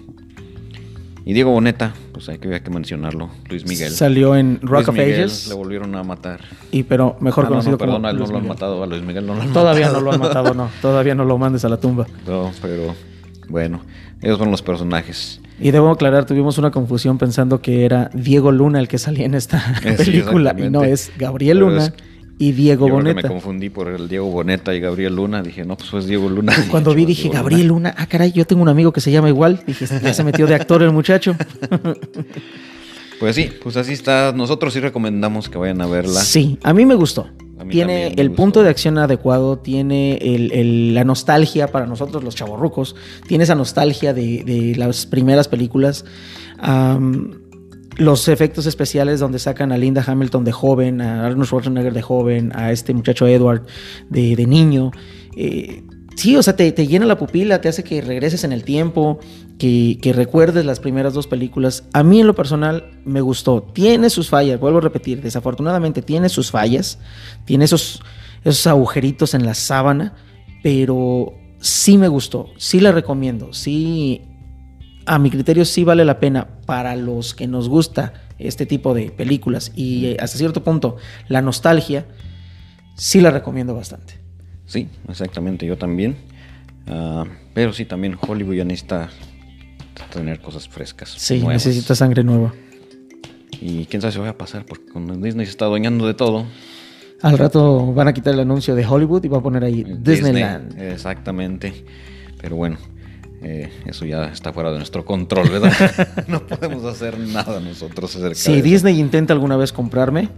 Y 1.29 1.33
Diego 1.33 1.51
Boneta, 1.51 1.93
pues 2.12 2.29
hay 2.29 2.39
que, 2.39 2.55
hay 2.55 2.61
que 2.61 2.70
mencionarlo. 2.70 3.29
Luis 3.51 3.66
Miguel. 3.66 3.91
Salió 3.91 4.37
en 4.37 4.61
Rock 4.62 4.70
Luis 4.87 4.89
of 4.89 4.95
Miguel 4.95 5.12
Ages. 5.24 5.49
Le 5.49 5.55
volvieron 5.57 5.95
a 5.97 6.05
matar. 6.05 6.41
Y 6.70 6.85
pero 6.85 7.16
mejor 7.20 7.47
Ah, 7.47 7.49
conocido 7.49 7.72
no, 7.72 7.74
no, 7.74 7.79
perdón, 7.79 7.95
como 7.97 8.07
a 8.07 8.11
él 8.12 8.16
no 8.16 8.22
lo 8.22 8.29
han 8.29 8.33
Miguel. 8.43 8.49
matado. 8.49 8.83
A 8.83 8.87
Luis 8.87 9.03
Miguel 9.03 9.27
no 9.27 9.35
lo 9.35 9.43
han 9.43 9.53
Todavía 9.53 9.87
matado. 9.87 10.01
no 10.01 10.05
lo 10.07 10.12
han 10.12 10.20
matado, 10.20 10.55
no. 10.55 10.70
Todavía 10.81 11.14
no 11.16 11.24
lo 11.24 11.37
mandes 11.37 11.64
a 11.64 11.68
la 11.68 11.79
tumba. 11.79 12.07
No, 12.29 12.53
pero 12.62 12.95
bueno, 13.49 13.81
ellos 14.22 14.37
fueron 14.39 14.53
los 14.53 14.62
personajes. 14.62 15.41
Y 15.59 15.72
debo 15.72 15.91
aclarar, 15.91 16.27
tuvimos 16.27 16.59
una 16.59 16.70
confusión 16.70 17.18
pensando 17.18 17.61
que 17.61 17.85
era 17.85 18.09
Diego 18.14 18.53
Luna 18.53 18.79
el 18.79 18.87
que 18.87 18.99
salía 18.99 19.27
en 19.27 19.35
esta 19.35 19.59
Eh, 19.83 19.97
sí, 19.99 20.05
película. 20.12 20.55
y 20.57 20.70
no, 20.70 20.85
es 20.85 21.11
Gabriel 21.18 21.59
Luna 21.59 21.93
y 22.39 22.53
Diego 22.53 22.87
Yo 22.87 22.95
creo 22.95 22.99
que 23.05 23.11
Boneta. 23.12 23.28
me 23.28 23.34
confundí 23.34 23.70
por 23.70 23.89
el 23.89 24.09
Diego 24.09 24.26
Boneta 24.30 24.74
y 24.74 24.80
Gabriel 24.80 25.16
Luna. 25.16 25.43
Dije, 25.43 25.64
no, 25.64 25.76
pues 25.76 25.93
es 25.95 26.07
Diego 26.07 26.28
Luna. 26.28 26.55
Cuando 26.70 26.91
vi 26.95 27.01
Digo, 27.03 27.09
dije, 27.09 27.22
Diego 27.24 27.34
Gabriel 27.37 27.66
Luna, 27.68 27.95
ah, 27.97 28.07
caray, 28.07 28.32
yo 28.32 28.45
tengo 28.47 28.62
un 28.62 28.68
amigo 28.68 28.93
que 28.93 29.01
se 29.01 29.11
llama 29.11 29.28
igual. 29.28 29.62
Dije, 29.66 29.87
ya 29.87 30.12
se 30.14 30.22
metió 30.24 30.47
de 30.47 30.55
actor 30.55 30.82
el 30.82 30.93
muchacho. 30.93 31.34
Pues 33.18 33.34
sí, 33.34 33.49
pues 33.62 33.78
así 33.78 33.95
está. 33.95 34.32
Nosotros 34.37 34.74
sí 34.74 34.80
recomendamos 34.80 35.49
que 35.49 35.57
vayan 35.57 35.80
a 35.80 35.87
verla. 35.87 36.20
Sí, 36.20 36.59
a 36.62 36.74
mí 36.74 36.84
me 36.84 36.95
gustó. 36.95 37.26
Tiene 37.70 38.09
el 38.09 38.28
gustó. 38.28 38.34
punto 38.43 38.62
de 38.62 38.68
acción 38.68 38.99
adecuado, 38.99 39.57
tiene 39.59 40.18
el- 40.18 40.53
el- 40.53 40.95
la 40.95 41.03
nostalgia 41.05 41.68
para 41.68 41.87
nosotros 41.87 42.22
los 42.22 42.34
chavorrucos, 42.34 42.95
tiene 43.26 43.45
esa 43.45 43.55
nostalgia 43.55 44.12
de, 44.12 44.45
de 44.45 44.74
las 44.76 45.07
primeras 45.07 45.49
películas. 45.49 46.05
Am, 46.59 47.41
los 47.97 48.28
efectos 48.28 48.66
especiales 48.66 49.20
donde 49.20 49.38
sacan 49.38 49.72
a 49.72 49.78
Linda 49.78 50.05
Hamilton 50.07 50.44
de 50.44 50.53
joven, 50.53 51.01
a 51.01 51.26
Arnold 51.26 51.47
Schwarzenegger 51.47 51.94
de 51.94 52.03
joven, 52.03 52.53
a 52.55 52.72
este 52.72 52.92
muchacho 52.92 53.26
Edward 53.26 53.66
de, 54.11 54.47
niño. 54.47 54.90
Eh, 55.36 55.82
sí, 56.14 56.36
o 56.36 56.42
sea, 56.42 56.55
te, 56.57 56.70
te 56.72 56.86
llena 56.86 57.07
la 57.07 57.18
pupila, 57.18 57.61
te 57.61 57.68
hace 57.68 57.84
que 57.84 58.03
regreses 58.03 58.44
en 58.44 58.53
el 58.53 58.64
tiempo, 58.64 59.18
que, 59.59 59.99
que 60.03 60.12
recuerdes 60.12 60.66
las 60.66 60.80
primeras 60.80 61.14
dos 61.14 61.26
películas. 61.26 61.84
A 61.92 62.03
mí 62.03 62.20
en 62.20 62.26
lo 62.26 62.34
personal 62.34 63.01
me 63.05 63.22
gustó. 63.22 63.62
Tiene 63.62 64.11
sus 64.11 64.28
fallas, 64.28 64.61
vuelvo 64.61 64.78
a 64.78 64.82
repetir, 64.82 65.22
desafortunadamente 65.22 66.03
tiene 66.03 66.28
sus 66.28 66.51
fallas, 66.51 66.99
tiene 67.47 67.64
esos, 67.64 68.03
esos 68.44 68.66
agujeritos 68.66 69.32
en 69.32 69.47
la 69.47 69.55
sábana, 69.55 70.14
pero 70.62 71.32
sí 71.61 71.97
me 71.97 72.09
gustó, 72.09 72.51
sí 72.59 72.80
la 72.80 72.92
recomiendo, 72.92 73.53
sí, 73.55 74.22
a 75.07 75.18
mi 75.18 75.30
criterio 75.30 75.64
sí 75.64 75.84
vale 75.84 76.05
la 76.05 76.20
pena 76.20 76.55
para 76.67 76.97
los 76.97 77.35
que 77.35 77.47
nos 77.47 77.69
gusta 77.69 78.12
este 78.39 78.67
tipo 78.67 78.93
de 78.93 79.11
películas 79.11 79.73
y 79.75 80.07
eh, 80.07 80.17
hasta 80.21 80.37
cierto 80.37 80.62
punto 80.62 80.97
la 81.29 81.41
nostalgia, 81.41 82.07
sí 82.97 83.21
la 83.21 83.31
recomiendo 83.31 83.75
bastante. 83.75 84.19
Sí, 84.67 84.89
exactamente, 85.09 85.64
yo 85.64 85.79
también. 85.79 86.17
Ah, 86.89 87.25
pero 87.55 87.73
sí, 87.73 87.85
también 87.85 88.17
Hollywood 88.21 88.55
ya 88.55 88.64
necesita 88.64 89.09
tener 90.12 90.41
cosas 90.41 90.69
frescas. 90.69 91.14
Sí, 91.17 91.39
nuevas. 91.39 91.64
necesita 91.64 91.95
sangre 91.95 92.23
nueva. 92.23 92.53
Y 93.61 93.87
quién 93.87 94.03
sabe 94.03 94.12
si 94.12 94.19
vaya 94.19 94.33
a 94.33 94.39
pasar, 94.39 94.67
porque 94.67 94.87
con 94.87 95.23
Disney 95.23 95.47
se 95.47 95.51
está 95.51 95.64
adueñando 95.64 96.07
de 96.07 96.14
todo. 96.14 96.47
Al 97.23 97.39
rato 97.39 97.93
van 97.95 98.09
a 98.09 98.12
quitar 98.12 98.35
el 98.35 98.41
anuncio 98.41 98.75
de 98.75 98.85
Hollywood 98.85 99.25
y 99.25 99.29
va 99.29 99.39
a 99.39 99.43
poner 99.43 99.64
ahí 99.64 99.85
Disneyland. 99.85 100.69
Disney, 100.69 100.93
exactamente. 100.93 101.85
Pero 102.41 102.57
bueno, 102.57 102.77
eh, 103.43 103.70
eso 103.87 104.05
ya 104.07 104.26
está 104.26 104.53
fuera 104.53 104.70
de 104.72 104.78
nuestro 104.78 105.05
control, 105.05 105.49
¿verdad? 105.51 106.24
no 106.28 106.47
podemos 106.47 106.84
hacer 106.84 107.18
nada 107.18 107.61
nosotros 107.61 108.14
acerca 108.16 108.34
Si 108.34 108.53
de 108.53 108.59
eso. 108.59 108.64
Disney 108.64 108.99
intenta 108.99 109.32
alguna 109.32 109.57
vez 109.57 109.72
comprarme, 109.72 110.28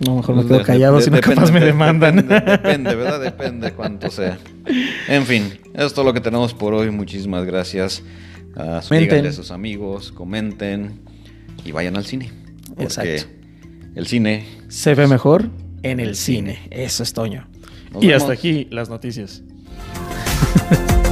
no, 0.00 0.14
mejor 0.16 0.36
me 0.36 0.46
quedo 0.46 0.62
callado, 0.62 0.96
de- 0.98 1.02
si 1.02 1.10
no 1.10 1.16
depende, 1.16 1.34
capaz 1.36 1.50
me 1.52 1.60
de- 1.60 1.66
demandan. 1.66 2.16
Depende, 2.16 2.44
depende, 2.52 2.94
¿verdad? 2.94 3.20
Depende 3.20 3.72
cuánto 3.72 4.10
sea. 4.10 4.38
En 5.08 5.24
fin, 5.26 5.58
eso 5.74 5.86
es 5.86 5.92
todo 5.94 6.04
lo 6.04 6.12
que 6.12 6.20
tenemos 6.20 6.54
por 6.54 6.72
hoy. 6.72 6.90
Muchísimas 6.90 7.44
gracias. 7.44 8.02
Díganle 8.90 9.28
a 9.28 9.32
sus 9.32 9.50
amigos, 9.50 10.12
comenten 10.12 11.00
y 11.64 11.72
vayan 11.72 11.96
al 11.96 12.04
cine. 12.04 12.30
Porque 12.68 12.84
Exacto. 12.84 13.26
el 13.96 14.06
cine. 14.06 14.44
Se 14.68 14.94
ve 14.94 15.08
mejor 15.08 15.50
en 15.82 15.98
el 15.98 16.14
cine. 16.14 16.60
Eso 16.70 17.02
es 17.02 17.12
Toño. 17.12 17.48
Nos 17.92 18.02
y 18.04 18.08
vemos. 18.08 18.22
hasta 18.22 18.34
aquí 18.34 18.68
las 18.70 18.88
noticias. 18.88 19.42
呵 20.38 20.76
呵 21.02 21.07